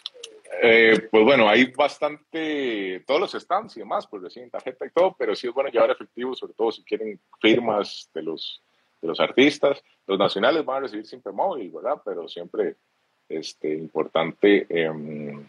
Eh, 0.60 1.08
pues 1.12 1.24
bueno, 1.24 1.47
hay 1.47 1.66
bastante, 1.66 3.03
todos 3.05 3.22
los 3.22 3.32
stands 3.34 3.78
y 3.78 3.82
demás, 3.82 4.08
pues 4.08 4.24
reciben 4.24 4.49
tarjeta 4.49 4.88
y 4.88 4.89
todo, 4.89 5.16
pero 5.18 5.36
sí 5.36 5.47
es 5.47 5.53
bueno 5.53 5.70
llevar 5.70 5.91
efectivo, 5.91 6.36
sobre 6.36 6.53
todo 6.53 6.72
si 6.72 6.84
quieren 6.84 7.20
firmas 7.39 8.10
de 8.14 8.24
los, 8.24 8.62
de 9.01 9.08
los 9.08 9.20
artistas. 9.20 9.84
Los 10.08 10.18
nacionales 10.18 10.66
van 10.66 10.78
a 10.78 10.80
recibir 10.82 11.05
siempre 11.05 11.32
móvil, 11.32 11.70
¿verdad? 11.70 12.01
Pero 12.03 12.28
siempre 12.28 12.76
este, 13.30 13.74
importante, 13.74 14.66
em, 14.70 15.46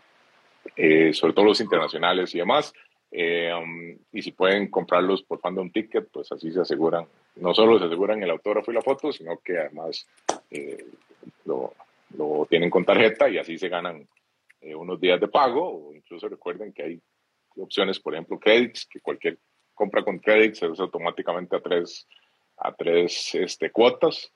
eh, 0.77 1.13
sobre 1.13 1.33
todo 1.33 1.47
los 1.47 1.61
internacionales 1.61 2.35
y 2.35 2.39
demás. 2.39 2.73
Em, 3.11 3.99
y 4.13 4.23
si 4.23 4.33
pueden 4.33 4.71
comprarlos 4.71 5.23
por 5.23 5.41
Fandom 5.41 5.71
Ticket, 5.71 6.09
pues 6.13 6.31
así 6.31 6.53
se 6.53 6.61
aseguran, 6.61 7.07
no 7.37 7.55
solo 7.55 7.79
se 7.79 7.87
aseguran 7.87 8.23
el 8.23 8.31
autógrafo 8.31 8.71
y 8.71 8.75
la 8.75 8.83
foto, 8.83 9.13
sino 9.13 9.39
que 9.39 9.59
además 9.59 10.07
eh, 10.51 10.85
lo, 11.47 11.73
lo, 12.17 12.47
tienen 12.49 12.69
con 12.69 12.85
tarjeta 12.85 13.29
y 13.29 13.39
así 13.39 13.57
se 13.57 13.69
ganan 13.69 14.07
eh, 14.61 14.75
unos 14.75 15.01
días 15.01 15.21
de 15.21 15.29
pago. 15.29 15.89
O 15.89 15.95
incluso 15.95 16.29
recuerden 16.29 16.73
que 16.73 16.83
hay 16.83 17.01
opciones, 17.57 17.99
por 17.99 18.15
ejemplo, 18.15 18.39
credits, 18.39 18.87
que 18.87 19.01
cualquier 19.01 19.39
compra 19.75 20.03
con 20.03 20.19
credits 20.19 20.63
es 20.63 20.81
automáticamente 20.81 21.57
a 21.57 21.61
tres, 21.61 22.07
a 22.59 22.73
tres 22.73 23.35
este, 23.35 23.71
cuotas. 23.71 24.31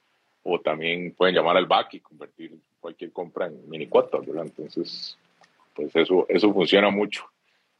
O 0.45 0.61
también 0.61 1.15
pueden 1.15 1.35
llamar 1.35 1.57
al 1.57 1.67
BAC 1.67 1.95
y 1.95 2.01
convertir 2.01 2.59
cualquier 2.83 3.13
compra 3.13 3.47
en 3.47 3.71
mini 3.71 3.87
cuotas, 3.87 4.27
¿verdad? 4.27 4.45
Entonces, 4.45 5.17
pues 5.75 5.95
eso, 5.95 6.27
eso 6.29 6.53
funciona 6.53 6.91
mucho 6.91 7.25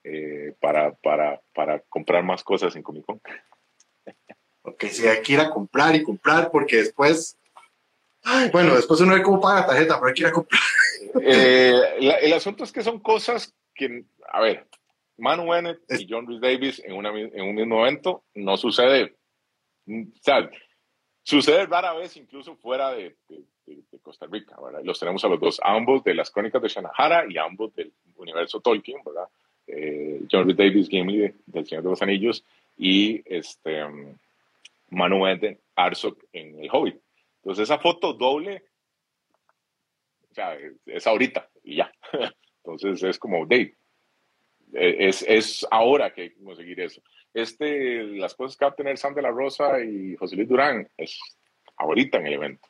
eh, 0.05 0.55
para, 0.61 0.95
para, 0.95 1.43
para 1.53 1.81
comprar 1.81 2.23
más 2.23 2.43
cosas 2.43 2.75
en 2.77 2.83
Comic 2.83 3.05
Con. 3.05 3.21
Ok, 4.63 4.85
si 4.85 5.07
hay 5.07 5.21
que 5.23 5.33
ir 5.33 5.41
a 5.41 5.51
comprar 5.51 5.95
y 5.97 6.05
comprar 6.05 6.51
porque 6.51 6.77
después, 6.77 7.37
bueno, 8.53 8.77
después 8.77 9.01
uno 9.01 9.15
ve 9.15 9.23
cómo 9.23 9.41
paga 9.41 9.63
la 9.63 9.67
tarjeta, 9.67 9.97
pero 9.97 10.07
hay 10.07 10.15
que 10.15 10.23
ir 10.23 10.29
a 10.29 10.33
comprar. 10.33 10.61
Eh, 11.21 12.19
el 12.23 12.33
asunto 12.33 12.63
es 12.63 12.71
que 12.71 12.83
son 12.83 13.01
cosas 13.01 13.53
que, 13.75 14.05
a 14.33 14.41
ver, 14.41 14.67
Manu 15.19 15.51
Bennett 15.51 15.81
y 15.89 16.07
John 16.09 16.27
Rhys 16.27 16.41
Davis 16.41 16.83
en, 16.85 16.93
una, 16.93 17.11
en 17.11 17.43
un 17.43 17.55
mismo 17.57 17.85
evento 17.85 18.23
no 18.35 18.57
sucede. 18.57 19.17
O 19.89 20.21
sea, 20.21 20.49
sucede 21.23 21.67
rara 21.67 21.93
vez 21.95 22.17
incluso 22.17 22.57
fuera 22.57 22.93
de, 22.93 23.17
de, 23.29 23.45
Costa 24.03 24.27
Rica, 24.31 24.57
¿verdad? 24.61 24.81
Los 24.83 24.99
tenemos 24.99 25.25
a 25.25 25.29
los 25.29 25.41
dos, 25.41 25.61
ambos 25.63 26.03
de 26.05 26.15
las 26.15 26.31
crónicas 26.31 26.61
de 26.63 26.69
Shannahara 26.69 27.25
y 27.29 27.39
ambos 27.39 27.75
del 27.75 27.93
universo 28.17 28.61
Tolkien, 28.61 28.99
¿verdad? 29.05 29.29
Eh, 29.67 30.23
John 30.31 30.55
Davis, 30.57 30.89
Gimli 30.89 31.33
del 31.47 31.67
Señor 31.67 31.85
de 31.85 31.91
los 31.91 32.03
Anillos 32.03 32.45
y 32.77 33.23
este 33.25 33.83
Manu 34.91 35.23
Bennett, 35.23 35.61
Arsok 35.77 36.25
en 36.33 36.63
el 36.63 36.69
Hobbit. 36.71 36.97
Entonces 37.37 37.65
esa 37.65 37.79
foto 37.79 38.13
doble, 38.13 38.63
o 40.31 40.35
sea, 40.35 40.57
es, 40.87 41.07
ahorita 41.07 41.49
y 41.65 41.77
ya. 41.77 41.93
Entonces 42.65 43.03
es 43.03 43.19
como, 43.19 43.47
Dave, 43.47 43.75
es, 44.73 45.23
es 45.29 45.67
ahora 45.71 46.13
que 46.13 46.23
hay 46.23 46.31
que 46.31 46.45
conseguir 46.45 46.81
eso. 46.81 47.03
Este, 47.35 48.05
las 48.05 48.35
cosas 48.35 48.57
que 48.57 48.65
va 48.65 48.71
a 48.71 48.75
tener 48.75 48.99
Sam 48.99 49.15
de 49.15 49.23
la 49.23 49.31
Rosa 49.31 49.83
y 49.83 50.17
José 50.17 50.37
Luis 50.37 50.49
Durán 50.49 50.89
es 50.97 51.19
ahorita 51.77 52.19
en 52.19 52.27
el 52.27 52.35
evento. 52.35 52.69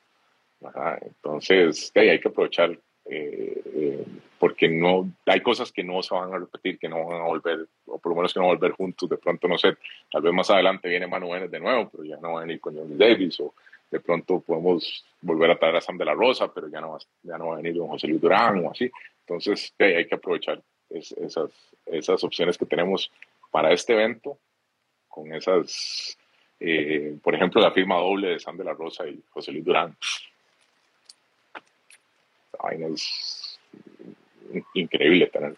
Entonces, 1.03 1.93
hay 1.95 2.21
que 2.21 2.29
aprovechar 2.29 2.79
eh, 3.05 3.63
eh, 3.75 4.05
porque 4.39 4.69
no 4.69 5.11
hay 5.27 5.41
cosas 5.41 5.71
que 5.73 5.85
no 5.85 6.03
se 6.03 6.15
van 6.15 6.33
a 6.33 6.39
repetir, 6.39 6.79
que 6.79 6.89
no 6.89 7.07
van 7.07 7.21
a 7.21 7.25
volver, 7.25 7.67
o 7.87 7.99
por 7.99 8.11
lo 8.11 8.17
menos 8.17 8.33
que 8.33 8.41
no 8.41 8.47
van 8.47 8.57
a 8.57 8.59
volver 8.59 8.73
juntos. 8.73 9.09
De 9.09 9.17
pronto, 9.17 9.49
no 9.49 9.59
sé, 9.59 9.77
tal 10.11 10.23
vez 10.23 10.33
más 10.33 10.51
adelante 10.51 10.89
viene 10.89 11.07
Manuel 11.07 11.51
de 11.51 11.61
nuevo, 11.61 11.89
pero 11.91 12.05
ya 12.05 12.17
no 12.17 12.33
va 12.33 12.41
a 12.41 12.43
venir 12.43 12.61
con 12.61 12.77
Johnny 12.77 12.97
Davis, 12.97 13.41
o 13.41 13.55
de 13.91 14.01
pronto 14.01 14.41
podemos 14.41 15.05
volver 15.21 15.51
a 15.51 15.59
traer 15.59 15.77
a 15.77 15.81
Sam 15.81 15.99
de 15.99 16.05
la 16.05 16.15
Rosa, 16.15 16.53
pero 16.53 16.69
ya 16.69 16.81
no, 16.81 16.97
ya 17.23 17.39
no 17.39 17.49
va 17.49 17.55
a 17.55 17.57
venir 17.59 17.79
con 17.79 17.89
José 17.89 18.09
Luis 18.09 18.21
Durán 18.21 18.65
o 18.65 18.71
así. 18.71 18.91
Entonces, 19.21 19.75
hay 19.79 20.07
que 20.07 20.15
aprovechar 20.15 20.61
esas, 20.91 21.51
esas 21.87 22.25
opciones 22.25 22.59
que 22.59 22.67
tenemos 22.67 23.11
para 23.51 23.73
este 23.73 23.93
evento, 23.93 24.39
con 25.09 25.33
esas, 25.35 26.17
eh, 26.59 27.17
por 27.23 27.35
ejemplo, 27.35 27.61
la 27.61 27.71
firma 27.71 27.97
doble 27.97 28.29
de 28.29 28.41
Sam 28.41 28.57
de 28.57 28.65
la 28.65 28.73
Rosa 28.73 29.07
y 29.07 29.23
José 29.31 29.53
Luis 29.53 29.65
Durán 29.65 29.97
vaina 32.63 32.87
es 32.89 33.59
increíble 34.75 35.27
tener. 35.27 35.57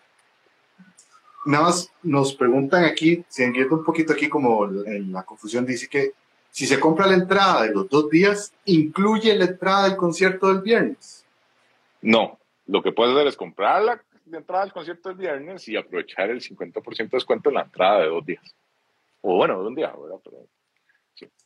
Nada 1.46 1.64
más 1.64 1.92
nos 2.02 2.34
preguntan 2.34 2.84
aquí, 2.84 3.24
siguiendo 3.28 3.76
un 3.76 3.84
poquito 3.84 4.12
aquí 4.12 4.28
como 4.28 4.64
en 4.66 5.12
la 5.12 5.24
confusión, 5.24 5.66
dice 5.66 5.88
que 5.88 6.12
si 6.50 6.66
se 6.66 6.80
compra 6.80 7.06
la 7.06 7.14
entrada 7.14 7.64
de 7.64 7.74
los 7.74 7.88
dos 7.88 8.08
días, 8.08 8.54
¿incluye 8.64 9.34
la 9.36 9.46
entrada 9.46 9.88
del 9.88 9.96
concierto 9.96 10.48
del 10.48 10.62
viernes? 10.62 11.26
No, 12.00 12.38
lo 12.66 12.82
que 12.82 12.92
puedes 12.92 13.14
hacer 13.14 13.26
es 13.26 13.36
comprar 13.36 13.82
la, 13.82 14.00
entrada 14.32 14.64
del 14.64 14.72
concierto 14.72 15.10
del 15.10 15.18
viernes 15.18 15.68
y 15.68 15.76
aprovechar 15.76 16.30
el 16.30 16.40
50% 16.40 16.96
de 16.96 17.08
descuento 17.10 17.50
en 17.50 17.56
la 17.56 17.62
entrada 17.62 18.00
de 18.00 18.06
dos 18.06 18.24
días. 18.24 18.54
O 19.20 19.36
bueno, 19.36 19.60
de 19.60 19.68
un 19.68 19.74
día, 19.74 19.92
¿verdad? 20.00 20.20
Pero, 20.22 20.46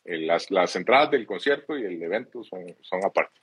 eh, 0.04 0.18
las, 0.18 0.50
las 0.50 0.76
entradas 0.76 1.10
del 1.10 1.26
concierto 1.26 1.76
y 1.76 1.84
el 1.84 2.02
evento 2.02 2.44
son, 2.44 2.64
son 2.82 3.04
aparte. 3.04 3.40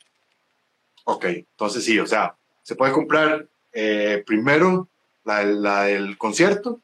Ok, 1.06 1.26
entonces 1.26 1.86
sí, 1.86 1.98
o 2.00 2.08
sea, 2.08 2.36
se 2.64 2.76
puede 2.76 2.92
comprar 2.92 3.48
eh, 3.74 4.24
primero 4.26 4.90
la, 5.24 5.44
la, 5.44 5.84
del 5.84 6.18
concierto. 6.18 6.82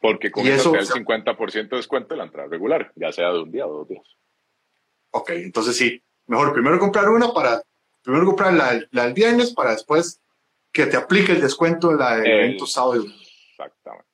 Porque 0.00 0.30
con 0.30 0.46
eso, 0.46 0.74
el 0.74 0.86
50% 0.86 1.68
de 1.68 1.76
descuento 1.76 2.14
de 2.14 2.18
la 2.18 2.24
entrada 2.24 2.48
regular, 2.48 2.92
ya 2.94 3.10
sea 3.12 3.32
de 3.32 3.40
un 3.40 3.50
día 3.50 3.66
o 3.66 3.78
dos 3.78 3.88
días. 3.88 4.06
Ok, 5.10 5.30
entonces 5.30 5.76
sí, 5.76 6.00
mejor 6.26 6.52
primero 6.52 6.78
comprar 6.78 7.08
una 7.08 7.32
para, 7.32 7.62
primero 8.02 8.26
comprar 8.26 8.54
la, 8.54 8.80
la 8.92 9.04
del 9.04 9.14
viernes 9.14 9.52
para 9.52 9.72
después 9.72 10.20
que 10.70 10.86
te 10.86 10.96
aplique 10.96 11.32
el 11.32 11.40
descuento 11.40 11.88
de 11.88 11.96
la 11.96 12.16
del 12.16 12.30
evento 12.30 12.66
sábado. 12.66 13.04
Exactamente. 13.50 14.06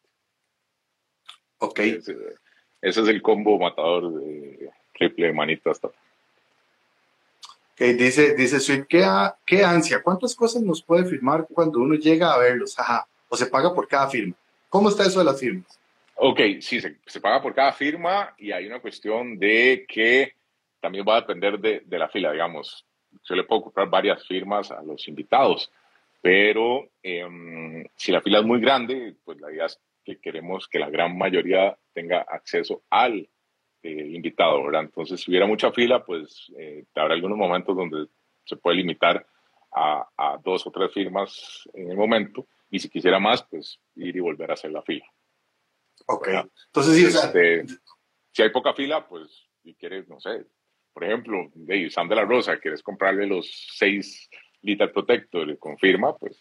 Ok. 1.58 1.78
Ese, 1.80 2.16
ese, 2.80 3.00
es 3.02 3.08
el 3.08 3.20
combo 3.20 3.58
matador 3.58 4.20
de 4.20 4.70
triple 4.94 5.32
manita 5.34 5.70
hasta 5.70 5.90
Okay, 7.74 7.94
dice, 7.94 8.34
dice 8.36 8.86
¿qué, 8.88 9.04
¿qué 9.44 9.64
ansia? 9.64 10.00
¿Cuántas 10.00 10.36
cosas 10.36 10.62
nos 10.62 10.80
puede 10.80 11.06
firmar 11.06 11.44
cuando 11.52 11.80
uno 11.80 11.96
llega 11.96 12.32
a 12.32 12.38
verlos? 12.38 12.78
Ajá. 12.78 13.04
O 13.28 13.36
se 13.36 13.46
paga 13.46 13.74
por 13.74 13.88
cada 13.88 14.08
firma. 14.08 14.36
¿Cómo 14.68 14.88
está 14.88 15.04
eso 15.04 15.18
de 15.18 15.24
las 15.24 15.40
firmas? 15.40 15.80
Ok, 16.14 16.40
sí, 16.60 16.80
se, 16.80 17.20
paga 17.20 17.42
por 17.42 17.52
cada 17.52 17.72
firma 17.72 18.32
y 18.38 18.52
hay 18.52 18.66
una 18.66 18.78
cuestión 18.78 19.36
de 19.40 19.84
que 19.88 20.34
también 20.80 21.04
va 21.08 21.16
a 21.16 21.20
depender 21.22 21.58
de, 21.58 21.82
de 21.84 21.98
la 21.98 22.08
fila, 22.08 22.30
digamos. 22.30 22.86
Yo 23.24 23.34
le 23.34 23.42
puedo 23.42 23.62
comprar 23.62 23.88
varias 23.90 24.24
firmas 24.24 24.70
a 24.70 24.80
los 24.80 25.08
invitados, 25.08 25.72
pero 26.22 26.88
eh, 27.02 27.84
si 27.96 28.12
la 28.12 28.20
fila 28.20 28.38
es 28.38 28.44
muy 28.44 28.60
grande, 28.60 29.16
pues 29.24 29.40
la 29.40 29.50
idea 29.50 29.66
es 29.66 29.80
que 30.04 30.20
queremos 30.20 30.68
que 30.68 30.78
la 30.78 30.90
gran 30.90 31.18
mayoría 31.18 31.76
tenga 31.92 32.20
acceso 32.20 32.82
al 32.88 33.28
eh, 33.84 34.12
invitado, 34.14 34.64
¿verdad? 34.64 34.84
Entonces, 34.84 35.20
si 35.20 35.30
hubiera 35.30 35.46
mucha 35.46 35.70
fila, 35.70 36.02
pues 36.02 36.50
eh, 36.56 36.86
habrá 36.94 37.12
algunos 37.12 37.36
momentos 37.36 37.76
donde 37.76 38.06
se 38.42 38.56
puede 38.56 38.78
limitar 38.78 39.26
a, 39.70 40.08
a, 40.16 40.38
dos 40.42 40.66
o 40.66 40.70
tres 40.70 40.90
firmas 40.90 41.68
en 41.74 41.90
el 41.90 41.96
momento, 41.96 42.46
y 42.70 42.78
si 42.78 42.88
quisiera 42.88 43.18
más, 43.18 43.42
pues 43.42 43.78
ir 43.96 44.16
y 44.16 44.20
volver 44.20 44.50
a 44.50 44.54
hacer 44.54 44.72
la 44.72 44.80
fila. 44.80 45.04
Ok. 46.06 46.28
Entonces, 46.28 46.96
sí, 46.96 47.04
o 47.04 47.10
sea... 47.10 47.26
Este, 47.26 47.66
si 48.32 48.42
hay 48.42 48.48
poca 48.48 48.72
fila, 48.72 49.06
pues, 49.06 49.50
si 49.62 49.74
quieres, 49.74 50.08
no 50.08 50.18
sé, 50.18 50.46
por 50.94 51.04
ejemplo, 51.04 51.50
de 51.54 51.90
Sam 51.90 52.08
de 52.08 52.16
la 52.16 52.24
Rosa, 52.24 52.58
quieres 52.58 52.82
comprarle 52.82 53.26
los 53.26 53.50
seis 53.74 54.30
Liter 54.62 54.90
Protector 54.92 55.58
con 55.58 55.76
firma, 55.76 56.16
pues, 56.16 56.40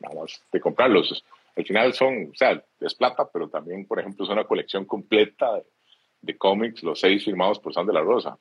nada 0.00 0.20
más 0.20 0.42
de 0.52 0.60
comprarlos. 0.60 1.24
Al 1.56 1.64
final 1.64 1.94
son, 1.94 2.30
o 2.30 2.34
sea, 2.34 2.62
es 2.78 2.94
plata, 2.94 3.26
pero 3.32 3.48
también, 3.48 3.86
por 3.86 3.98
ejemplo, 3.98 4.24
es 4.24 4.30
una 4.30 4.44
colección 4.44 4.84
completa 4.84 5.54
de, 5.54 5.64
de 6.22 6.36
cómics, 6.36 6.82
los 6.82 7.00
seis 7.00 7.24
firmados 7.24 7.58
por 7.58 7.72
San 7.72 7.86
de 7.86 7.92
la 7.92 8.02
Rosa. 8.02 8.36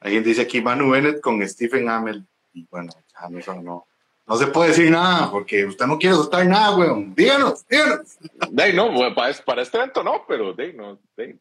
Alguien 0.00 0.24
dice 0.24 0.42
aquí 0.42 0.60
Manu 0.60 0.90
Bennett 0.90 1.20
con 1.20 1.46
Stephen 1.48 1.88
Amell. 1.88 2.26
Y 2.52 2.66
bueno, 2.66 2.92
ya 3.12 3.28
no, 3.62 3.86
no, 4.26 4.36
se 4.36 4.46
puede 4.48 4.70
decir 4.70 4.90
nada 4.90 5.30
porque 5.30 5.64
usted 5.64 5.86
no 5.86 5.98
quiere 5.98 6.16
soltar 6.16 6.44
nada, 6.46 6.76
weón. 6.76 7.14
Díganos, 7.14 7.66
díganos. 7.66 8.18
De 8.50 8.72
no, 8.72 9.14
para, 9.14 9.32
para, 9.44 9.62
este 9.62 9.78
evento 9.78 10.02
no, 10.02 10.24
pero 10.26 10.52
de, 10.52 10.72
no, 10.74 11.00
de, 11.16 11.38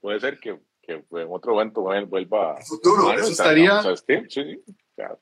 puede 0.00 0.18
ser 0.18 0.38
que, 0.40 0.58
que, 0.82 0.94
en 0.94 1.26
otro 1.30 1.54
evento 1.54 1.82
vuelva. 1.82 2.56
En 2.58 2.66
futuro, 2.66 3.12
eso 3.12 3.30
estaría. 3.30 3.82
sí, 3.82 4.14
sí 4.28 4.64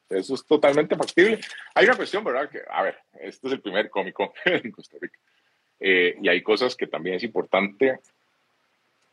eso 0.09 0.35
es 0.35 0.47
totalmente 0.47 0.97
factible. 0.97 1.41
Hay 1.75 1.87
una 1.87 1.97
cuestión, 1.97 2.25
¿verdad? 2.25 2.49
Que, 2.49 2.63
a 2.69 2.83
ver, 2.83 2.97
este 3.21 3.49
es 3.49 3.53
el 3.55 3.61
primer 3.61 3.91
cómico 3.91 4.33
en 4.45 4.71
Costa 4.71 4.97
Rica. 5.01 5.19
Eh, 5.81 6.17
y 6.23 6.29
hay 6.29 6.43
cosas 6.43 6.77
que 6.77 6.87
también 6.87 7.17
es 7.17 7.25
importante 7.25 8.01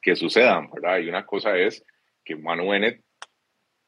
que 0.02 0.16
sucedan, 0.16 0.70
¿verdad? 0.72 1.00
Y 1.00 1.10
una 1.10 1.26
cosa 1.26 1.58
es 1.58 1.84
que 2.24 2.36
Manu 2.36 2.70
Bennett, 2.70 3.02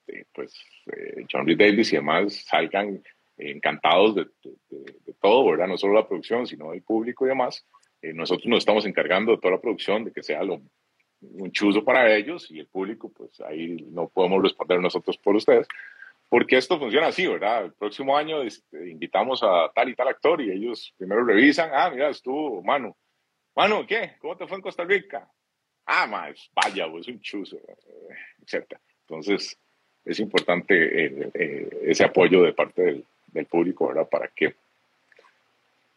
eh, 0.08 0.26
pues 0.34 0.54
eh, 0.88 1.26
John 1.32 1.48
Reed 1.48 1.58
Davis 1.58 1.94
y 1.94 1.96
demás 1.96 2.46
salgan 2.46 3.02
encantados 3.38 4.16
de, 4.16 4.26
de, 4.70 5.14
todo, 5.20 5.50
¿verdad? 5.50 5.68
No 5.68 5.78
solo 5.78 5.94
la 5.94 6.08
producción, 6.08 6.46
sino 6.46 6.74
el 6.74 6.84
público 6.84 7.26
y 7.26 7.30
demás. 7.30 7.66
nosotros 8.02 8.46
nos 8.48 8.60
estamos 8.60 8.86
encargando 8.86 9.32
de 9.32 9.38
toda 9.38 9.56
la 9.56 9.62
producción, 9.62 10.04
de 10.04 10.12
que 10.12 10.22
sea 10.22 10.44
lo, 10.44 10.62
un 11.32 11.52
chuzo 11.52 11.84
para 11.84 12.16
ellos 12.16 12.50
y 12.52 12.60
el 12.60 12.68
público, 12.68 13.12
pues 13.12 13.40
ahí 13.42 13.78
no 13.90 14.10
podemos 14.10 14.42
responder 14.42 14.80
nosotros 14.80 15.18
por 15.18 15.36
ustedes, 15.36 15.68
porque 16.34 16.58
esto 16.58 16.80
funciona 16.80 17.10
así, 17.10 17.28
¿verdad? 17.28 17.66
El 17.66 17.74
próximo 17.74 18.18
año 18.18 18.42
este, 18.42 18.90
invitamos 18.90 19.44
a 19.44 19.72
tal 19.72 19.90
y 19.90 19.96
tal 19.96 20.08
actor 20.08 20.42
y 20.42 20.50
ellos 20.50 20.92
primero 20.98 21.24
revisan, 21.24 21.70
ah, 21.72 21.92
mira, 21.92 22.10
estuvo 22.10 22.64
Manu. 22.64 22.96
Manu, 23.56 23.86
¿qué? 23.86 24.14
¿Cómo 24.18 24.36
te 24.36 24.48
fue 24.48 24.58
en 24.58 24.64
Costa 24.64 24.84
Rica? 24.84 25.30
Ah, 25.86 26.08
más, 26.08 26.50
vaya, 26.56 26.88
es 26.88 27.08
un 27.08 27.22
chuzo, 27.22 27.60
etc. 28.42 28.80
Entonces, 29.02 29.56
es 30.04 30.20
importante 30.20 31.22
ese 31.88 32.04
apoyo 32.04 32.42
de 32.42 32.54
parte 32.54 32.82
del, 32.82 33.06
del, 33.28 33.46
público, 33.46 33.90
¿verdad? 33.90 34.10
Para 34.10 34.28
que 34.30 34.56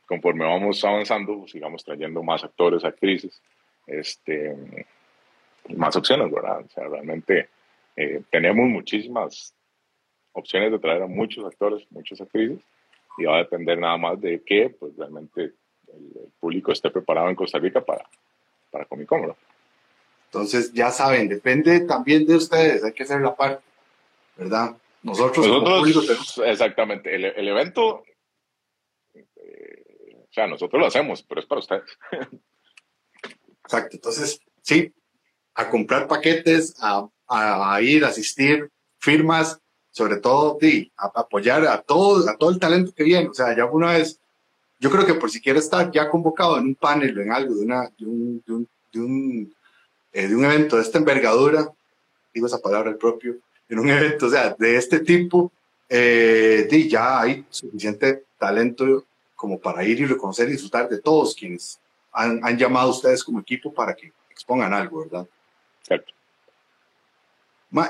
conforme 0.05 0.45
vamos 0.45 0.85
avanzando, 0.85 1.49
sigamos 1.49 1.83
trayendo 1.83 2.23
más 2.23 2.45
actores, 2.45 2.85
actrices, 2.85 3.41
este, 3.87 4.55
más 5.75 5.97
opciones, 5.97 6.31
¿verdad? 6.31 6.61
O 6.61 6.69
sea, 6.69 6.89
realmente 6.89 7.49
eh, 7.97 8.21
tenemos 8.31 8.69
muchísimas 8.69 9.56
opciones 10.37 10.71
de 10.71 10.79
traer 10.79 11.03
a 11.03 11.07
muchos 11.07 11.45
actores, 11.45 11.87
muchas 11.91 12.21
actrices, 12.21 12.61
y 13.19 13.25
va 13.25 13.37
a 13.37 13.39
depender 13.39 13.79
nada 13.79 13.97
más 13.97 14.21
de 14.21 14.43
que 14.45 14.71
pues, 14.79 14.97
realmente 14.97 15.55
el, 15.89 16.33
público 16.39 16.71
esté 16.71 16.91
preparado 16.91 17.29
en 17.29 17.35
Costa 17.35 17.59
Rica 17.59 17.85
para, 17.85 18.09
para 18.71 18.85
Comic 18.85 19.09
Con. 19.09 19.35
Entonces, 20.27 20.73
ya 20.73 20.91
saben, 20.91 21.29
depende 21.29 21.81
también 21.81 22.27
de 22.27 22.37
ustedes, 22.37 22.85
hay 22.85 22.93
que 22.93 23.05
hacer 23.05 23.21
la 23.21 23.35
parte, 23.35 23.63
¿verdad? 24.37 24.77
Nosotros, 25.03 25.47
nosotros 25.47 26.43
exactamente, 26.45 27.15
el, 27.15 27.25
el 27.25 27.49
evento, 27.49 28.05
eh, 29.15 30.17
o 30.19 30.33
sea, 30.33 30.47
nosotros 30.47 30.81
lo 30.81 30.87
hacemos, 30.87 31.23
pero 31.23 31.41
es 31.41 31.47
para 31.47 31.61
ustedes. 31.61 31.99
Exacto, 33.65 33.97
entonces, 33.97 34.41
sí, 34.63 34.93
a 35.55 35.71
comprar 35.71 36.07
paquetes, 36.07 36.75
a, 36.81 37.09
a 37.29 37.81
ir, 37.81 38.05
a 38.05 38.09
asistir, 38.09 38.71
firmas, 38.99 39.61
sobre 39.97 40.19
todo 40.19 40.59
de 40.61 40.93
apoyar 40.95 41.67
a 41.67 41.81
todo, 41.81 42.29
a 42.29 42.37
todo 42.37 42.51
el 42.51 42.59
talento 42.59 42.93
que 42.95 43.03
viene. 43.03 43.31
O 43.31 43.35
sea, 43.35 43.57
ya 43.57 43.65
una 43.65 43.93
vez, 43.93 44.21
yo 44.79 44.91
creo 44.91 45.07
que 45.07 45.15
por 45.15 45.31
si 45.31 45.41
quiere 45.41 45.59
estar 45.59 45.91
ya 45.91 46.11
convocado 46.11 46.59
en 46.59 46.65
un 46.65 46.75
panel 46.75 47.19
o 47.19 47.23
en 47.23 47.33
algo 47.33 47.55
de, 47.55 47.65
una, 47.65 47.91
de, 47.99 48.05
un, 48.05 48.43
de, 48.47 48.53
un, 48.53 48.69
de, 48.93 49.01
un, 49.01 49.55
eh, 50.13 50.29
de 50.29 50.37
un 50.37 50.45
evento 50.45 50.77
de 50.77 50.83
esta 50.83 50.99
envergadura, 50.99 51.73
digo 52.35 52.47
esa 52.47 52.59
palabra 52.59 52.91
el 52.91 52.99
propio, 52.99 53.37
en 53.71 53.79
un 53.79 53.89
evento, 53.89 54.27
o 54.27 54.29
sea, 54.29 54.55
de 54.59 54.77
este 54.77 55.01
tipo, 55.01 55.51
eh, 55.89 56.69
ya 56.91 57.23
hay 57.23 57.47
suficiente 57.49 58.25
talento 58.39 59.07
como 59.35 59.59
para 59.59 59.83
ir 59.83 59.99
y 59.99 60.05
reconocer 60.05 60.47
y 60.51 60.53
disfrutar 60.53 60.91
de 60.91 61.01
todos 61.01 61.35
quienes 61.35 61.81
han, 62.13 62.59
llamado 62.59 62.89
a 62.89 62.93
ustedes 62.93 63.25
como 63.25 63.41
equipo 63.41 63.73
para 63.73 63.95
que 63.97 64.13
expongan 64.29 64.75
algo, 64.75 65.05
¿verdad? 65.05 65.27
Cierto. 65.81 66.13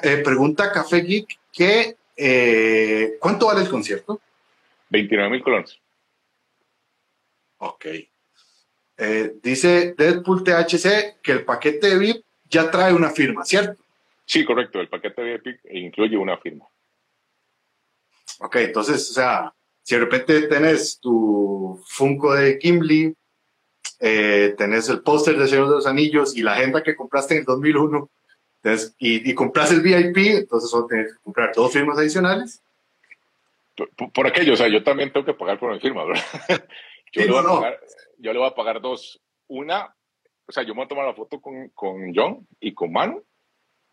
Eh, 0.04 0.22
pregunta 0.24 0.70
Café 0.70 1.00
Geek, 1.00 1.36
¿qué, 1.56 1.96
eh, 2.16 3.16
¿cuánto 3.18 3.46
vale 3.46 3.62
el 3.62 3.70
concierto? 3.70 4.20
29 4.90 5.30
mil 5.30 5.42
colones. 5.42 5.80
Ok. 7.58 7.86
Eh, 8.98 9.34
dice 9.42 9.94
Deadpool 9.96 10.44
THC 10.44 11.20
que 11.22 11.32
el 11.32 11.44
paquete 11.44 11.88
de 11.88 11.98
VIP 11.98 12.24
ya 12.48 12.70
trae 12.70 12.92
una 12.92 13.10
firma, 13.10 13.44
¿cierto? 13.44 13.82
Sí, 14.24 14.44
correcto. 14.44 14.80
El 14.80 14.88
paquete 14.88 15.22
de 15.22 15.38
VIP 15.38 15.60
incluye 15.70 16.16
una 16.16 16.36
firma. 16.38 16.66
Ok, 18.40 18.56
entonces, 18.56 19.10
o 19.10 19.14
sea, 19.14 19.54
si 19.82 19.94
de 19.94 20.02
repente 20.02 20.42
tenés 20.42 20.98
tu 21.00 21.82
Funko 21.86 22.34
de 22.34 22.58
Kimberly, 22.58 23.14
eh, 23.98 24.54
tenés 24.58 24.88
el 24.90 25.00
póster 25.00 25.38
de 25.38 25.48
Señor 25.48 25.68
de 25.68 25.76
los 25.76 25.86
Anillos 25.86 26.36
y 26.36 26.42
la 26.42 26.52
agenda 26.52 26.82
que 26.82 26.94
compraste 26.94 27.34
en 27.34 27.40
el 27.40 27.46
2001, 27.46 28.10
y, 28.98 29.30
y 29.30 29.34
compras 29.34 29.70
el 29.72 29.80
VIP, 29.80 30.16
entonces 30.38 30.70
solo 30.70 30.86
tienes 30.86 31.14
que 31.14 31.22
comprar 31.22 31.54
dos 31.54 31.72
firmas 31.72 31.98
adicionales. 31.98 32.62
Por, 34.12 34.26
aquello, 34.26 34.54
o 34.54 34.56
sea, 34.56 34.68
yo 34.68 34.82
también 34.82 35.12
tengo 35.12 35.26
que 35.26 35.34
pagar 35.34 35.58
por 35.58 35.72
mi 35.72 35.80
firma, 35.80 36.04
¿verdad? 36.04 36.24
yo, 37.12 37.22
le 37.22 37.30
voy 37.30 37.40
a 37.40 37.42
pagar, 37.42 37.80
yo 38.18 38.32
le 38.32 38.38
voy 38.38 38.48
a 38.48 38.54
pagar 38.54 38.80
dos. 38.80 39.20
Una, 39.48 39.94
o 40.46 40.52
sea, 40.52 40.62
yo 40.62 40.74
me 40.74 40.78
voy 40.78 40.84
a 40.86 40.88
tomar 40.88 41.06
la 41.06 41.14
foto 41.14 41.40
con, 41.40 41.68
con 41.70 42.14
John 42.14 42.46
y 42.58 42.72
con 42.72 42.90
Manu 42.90 43.22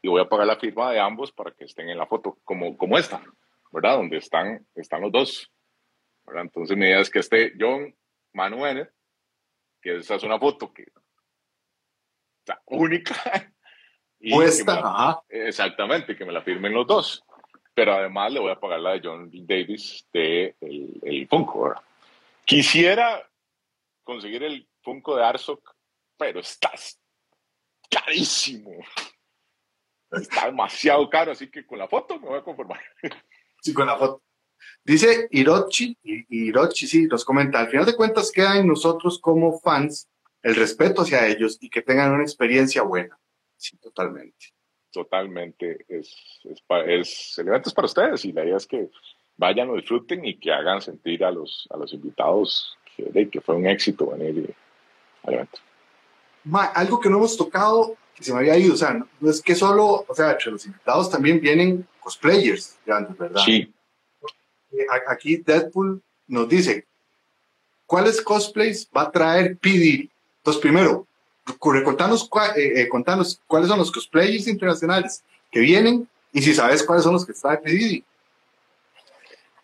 y 0.01 0.07
voy 0.07 0.21
a 0.21 0.29
pagar 0.29 0.47
la 0.47 0.57
firma 0.57 0.91
de 0.91 0.99
ambos 0.99 1.31
para 1.31 1.51
que 1.51 1.65
estén 1.65 1.89
en 1.89 1.97
la 1.97 2.05
foto, 2.05 2.37
como, 2.43 2.77
como 2.77 2.97
esta, 2.97 3.21
¿verdad? 3.71 3.97
Donde 3.97 4.17
están, 4.17 4.65
están 4.75 5.01
los 5.01 5.11
dos. 5.11 5.51
¿verdad? 6.25 6.43
Entonces 6.43 6.77
mi 6.77 6.85
idea 6.85 6.99
es 6.99 7.09
que 7.09 7.19
esté 7.19 7.53
John, 7.59 7.93
Manu 8.33 8.61
Bennett, 8.61 8.91
que 9.81 9.97
esa 9.97 10.15
es 10.15 10.23
una 10.23 10.39
foto 10.39 10.73
que 10.73 10.87
está 12.39 12.61
única. 12.67 13.52
Y 14.25 14.31
Puesta, 14.31 15.21
Exactamente, 15.27 16.15
que 16.15 16.23
me 16.23 16.31
la 16.31 16.41
firmen 16.41 16.73
los 16.73 16.87
dos. 16.87 17.25
Pero 17.73 17.93
además 17.93 18.31
le 18.31 18.39
voy 18.39 18.51
a 18.51 18.59
pagar 18.59 18.79
la 18.79 18.91
de 18.91 19.01
John 19.03 19.29
Davis 19.33 20.07
de 20.13 20.55
el, 20.61 20.97
el 21.01 21.27
Funko. 21.27 21.63
¿verdad? 21.63 21.81
Quisiera 22.45 23.29
conseguir 24.05 24.43
el 24.43 24.65
Funko 24.81 25.17
de 25.17 25.25
Arsok, 25.25 25.75
pero 26.17 26.39
está 26.39 26.71
carísimo. 27.89 28.71
Está 30.09 30.45
demasiado 30.45 31.09
caro, 31.09 31.33
así 31.33 31.49
que 31.49 31.65
con 31.65 31.77
la 31.77 31.89
foto 31.89 32.17
me 32.17 32.27
voy 32.27 32.39
a 32.39 32.43
conformar. 32.43 32.79
Sí, 33.61 33.73
con 33.73 33.87
la 33.87 33.97
foto. 33.97 34.21
Dice 34.85 35.27
Hirochi, 35.31 35.97
Hirochi 36.03 36.87
sí, 36.87 37.07
nos 37.07 37.25
comenta, 37.25 37.59
al 37.59 37.69
final 37.69 37.85
de 37.85 37.95
cuentas 37.95 38.31
queda 38.31 38.57
en 38.57 38.67
nosotros 38.67 39.19
como 39.19 39.59
fans 39.59 40.07
el 40.41 40.55
respeto 40.55 41.01
hacia 41.01 41.27
ellos 41.27 41.57
y 41.59 41.69
que 41.69 41.81
tengan 41.81 42.11
una 42.11 42.23
experiencia 42.23 42.83
buena. 42.83 43.17
Sí, 43.63 43.77
totalmente. 43.77 44.47
Totalmente. 44.91 45.85
Es, 45.87 46.13
es, 46.43 46.61
es, 46.85 47.37
el 47.37 47.47
evento 47.47 47.69
es 47.69 47.73
para 47.73 47.85
ustedes 47.85 48.25
y 48.25 48.33
la 48.33 48.43
idea 48.43 48.57
es 48.57 48.67
que 48.67 48.89
vayan, 49.37 49.69
lo 49.69 49.75
disfruten 49.75 50.25
y 50.25 50.37
que 50.37 50.51
hagan 50.51 50.81
sentir 50.81 51.23
a 51.23 51.31
los, 51.31 51.65
a 51.71 51.77
los 51.77 51.93
invitados 51.93 52.77
que, 52.93 53.29
que 53.29 53.39
fue 53.39 53.55
un 53.55 53.65
éxito 53.65 54.07
venir 54.07 54.53
al 55.23 55.33
evento. 55.33 55.59
algo 56.73 56.99
que 56.99 57.09
no 57.09 57.17
hemos 57.19 57.37
tocado, 57.37 57.95
que 58.13 58.25
se 58.25 58.33
me 58.33 58.39
había 58.39 58.57
ido, 58.57 58.73
o 58.73 58.77
sea, 58.77 58.93
no, 58.93 59.29
es 59.29 59.41
que 59.41 59.55
solo, 59.55 60.05
o 60.05 60.13
sea, 60.13 60.31
entre 60.31 60.51
los 60.51 60.65
invitados 60.65 61.09
también 61.09 61.39
vienen 61.39 61.87
cosplayers 62.01 62.77
grandes, 62.85 63.17
¿verdad? 63.17 63.41
Sí. 63.45 63.73
Aquí 65.07 65.37
Deadpool 65.37 66.03
nos 66.27 66.49
dice, 66.49 66.85
¿cuáles 67.85 68.21
cosplays 68.21 68.89
va 68.95 69.03
a 69.03 69.11
traer 69.11 69.57
PD? 69.57 70.09
Entonces, 70.39 70.61
primero, 70.61 71.07
contanos, 71.59 72.29
eh, 72.55 72.81
eh, 72.81 72.89
contanos 72.89 73.41
cuáles 73.47 73.67
son 73.67 73.79
los 73.79 73.91
cosplayers 73.91 74.47
internacionales 74.47 75.23
que 75.51 75.59
vienen 75.59 76.07
y 76.31 76.41
si 76.41 76.53
sabes 76.53 76.83
cuáles 76.83 77.03
son 77.03 77.13
los 77.13 77.25
que 77.25 77.33
trae 77.33 77.57
PD. 77.57 78.03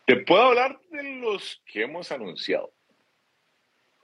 Te 0.05 0.17
puedo 0.17 0.41
hablar 0.41 0.79
de 0.91 1.03
los 1.03 1.61
que 1.65 1.83
hemos 1.83 2.11
anunciado. 2.11 2.71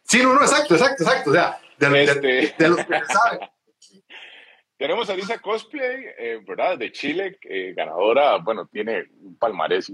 Sí, 0.03 0.21
no, 0.21 0.36
no, 0.36 0.41
exacto, 0.41 0.76
exacto, 0.76 1.03
exacto. 1.03 1.30
O 1.32 1.34
sea, 1.34 1.59
de, 1.78 2.03
este... 2.43 2.69
los 2.69 2.86
que 2.86 2.99
se 2.99 3.05
sabe. 3.05 3.49
Tenemos 4.78 5.09
a 5.09 5.15
Lisa 5.15 5.39
Cosplay, 5.39 6.05
eh, 6.17 6.39
¿verdad? 6.45 6.78
De 6.78 6.91
Chile, 6.91 7.39
ganadora, 7.76 8.38
bueno, 8.38 8.67
tiene 8.67 9.05
un 9.21 9.38
palmarés 9.38 9.91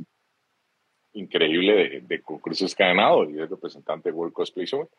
increíble 1.13 1.73
de, 1.73 2.01
de, 2.01 2.21
concursos 2.21 2.73
que 2.73 2.83
ha 2.83 2.87
ganado 2.87 3.29
y 3.29 3.39
es 3.39 3.49
representante 3.49 4.09
de 4.09 4.15
World 4.15 4.33
Cosplay 4.33 4.65
Show. 4.65 4.89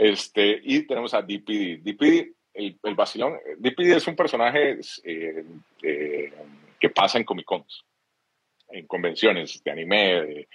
Este, 0.00 0.58
y 0.64 0.86
tenemos 0.86 1.12
a 1.12 1.20
DPD. 1.20 1.82
DPD, 1.82 2.32
el, 2.54 2.78
el 2.82 2.94
vacilón, 2.94 3.38
DPD 3.58 3.96
es 3.96 4.06
un 4.06 4.16
personaje 4.16 4.80
eh, 5.04 5.44
eh, 5.82 6.32
que 6.80 6.88
pasa 6.88 7.18
en 7.18 7.24
Comic 7.24 7.44
Cons, 7.44 7.84
en 8.70 8.86
convenciones 8.86 9.62
de 9.62 9.70
anime, 9.70 9.98
de, 10.22 10.48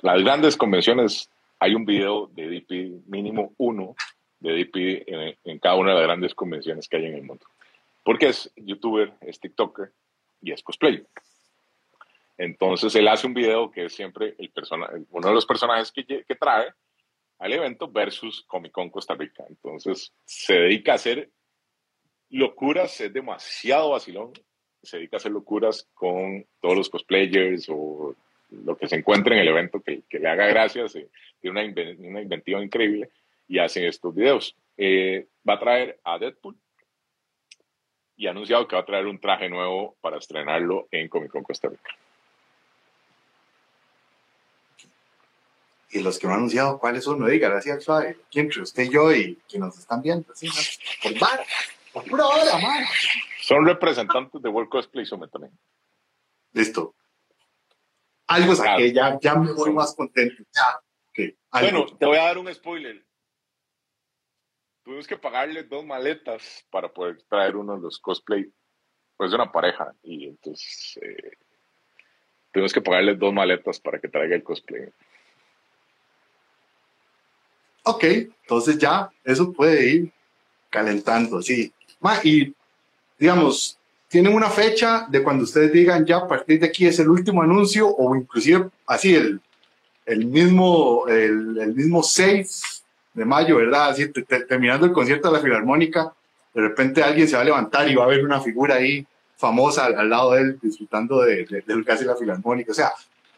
las 0.00 0.22
grandes 0.22 0.56
convenciones 0.56 1.28
hay 1.58 1.74
un 1.74 1.84
video 1.84 2.28
de 2.28 2.48
DP, 2.48 3.06
mínimo 3.06 3.52
uno 3.58 3.94
de 4.40 4.52
DP 4.54 5.36
en, 5.44 5.58
cada 5.58 5.74
una 5.74 5.90
de 5.90 5.98
las 5.98 6.06
grandes 6.06 6.34
convenciones 6.34 6.88
que 6.88 6.96
hay 6.96 7.04
en 7.04 7.16
el 7.16 7.22
mundo. 7.22 7.44
Porque 8.02 8.28
es 8.28 8.50
youtuber, 8.56 9.12
es 9.20 9.38
TikToker 9.40 9.92
y 10.40 10.52
es 10.52 10.62
cosplayer. 10.62 11.04
Entonces 12.38 12.94
él 12.94 13.08
hace 13.08 13.26
un 13.26 13.34
video 13.34 13.70
que 13.70 13.84
es 13.84 13.92
siempre 13.92 14.34
el 14.38 14.50
uno 15.10 15.28
de 15.28 15.34
los 15.34 15.44
personajes 15.44 15.92
que 15.92 16.34
trae 16.40 16.72
al 17.38 17.52
evento 17.52 17.88
versus 17.88 18.44
Comic 18.46 18.72
Con 18.72 18.90
Costa 18.90 19.14
Rica. 19.14 19.44
Entonces 19.48 20.12
se 20.24 20.54
dedica 20.54 20.92
a 20.92 20.96
hacer 20.96 21.30
locuras, 22.30 23.00
es 23.00 23.12
demasiado 23.12 23.90
vacilón. 23.90 24.32
Se 24.82 24.98
dedica 24.98 25.16
a 25.16 25.18
hacer 25.18 25.32
locuras 25.32 25.88
con 25.94 26.46
todos 26.60 26.76
los 26.76 26.88
cosplayers 26.88 27.66
o 27.68 28.14
lo 28.50 28.76
que 28.76 28.88
se 28.88 28.96
encuentre 28.96 29.34
en 29.34 29.42
el 29.42 29.48
evento 29.48 29.80
que, 29.80 30.02
le 30.10 30.28
haga 30.28 30.46
gracias, 30.46 30.96
eh, 30.96 31.08
tiene 31.40 31.60
una, 31.60 32.08
una, 32.08 32.22
inventiva 32.22 32.62
increíble 32.62 33.10
y 33.46 33.58
hacen 33.58 33.84
estos 33.84 34.14
videos. 34.14 34.56
Eh, 34.76 35.26
va 35.46 35.54
a 35.54 35.58
traer 35.58 36.00
a 36.04 36.18
Deadpool 36.18 36.56
y 38.16 38.26
ha 38.26 38.30
anunciado 38.30 38.66
que 38.66 38.76
va 38.76 38.82
a 38.82 38.86
traer 38.86 39.06
un 39.06 39.20
traje 39.20 39.48
nuevo 39.48 39.96
para 40.00 40.18
estrenarlo 40.18 40.88
en 40.90 41.08
Comic 41.08 41.30
Con 41.30 41.42
Costa 41.42 41.68
Rica. 41.68 41.90
Y 45.90 46.00
los 46.00 46.18
que 46.18 46.26
no 46.26 46.34
han 46.34 46.40
anunciado 46.40 46.78
cuáles 46.78 47.04
son, 47.04 47.18
no 47.18 47.26
digan 47.26 47.52
así 47.52 47.70
al 47.70 47.80
suave. 47.80 48.18
¿Quién 48.30 48.46
entre 48.46 48.62
usted 48.62 48.82
y 48.84 48.90
yo 48.90 49.12
y 49.12 49.38
que 49.48 49.58
nos 49.58 49.78
están 49.78 50.02
viendo? 50.02 50.30
Así, 50.32 50.48
por 51.02 51.18
bar, 51.18 51.44
por 51.92 52.04
pura 52.04 52.26
hora, 52.26 52.58
man. 52.58 52.84
Son 53.40 53.64
representantes 53.64 54.42
de 54.42 54.48
World 54.48 54.68
Cosplay 54.68 55.06
Summit 55.06 55.30
también. 55.30 55.52
Listo 56.52 56.94
algo 58.28 58.54
saqué, 58.54 58.92
ya, 58.92 59.18
ya 59.20 59.34
me 59.34 59.52
voy 59.52 59.72
más 59.72 59.94
contento. 59.94 60.42
Ya, 60.54 61.32
bueno, 61.60 61.86
te 61.98 62.06
voy 62.06 62.18
a 62.18 62.24
dar 62.24 62.38
un 62.38 62.52
spoiler. 62.54 63.02
Tuvimos 64.84 65.06
que 65.06 65.16
pagarle 65.16 65.64
dos 65.64 65.84
maletas 65.84 66.64
para 66.70 66.92
poder 66.92 67.22
traer 67.28 67.56
uno 67.56 67.74
de 67.74 67.80
los 67.80 67.98
cosplay. 67.98 68.50
Pues 69.16 69.30
de 69.30 69.36
una 69.36 69.50
pareja. 69.50 69.92
Y 70.02 70.26
entonces 70.28 70.98
eh, 71.02 71.38
tuvimos 72.52 72.72
que 72.72 72.80
pagarle 72.80 73.16
dos 73.16 73.32
maletas 73.32 73.80
para 73.80 73.98
que 73.98 74.08
traiga 74.08 74.36
el 74.36 74.42
cosplay. 74.42 74.88
Ok, 77.88 78.04
entonces 78.04 78.76
ya 78.76 79.10
eso 79.24 79.50
puede 79.50 79.88
ir 79.88 80.12
calentando, 80.68 81.40
sí. 81.40 81.72
y 82.22 82.54
digamos, 83.18 83.78
tienen 84.08 84.34
una 84.34 84.50
fecha 84.50 85.06
de 85.08 85.22
cuando 85.22 85.44
ustedes 85.44 85.72
digan 85.72 86.04
ya 86.04 86.18
a 86.18 86.28
partir 86.28 86.60
de 86.60 86.66
aquí 86.66 86.86
es 86.86 86.98
el 86.98 87.08
último 87.08 87.40
anuncio 87.40 87.88
o 87.88 88.14
inclusive 88.14 88.68
así 88.86 89.14
el, 89.14 89.40
el 90.04 90.26
mismo 90.26 91.08
el, 91.08 91.74
mismo 91.74 92.02
6 92.02 92.84
de 93.14 93.24
mayo, 93.24 93.56
¿verdad? 93.56 93.88
Así 93.88 94.06
terminando 94.46 94.84
el 94.84 94.92
concierto 94.92 95.28
de 95.28 95.38
la 95.38 95.42
Filarmónica, 95.42 96.12
de 96.52 96.60
repente 96.60 97.02
alguien 97.02 97.26
se 97.26 97.36
va 97.36 97.40
a 97.40 97.46
levantar 97.46 97.88
y 97.88 97.94
va 97.94 98.04
a 98.04 98.08
ver 98.08 98.22
una 98.22 98.42
figura 98.42 98.74
ahí 98.74 99.06
famosa 99.38 99.86
al, 99.86 100.10
lado 100.10 100.32
de 100.32 100.42
él 100.42 100.58
disfrutando 100.60 101.22
de, 101.22 101.46
de, 101.46 101.62
de, 101.62 101.84
casi 101.84 102.04
la 102.04 102.16
Filarmónica. 102.16 102.72
O 102.72 102.74
sea, 102.74 102.92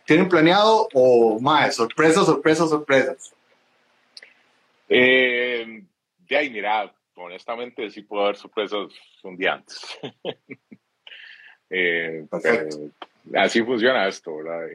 ¿tienen 0.04 0.28
planeado 0.28 0.88
o 0.92 1.38
más? 1.38 1.76
Sorpresas, 1.76 2.26
sorpresas, 2.26 2.68
sorpresas. 2.68 3.32
Eh, 4.92 5.84
de 6.18 6.36
ahí, 6.36 6.50
mira, 6.50 6.92
honestamente 7.14 7.88
sí 7.90 8.02
puedo 8.02 8.24
haber 8.24 8.36
sorpresas 8.36 8.88
un 9.22 9.36
día 9.36 9.54
antes. 9.54 9.80
Eh, 11.72 12.26
así 13.36 13.62
funciona 13.62 14.08
esto, 14.08 14.38
¿verdad? 14.38 14.66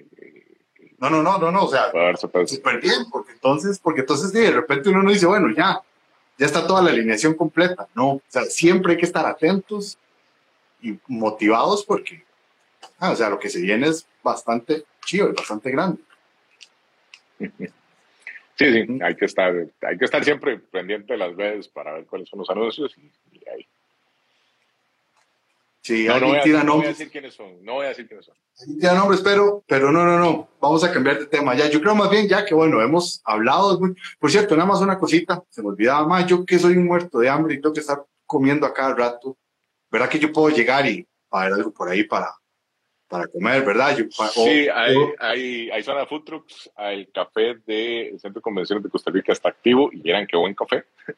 no, 0.97 1.09
no, 1.09 1.21
no, 1.21 1.37
no, 1.37 1.51
no, 1.51 1.65
o 1.65 1.67
sea, 1.67 1.91
súper 2.45 2.79
bien, 2.79 3.09
porque 3.11 3.33
entonces, 3.33 3.79
porque 3.79 3.99
entonces 3.99 4.31
de 4.31 4.49
repente 4.49 4.87
uno 4.87 5.03
no 5.03 5.11
dice, 5.11 5.25
bueno, 5.25 5.53
ya, 5.53 5.81
ya 6.37 6.45
está 6.45 6.65
toda 6.65 6.81
la 6.81 6.91
alineación 6.91 7.33
completa. 7.33 7.89
No, 7.93 8.11
o 8.11 8.21
sea, 8.29 8.45
siempre 8.45 8.93
hay 8.93 8.97
que 8.97 9.05
estar 9.05 9.25
atentos 9.25 9.97
y 10.81 10.97
motivados 11.07 11.83
porque, 11.83 12.23
ah, 12.99 13.11
o 13.11 13.15
sea, 13.17 13.29
lo 13.29 13.39
que 13.39 13.49
se 13.49 13.59
viene 13.59 13.87
es 13.87 14.07
bastante 14.23 14.85
chido, 15.03 15.29
y 15.29 15.33
bastante 15.33 15.71
grande. 15.71 16.01
Sí, 18.57 18.71
sí, 18.71 18.99
hay 19.01 19.15
que 19.15 19.25
estar, 19.25 19.53
hay 19.81 19.97
que 19.97 20.05
estar 20.05 20.23
siempre 20.23 20.57
pendiente 20.57 21.13
de 21.13 21.19
las 21.19 21.35
redes 21.35 21.67
para 21.67 21.93
ver 21.93 22.05
cuáles 22.05 22.29
son 22.29 22.39
los 22.39 22.49
anuncios 22.49 22.95
y, 22.97 23.49
ahí. 23.49 23.67
Sí, 25.81 26.07
no, 26.07 26.19
no 26.19 26.27
voy, 26.27 26.37
a, 26.37 26.63
no 26.63 26.75
voy, 26.77 26.85
a, 26.85 26.89
decir 26.89 27.11
quiénes 27.11 27.35
son, 27.35 27.63
no 27.63 27.73
voy 27.73 27.85
a 27.85 27.89
decir 27.89 28.07
quiénes 28.07 28.25
son. 28.25 28.35
Ya 28.79 28.93
nombres, 28.95 29.21
pero, 29.21 29.63
pero 29.67 29.91
no, 29.91 30.03
no, 30.03 30.17
no, 30.17 30.49
vamos 30.59 30.83
a 30.83 30.91
cambiar 30.91 31.19
de 31.19 31.27
tema. 31.27 31.53
Ya, 31.53 31.69
yo 31.69 31.79
creo 31.79 31.93
más 31.93 32.09
bien 32.09 32.27
ya 32.27 32.43
que, 32.43 32.55
bueno, 32.55 32.81
hemos 32.81 33.21
hablado, 33.25 33.79
por 34.17 34.31
cierto, 34.31 34.55
nada 34.55 34.67
más 34.67 34.81
una 34.81 34.97
cosita, 34.97 35.43
se 35.49 35.61
me 35.61 35.67
olvidaba 35.67 36.07
más, 36.07 36.25
yo 36.25 36.45
que 36.45 36.57
soy 36.57 36.77
un 36.77 36.85
muerto 36.85 37.19
de 37.19 37.29
hambre 37.29 37.55
y 37.55 37.61
tengo 37.61 37.73
que 37.73 37.81
estar 37.81 38.03
comiendo 38.25 38.65
a 38.65 38.73
cada 38.73 38.95
rato, 38.95 39.37
¿verdad 39.91 40.09
que 40.09 40.17
yo 40.17 40.31
puedo 40.31 40.49
llegar 40.55 40.87
y 40.87 41.07
ver 41.31 41.53
algo 41.53 41.71
por 41.71 41.89
ahí 41.89 42.03
para, 42.05 42.33
para 43.07 43.27
comer, 43.27 43.63
¿verdad? 43.63 43.97
sí, 44.33 44.67
hay, 44.73 44.95
hay, 45.19 45.69
hay, 45.69 45.83
zona 45.83 46.01
de 46.01 46.07
food 46.07 46.23
trucks, 46.23 46.71
el 46.77 47.11
café 47.11 47.55
del 47.65 48.19
Centro 48.19 48.39
de 48.39 48.41
Convenciones 48.41 48.83
de 48.83 48.89
Costa 48.89 49.11
Rica 49.11 49.31
está 49.31 49.49
activo 49.49 49.89
y 49.91 49.97
miren 49.97 50.27
qué 50.27 50.37
buen 50.37 50.53
café. 50.53 50.85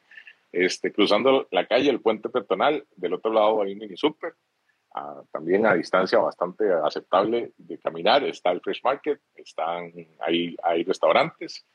Este, 0.50 0.90
cruzando 0.90 1.46
la 1.50 1.66
calle, 1.66 1.90
el 1.90 2.00
puente 2.00 2.30
peatonal, 2.30 2.86
del 2.96 3.12
otro 3.12 3.30
lado 3.30 3.60
hay 3.60 3.72
un 3.72 3.80
mini 3.80 3.98
super, 3.98 4.32
también 5.30 5.66
a 5.66 5.74
distancia 5.74 6.18
bastante 6.18 6.64
aceptable 6.84 7.52
de 7.58 7.78
caminar, 7.78 8.24
está 8.24 8.50
el 8.50 8.62
Fresh 8.62 8.82
Market, 8.82 9.20
están, 9.36 9.92
hay, 10.20 10.56
hay 10.62 10.84
restaurantes, 10.84 11.66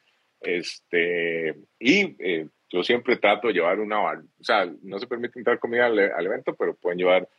este, 0.42 1.56
y 1.80 2.16
eh, 2.20 2.48
yo 2.70 2.84
siempre 2.84 3.18
trato 3.18 3.48
de 3.48 3.54
llevar 3.54 3.80
una, 3.80 4.02
o 4.02 4.44
sea, 4.44 4.70
no 4.82 5.00
se 5.00 5.08
permite 5.08 5.40
entrar 5.40 5.60
comida 5.60 5.86
al 5.86 6.26
evento, 6.26 6.56
pero 6.56 6.76
pueden 6.76 6.98
llevar 6.98 7.30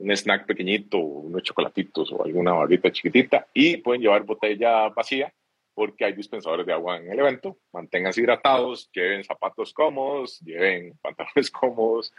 un 0.00 0.10
snack 0.10 0.46
pequeñito, 0.46 0.98
unos 0.98 1.42
chocolatitos 1.42 2.10
o 2.12 2.24
alguna 2.24 2.52
barrita 2.52 2.90
chiquitita 2.90 3.46
y 3.52 3.76
pueden 3.76 4.00
llevar 4.00 4.22
botella 4.24 4.88
vacía 4.88 5.32
porque 5.74 6.04
hay 6.04 6.14
dispensadores 6.14 6.66
de 6.66 6.72
agua 6.72 6.96
en 6.96 7.12
el 7.12 7.18
evento. 7.18 7.56
Manténganse 7.72 8.20
hidratados, 8.20 8.90
lleven 8.92 9.24
zapatos 9.24 9.72
cómodos, 9.72 10.40
lleven 10.40 10.98
pantalones 11.02 11.50
cómodos 11.50 12.12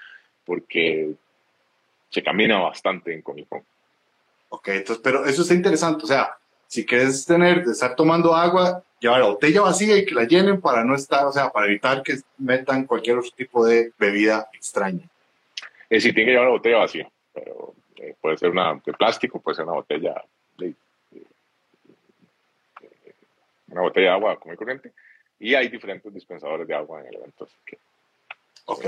porque 0.46 1.14
se 2.10 2.24
camina 2.24 2.60
bastante 2.60 3.14
en 3.14 3.22
Comic 3.22 3.48
Con. 3.50 3.64
Ok, 4.50 4.68
entonces, 4.70 5.02
pero 5.04 5.26
eso 5.26 5.42
está 5.42 5.54
interesante. 5.54 6.04
O 6.04 6.08
sea, 6.08 6.38
si 6.68 6.86
quieres 6.86 7.26
tener, 7.26 7.64
de 7.64 7.72
estar 7.72 7.96
tomando 7.96 8.36
agua, 8.36 8.84
llevar 9.00 9.22
la 9.22 9.28
botella 9.28 9.62
vacía 9.62 9.98
y 9.98 10.06
que 10.06 10.14
la 10.14 10.26
llenen 10.26 10.62
para 10.62 10.84
no 10.84 10.94
estar, 10.94 11.26
o 11.26 11.32
sea, 11.32 11.50
para 11.50 11.68
evitar 11.68 12.04
que 12.04 12.18
metan 12.38 12.86
cualquier 12.86 13.18
otro 13.18 13.32
tipo 13.32 13.66
de 13.66 13.92
bebida 13.98 14.50
extraña. 14.54 15.10
Es 15.90 16.04
decir, 16.04 16.14
tiene 16.14 16.28
que 16.28 16.32
llevar 16.32 16.48
la 16.48 16.54
botella 16.54 16.78
vacía 16.78 17.12
pero 17.34 17.74
eh, 17.98 18.16
puede 18.20 18.38
ser 18.38 18.52
una 18.52 18.82
de 18.86 18.94
plástico, 18.94 19.40
puede 19.40 19.56
ser 19.56 19.66
una 19.66 19.76
botella 19.76 20.24
de, 20.58 20.74
una 23.68 23.82
botella 23.82 24.08
de 24.08 24.14
agua 24.14 24.40
común 24.40 24.56
y 24.56 24.58
corriente, 24.58 24.92
y 25.40 25.56
hay 25.56 25.70
diferentes 25.70 26.14
dispensadores 26.14 26.68
de 26.68 26.76
agua 26.76 27.02
en 27.02 27.08
el 27.08 27.16
evento. 27.16 27.48
que, 27.66 27.78
ok. 28.66 28.86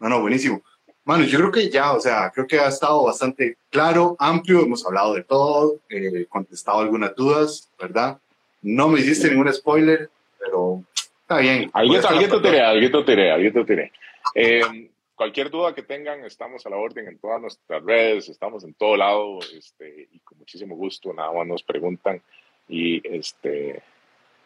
No, 0.00 0.08
no, 0.08 0.20
buenísimo. 0.20 0.62
Mano, 1.04 1.24
yo 1.24 1.38
creo 1.38 1.50
que 1.50 1.68
ya, 1.68 1.92
o 1.92 2.00
sea, 2.00 2.30
creo 2.30 2.46
que 2.46 2.60
ha 2.60 2.68
estado 2.68 3.04
bastante 3.04 3.56
claro, 3.70 4.14
amplio, 4.20 4.60
hemos 4.60 4.86
hablado 4.86 5.14
de 5.14 5.24
todo, 5.24 5.80
eh, 5.88 6.26
contestado 6.28 6.80
algunas 6.80 7.14
dudas, 7.16 7.70
¿verdad? 7.78 8.18
No 8.62 8.88
me 8.88 9.00
hiciste 9.00 9.28
ningún 9.28 9.52
spoiler, 9.52 10.08
pero 10.38 10.84
está 11.22 11.38
bien. 11.38 11.70
Alguien, 11.72 12.00
te 12.00 12.40
tiré, 12.40 12.60
alguien 12.60 12.92
te 12.92 13.02
tiré, 13.02 13.32
alguien 13.32 13.52
te 13.52 13.64
tiré. 13.64 13.92
Eh, 14.36 14.91
cualquier 15.22 15.50
duda 15.50 15.72
que 15.72 15.84
tengan, 15.84 16.24
estamos 16.24 16.66
a 16.66 16.70
la 16.70 16.78
orden 16.78 17.06
en 17.06 17.16
todas 17.16 17.40
nuestras 17.40 17.80
redes, 17.84 18.28
estamos 18.28 18.64
en 18.64 18.74
todo 18.74 18.96
lado, 18.96 19.38
este, 19.56 20.08
y 20.10 20.18
con 20.18 20.36
muchísimo 20.36 20.74
gusto, 20.74 21.12
nada 21.12 21.30
más 21.30 21.46
nos 21.46 21.62
preguntan 21.62 22.20
y 22.68 23.00
este, 23.08 23.80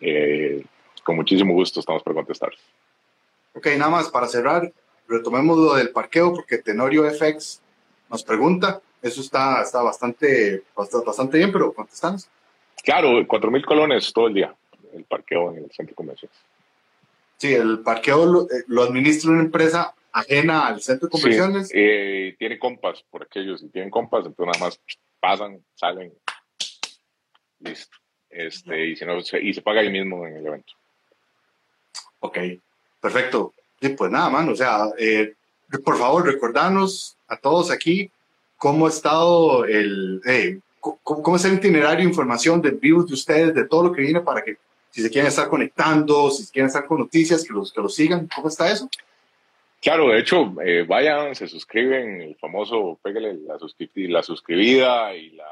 eh, 0.03 0.63
con 1.03 1.17
muchísimo 1.17 1.55
gusto 1.55 1.81
estamos 1.81 2.03
para 2.03 2.17
contestar. 2.17 2.51
Ok, 3.55 3.69
nada 3.79 3.91
más 3.91 4.11
para 4.11 4.27
cerrar, 4.27 4.71
retomemos 5.09 5.57
lo 5.57 5.75
del 5.77 5.93
parqueo, 5.93 6.35
porque 6.35 6.59
Tenorio 6.59 7.11
FX 7.11 7.63
nos 8.11 8.23
pregunta, 8.23 8.83
eso 9.01 9.23
está, 9.23 9.63
está 9.63 9.83
bastante, 9.83 10.63
bastante 10.77 11.39
bien, 11.39 11.53
pero 11.53 11.73
contestamos. 11.73 12.29
Claro, 12.85 13.27
cuatro 13.27 13.51
mil 13.51 13.65
colones 13.65 14.13
todo 14.13 14.27
el 14.27 14.35
día, 14.35 14.55
el 14.93 15.05
parqueo 15.05 15.53
en 15.53 15.65
el 15.65 15.71
centro 15.71 15.93
de 15.93 15.95
convenciones. 15.95 16.37
Sí, 17.39 17.55
el 17.55 17.81
parqueo 17.81 18.27
lo, 18.27 18.43
eh, 18.43 18.65
lo 18.67 18.83
administra 18.83 19.31
una 19.31 19.41
empresa 19.41 19.95
ajena 20.17 20.67
al 20.67 20.81
centro 20.81 21.09
de 21.09 21.13
convenciones. 21.13 21.71
Eh, 21.75 22.35
tiene 22.39 22.59
compas 22.59 23.05
por 23.11 23.23
aquellos, 23.23 23.63
y 23.63 23.69
tienen 23.69 23.91
compas, 23.91 24.25
entonces 24.25 24.55
nada 24.55 24.67
más 24.67 24.81
pasan, 25.21 25.63
salen, 25.75 26.13
listo. 27.61 27.97
Este, 28.31 28.87
y, 28.87 28.97
si 28.97 29.05
no, 29.05 29.21
se, 29.21 29.41
y 29.43 29.53
se 29.53 29.63
paga 29.63 29.81
ahí 29.81 29.91
mismo 29.91 30.27
en 30.27 30.37
el 30.37 30.47
evento. 30.47 30.73
Ok, 32.21 32.39
perfecto. 33.01 33.53
Y 33.81 33.91
pues 33.91 34.11
nada, 34.11 34.31
man, 34.31 34.49
o 34.49 34.57
sea, 34.57 34.89
eh, 34.99 35.35
por 35.85 35.99
favor, 35.99 36.25
recordanos 36.25 37.17
a 37.29 37.37
todos 37.37 37.71
aquí 37.71 38.11
cómo 38.57 38.87
ha 38.87 38.89
estado 38.89 39.67
el, 39.67 40.23
eh, 40.27 40.61
cómo, 40.81 41.37
es 41.37 41.45
el 41.45 41.55
itinerario, 41.55 42.09
información 42.09 42.63
del 42.63 42.77
virus 42.77 43.07
de 43.07 43.15
ustedes, 43.15 43.55
de 43.55 43.67
todo 43.67 43.85
lo 43.85 43.93
que 43.93 44.01
viene 44.01 44.21
para 44.23 44.43
que 44.43 44.57
si 44.91 45.03
se 45.03 45.11
quieren 45.11 45.29
estar 45.29 45.49
conectando, 45.51 46.31
si 46.31 46.47
quieren 46.47 46.69
estar 46.69 46.87
con 46.87 46.99
noticias, 47.01 47.45
que 47.45 47.53
los, 47.53 47.71
que 47.71 47.83
los 47.83 47.95
sigan. 47.95 48.29
¿Cómo 48.35 48.49
está 48.49 48.71
eso? 48.73 48.89
Claro, 49.87 50.09
de 50.09 50.19
hecho, 50.19 50.53
eh, 50.65 50.83
vayan, 50.83 51.33
se 51.37 51.47
suscriben, 51.47 52.21
el 52.21 52.35
famoso, 52.35 52.99
pégale 53.01 53.35
la, 53.35 53.57
la 53.57 54.23
suscribida 54.25 55.15
y 55.15 55.31
la, 55.31 55.47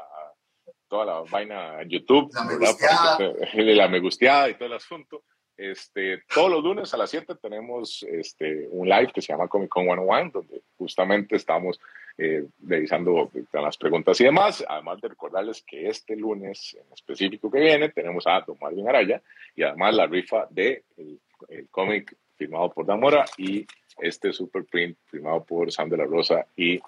toda 0.89 1.05
la 1.05 1.21
vaina 1.31 1.81
en 1.81 1.87
YouTube, 1.87 2.33
la 2.33 2.43
me, 2.43 2.57
gusteada. 2.57 3.17
la 3.53 3.87
me 3.87 3.99
gusteada 4.01 4.49
y 4.49 4.55
todo 4.55 4.65
el 4.65 4.73
asunto. 4.73 5.23
Este, 5.55 6.23
todos 6.33 6.51
los 6.51 6.61
lunes 6.61 6.93
a 6.93 6.97
las 6.97 7.11
7 7.11 7.35
tenemos 7.41 8.03
este, 8.03 8.67
un 8.71 8.89
live 8.89 9.13
que 9.13 9.21
se 9.21 9.31
llama 9.31 9.47
Comic 9.47 9.69
Con 9.69 9.85
101, 9.85 10.31
donde 10.33 10.63
justamente 10.77 11.37
estamos 11.37 11.79
eh, 12.17 12.45
revisando 12.61 13.31
las 13.53 13.77
preguntas 13.77 14.19
y 14.19 14.25
demás. 14.25 14.65
Además 14.67 14.99
de 14.99 15.07
recordarles 15.07 15.63
que 15.65 15.87
este 15.87 16.13
lunes 16.17 16.75
en 16.77 16.91
específico 16.91 17.49
que 17.49 17.61
viene 17.61 17.87
tenemos 17.87 18.27
a 18.27 18.41
Don 18.41 18.57
Marvin 18.59 18.89
Araya 18.89 19.21
y 19.55 19.63
además 19.63 19.95
la 19.95 20.07
rifa 20.07 20.45
de 20.49 20.83
el, 20.97 21.21
el 21.47 21.69
cómic 21.69 22.17
firmado 22.35 22.69
por 22.73 22.85
Damora 22.85 23.23
y 23.37 23.65
este 23.99 24.33
super 24.33 24.63
print 24.65 24.97
firmado 25.05 25.43
por 25.43 25.71
Sam 25.71 25.89
de 25.89 25.97
la 25.97 26.05
Rosa 26.05 26.45
y 26.55 26.79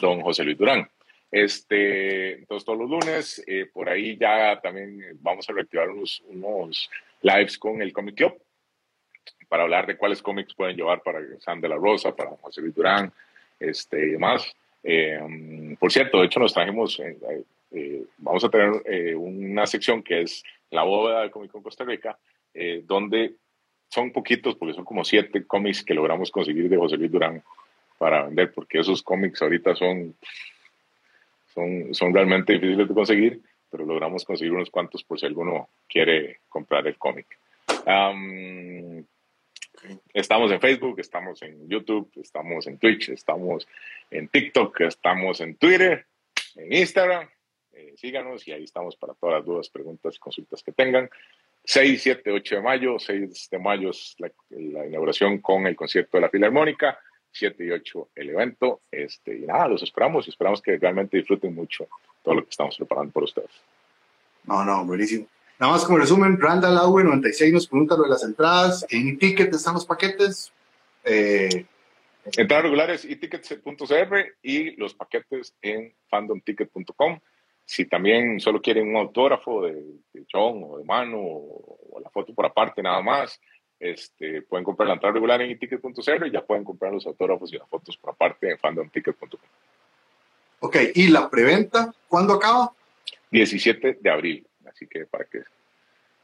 don 0.00 0.20
José 0.20 0.44
Luis 0.44 0.58
Durán. 0.58 0.88
Este, 1.30 2.40
entonces 2.40 2.66
todos 2.66 2.78
los 2.78 2.90
lunes, 2.90 3.42
eh, 3.46 3.66
por 3.72 3.88
ahí 3.88 4.18
ya 4.18 4.60
también 4.60 5.18
vamos 5.20 5.48
a 5.48 5.54
reactivar 5.54 5.88
unos, 5.88 6.22
unos 6.28 6.90
lives 7.22 7.56
con 7.56 7.80
el 7.80 7.92
Comic 7.92 8.16
Club 8.16 8.34
para 9.48 9.62
hablar 9.62 9.86
de 9.86 9.96
cuáles 9.96 10.20
cómics 10.20 10.54
pueden 10.54 10.76
llevar 10.76 11.02
para 11.02 11.20
Sam 11.40 11.60
de 11.60 11.68
la 11.70 11.76
Rosa, 11.76 12.14
para 12.14 12.30
José 12.30 12.60
Luis 12.60 12.74
Durán, 12.74 13.12
este, 13.58 14.06
y 14.06 14.10
demás. 14.10 14.54
Eh, 14.82 15.76
por 15.78 15.90
cierto, 15.90 16.20
de 16.20 16.26
hecho 16.26 16.40
nos 16.40 16.52
trajimos, 16.52 17.00
eh, 17.00 18.04
vamos 18.18 18.44
a 18.44 18.50
tener 18.50 19.16
una 19.16 19.66
sección 19.66 20.02
que 20.02 20.22
es 20.22 20.42
la 20.70 20.82
bóveda 20.82 21.20
del 21.20 21.30
Comic 21.30 21.50
Con 21.50 21.62
Costa 21.62 21.84
Rica, 21.84 22.18
donde 22.84 23.34
son 23.92 24.10
poquitos, 24.10 24.56
porque 24.56 24.74
son 24.74 24.86
como 24.86 25.04
siete 25.04 25.44
cómics 25.46 25.84
que 25.84 25.92
logramos 25.92 26.30
conseguir 26.30 26.68
de 26.70 26.78
José 26.78 26.96
Luis 26.96 27.12
Durán 27.12 27.42
para 27.98 28.24
vender, 28.24 28.50
porque 28.50 28.78
esos 28.78 29.02
cómics 29.02 29.42
ahorita 29.42 29.74
son, 29.74 30.16
son, 31.52 31.94
son 31.94 32.14
realmente 32.14 32.54
difíciles 32.54 32.88
de 32.88 32.94
conseguir, 32.94 33.42
pero 33.70 33.84
logramos 33.84 34.24
conseguir 34.24 34.54
unos 34.54 34.70
cuantos 34.70 35.04
por 35.04 35.20
si 35.20 35.26
alguno 35.26 35.68
quiere 35.86 36.40
comprar 36.48 36.86
el 36.86 36.96
cómic. 36.96 37.26
estamos 40.14 40.50
en 40.50 40.60
Facebook, 40.60 40.98
estamos 40.98 41.42
en 41.42 41.68
YouTube, 41.68 42.10
estamos 42.16 42.66
en 42.66 42.78
Twitch, 42.78 43.10
estamos 43.10 43.68
en 44.10 44.26
TikTok, 44.28 44.80
estamos 44.80 45.42
en 45.42 45.56
Twitter, 45.56 46.06
en 46.56 46.72
Instagram. 46.72 47.28
Eh, 47.74 47.92
síganos 47.96 48.48
y 48.48 48.52
ahí 48.52 48.64
estamos 48.64 48.96
para 48.96 49.12
todas 49.12 49.36
las 49.36 49.44
dudas, 49.44 49.68
preguntas, 49.68 50.18
consultas 50.18 50.62
que 50.62 50.72
tengan. 50.72 51.10
6, 51.64 52.02
7, 52.02 52.30
8 52.30 52.56
de 52.56 52.60
mayo. 52.60 52.98
6 52.98 53.48
de 53.50 53.58
mayo 53.58 53.90
es 53.90 54.16
la, 54.18 54.86
inauguración 54.86 55.38
con 55.38 55.66
el 55.66 55.76
concierto 55.76 56.16
de 56.16 56.22
la 56.22 56.30
Filarmónica. 56.30 56.98
7 57.30 57.64
y 57.64 57.70
8 57.70 58.08
el 58.16 58.30
evento. 58.30 58.82
Este, 58.90 59.36
y 59.36 59.42
nada, 59.42 59.68
los 59.68 59.82
esperamos 59.82 60.26
y 60.26 60.30
esperamos 60.30 60.60
que 60.60 60.76
realmente 60.76 61.16
disfruten 61.16 61.54
mucho 61.54 61.88
todo 62.22 62.34
lo 62.34 62.44
que 62.44 62.50
estamos 62.50 62.76
preparando 62.76 63.12
por 63.12 63.24
ustedes. 63.24 63.50
No, 64.44 64.64
no, 64.64 64.84
buenísimo. 64.84 65.26
Nada 65.58 65.74
más 65.74 65.84
como 65.84 65.98
resumen, 65.98 66.40
Randall 66.40 66.76
Aue 66.78 67.04
96 67.04 67.52
nos 67.52 67.68
pregunta 67.68 67.96
lo 67.96 68.02
de 68.02 68.10
las 68.10 68.24
entradas. 68.24 68.84
¿En 68.90 69.18
ticket 69.18 69.54
están 69.54 69.74
los 69.74 69.86
paquetes? 69.86 70.52
Eh, 71.04 71.64
entradas 72.36 72.64
regulares 72.64 73.02
tickets.cr 73.02 74.16
y 74.42 74.76
los 74.76 74.94
paquetes 74.94 75.54
en 75.62 75.94
fandomticket.com. 76.08 77.20
Si 77.64 77.86
también 77.86 78.40
solo 78.40 78.60
quieren 78.60 78.88
un 78.88 78.96
autógrafo 78.96 79.62
de, 79.62 79.84
John 80.30 80.62
o 80.64 80.78
de 80.78 80.84
mano 80.84 81.18
o, 81.18 82.00
la 82.02 82.10
foto 82.10 82.34
por 82.34 82.46
aparte 82.46 82.82
nada 82.82 83.00
más, 83.02 83.40
este, 83.78 84.42
pueden 84.42 84.64
comprar 84.64 84.88
la 84.88 84.94
entrada 84.94 85.14
regular 85.14 85.40
en 85.42 85.58
ticket.0 85.58 86.28
y 86.28 86.30
ya 86.30 86.44
pueden 86.44 86.64
comprar 86.64 86.92
los 86.92 87.06
autógrafos 87.06 87.52
y 87.52 87.58
las 87.58 87.68
fotos 87.68 87.96
por 87.96 88.10
aparte 88.10 88.50
en 88.50 88.58
fandomticket.com. 88.58 89.40
Ok, 90.60 90.76
¿y 90.94 91.08
la 91.08 91.28
preventa 91.28 91.92
cuándo 92.08 92.34
acaba? 92.34 92.72
17 93.30 93.98
de 94.00 94.10
abril, 94.10 94.46
así 94.66 94.86
que 94.86 95.06
para 95.06 95.24
que 95.24 95.42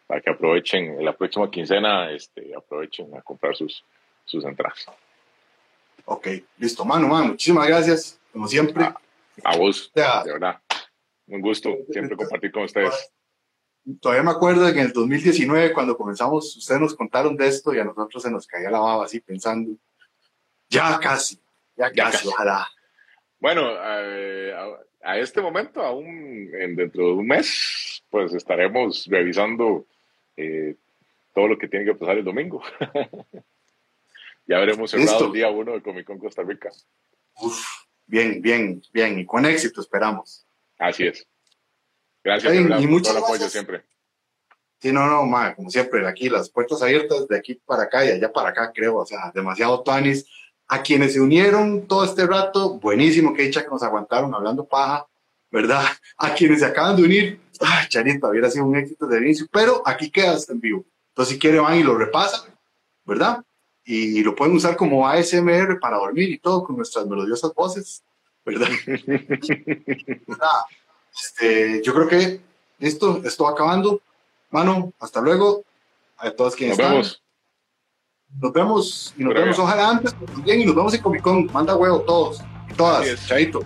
para 0.08 0.22
que 0.22 0.30
aprovechen 0.30 0.98
en 0.98 1.04
la 1.04 1.12
próxima 1.12 1.50
quincena, 1.50 2.10
este, 2.10 2.56
aprovechen 2.56 3.14
a 3.14 3.20
comprar 3.20 3.54
sus, 3.54 3.84
sus 4.24 4.42
entradas. 4.44 4.86
Ok, 6.06 6.28
listo, 6.56 6.84
mano, 6.84 7.06
mano, 7.08 7.26
muchísimas 7.28 7.68
gracias, 7.68 8.18
como 8.32 8.48
siempre. 8.48 8.84
A, 9.44 9.56
vos, 9.56 9.92
de 9.94 10.32
verdad. 10.32 10.58
Un 11.28 11.40
gusto 11.40 11.76
siempre 11.90 12.16
compartir 12.16 12.50
con 12.50 12.64
ustedes. 12.64 13.12
Todavía 14.00 14.22
me 14.22 14.30
acuerdo 14.30 14.64
de 14.64 14.72
que 14.72 14.80
en 14.80 14.86
el 14.86 14.92
2019, 14.92 15.72
cuando 15.72 15.96
comenzamos, 15.96 16.56
ustedes 16.56 16.80
nos 16.80 16.94
contaron 16.94 17.36
de 17.36 17.48
esto 17.48 17.74
y 17.74 17.78
a 17.78 17.84
nosotros 17.84 18.22
se 18.22 18.30
nos 18.30 18.46
caía 18.46 18.70
la 18.70 18.80
baba 18.80 19.04
así 19.04 19.20
pensando, 19.20 19.76
ya 20.68 20.98
casi, 21.00 21.38
ya, 21.76 21.90
casi, 21.92 22.28
ojalá. 22.28 22.66
Bueno, 23.38 23.62
eh, 23.70 24.52
a, 25.02 25.18
este 25.18 25.40
momento, 25.40 25.80
aún 25.82 26.50
dentro 26.76 27.06
de 27.06 27.12
un 27.12 27.26
mes, 27.26 28.02
pues 28.10 28.34
estaremos 28.34 29.06
revisando 29.08 29.86
eh, 30.36 30.74
todo 31.34 31.48
lo 31.48 31.58
que 31.58 31.68
tiene 31.68 31.86
que 31.86 31.94
pasar 31.94 32.18
el 32.18 32.24
domingo. 32.24 32.62
ya 34.46 34.58
veremos 34.58 34.90
cerrado 34.90 35.26
el 35.26 35.32
día 35.32 35.50
uno 35.50 35.72
de 35.72 35.82
Comic 35.82 36.06
Con 36.06 36.18
Costa 36.18 36.42
Rica. 36.42 36.70
Uf, 37.40 37.64
bien, 38.06 38.42
bien, 38.42 38.82
bien, 38.92 39.18
y 39.18 39.24
con 39.24 39.46
éxito 39.46 39.80
esperamos. 39.80 40.47
Así 40.78 41.06
es. 41.06 41.26
Gracias 42.22 42.54
y 42.54 42.86
por 42.86 43.10
el 43.10 43.16
apoyo 43.16 43.48
siempre. 43.48 43.84
Sí, 44.80 44.92
no, 44.92 45.06
no, 45.06 45.24
ma, 45.26 45.54
como 45.56 45.70
siempre, 45.70 46.06
aquí 46.06 46.28
las 46.28 46.50
puertas 46.50 46.80
abiertas 46.82 47.26
de 47.26 47.36
aquí 47.36 47.54
para 47.54 47.84
acá 47.84 48.04
y 48.04 48.10
allá 48.10 48.32
para 48.32 48.50
acá, 48.50 48.72
creo, 48.72 48.96
o 48.96 49.06
sea, 49.06 49.32
demasiado 49.34 49.82
tuanis. 49.82 50.26
A 50.68 50.82
quienes 50.82 51.14
se 51.14 51.20
unieron 51.20 51.86
todo 51.86 52.04
este 52.04 52.26
rato, 52.26 52.78
buenísimo, 52.78 53.32
que 53.32 53.42
dicha 53.42 53.64
que 53.64 53.70
nos 53.70 53.82
aguantaron 53.82 54.34
hablando 54.34 54.66
paja, 54.66 55.06
¿verdad? 55.50 55.82
A 56.18 56.34
quienes 56.34 56.60
se 56.60 56.66
acaban 56.66 56.96
de 56.96 57.02
unir, 57.04 57.40
ay, 57.60 57.88
Charita, 57.88 58.28
hubiera 58.28 58.50
sido 58.50 58.66
un 58.66 58.76
éxito 58.76 59.06
de 59.06 59.18
inicio, 59.18 59.46
pero 59.50 59.82
aquí 59.84 60.10
quedas 60.10 60.48
en 60.50 60.60
vivo. 60.60 60.84
Entonces, 61.08 61.34
si 61.34 61.40
quieren, 61.40 61.62
van 61.62 61.78
y 61.78 61.82
lo 61.82 61.96
repasan, 61.96 62.42
¿verdad? 63.04 63.42
Y 63.84 64.22
lo 64.22 64.36
pueden 64.36 64.54
usar 64.54 64.76
como 64.76 65.08
ASMR 65.08 65.80
para 65.80 65.96
dormir 65.96 66.28
y 66.28 66.38
todo 66.38 66.62
con 66.62 66.76
nuestras 66.76 67.06
melodiosas 67.06 67.54
voces, 67.54 68.04
¿verdad? 68.48 68.68
este, 71.14 71.82
yo 71.82 71.94
creo 71.94 72.08
que 72.08 72.40
esto, 72.80 73.20
esto 73.24 73.44
va 73.44 73.50
acabando. 73.50 74.00
Mano, 74.50 74.92
hasta 74.98 75.20
luego. 75.20 75.64
A 76.16 76.30
todos 76.30 76.56
quienes 76.56 76.78
nos 76.78 76.88
Vemos. 76.88 77.22
Nos 78.40 78.52
vemos. 78.52 79.14
Y 79.16 79.24
nos 79.24 79.34
vemos, 79.34 79.58
ojalá 79.58 79.90
antes, 79.90 80.14
bien, 80.44 80.60
y 80.60 80.66
nos 80.66 80.74
vemos 80.74 80.94
en 80.94 81.02
Comic 81.02 81.22
Con. 81.22 81.46
Manda 81.52 81.76
huevo 81.76 82.00
todos 82.02 82.42
y 82.68 82.74
todas. 82.74 83.26
Chaito. 83.26 83.60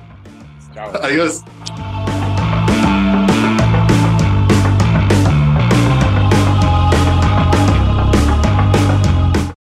Chao. 0.74 0.92
Adiós. 1.02 1.42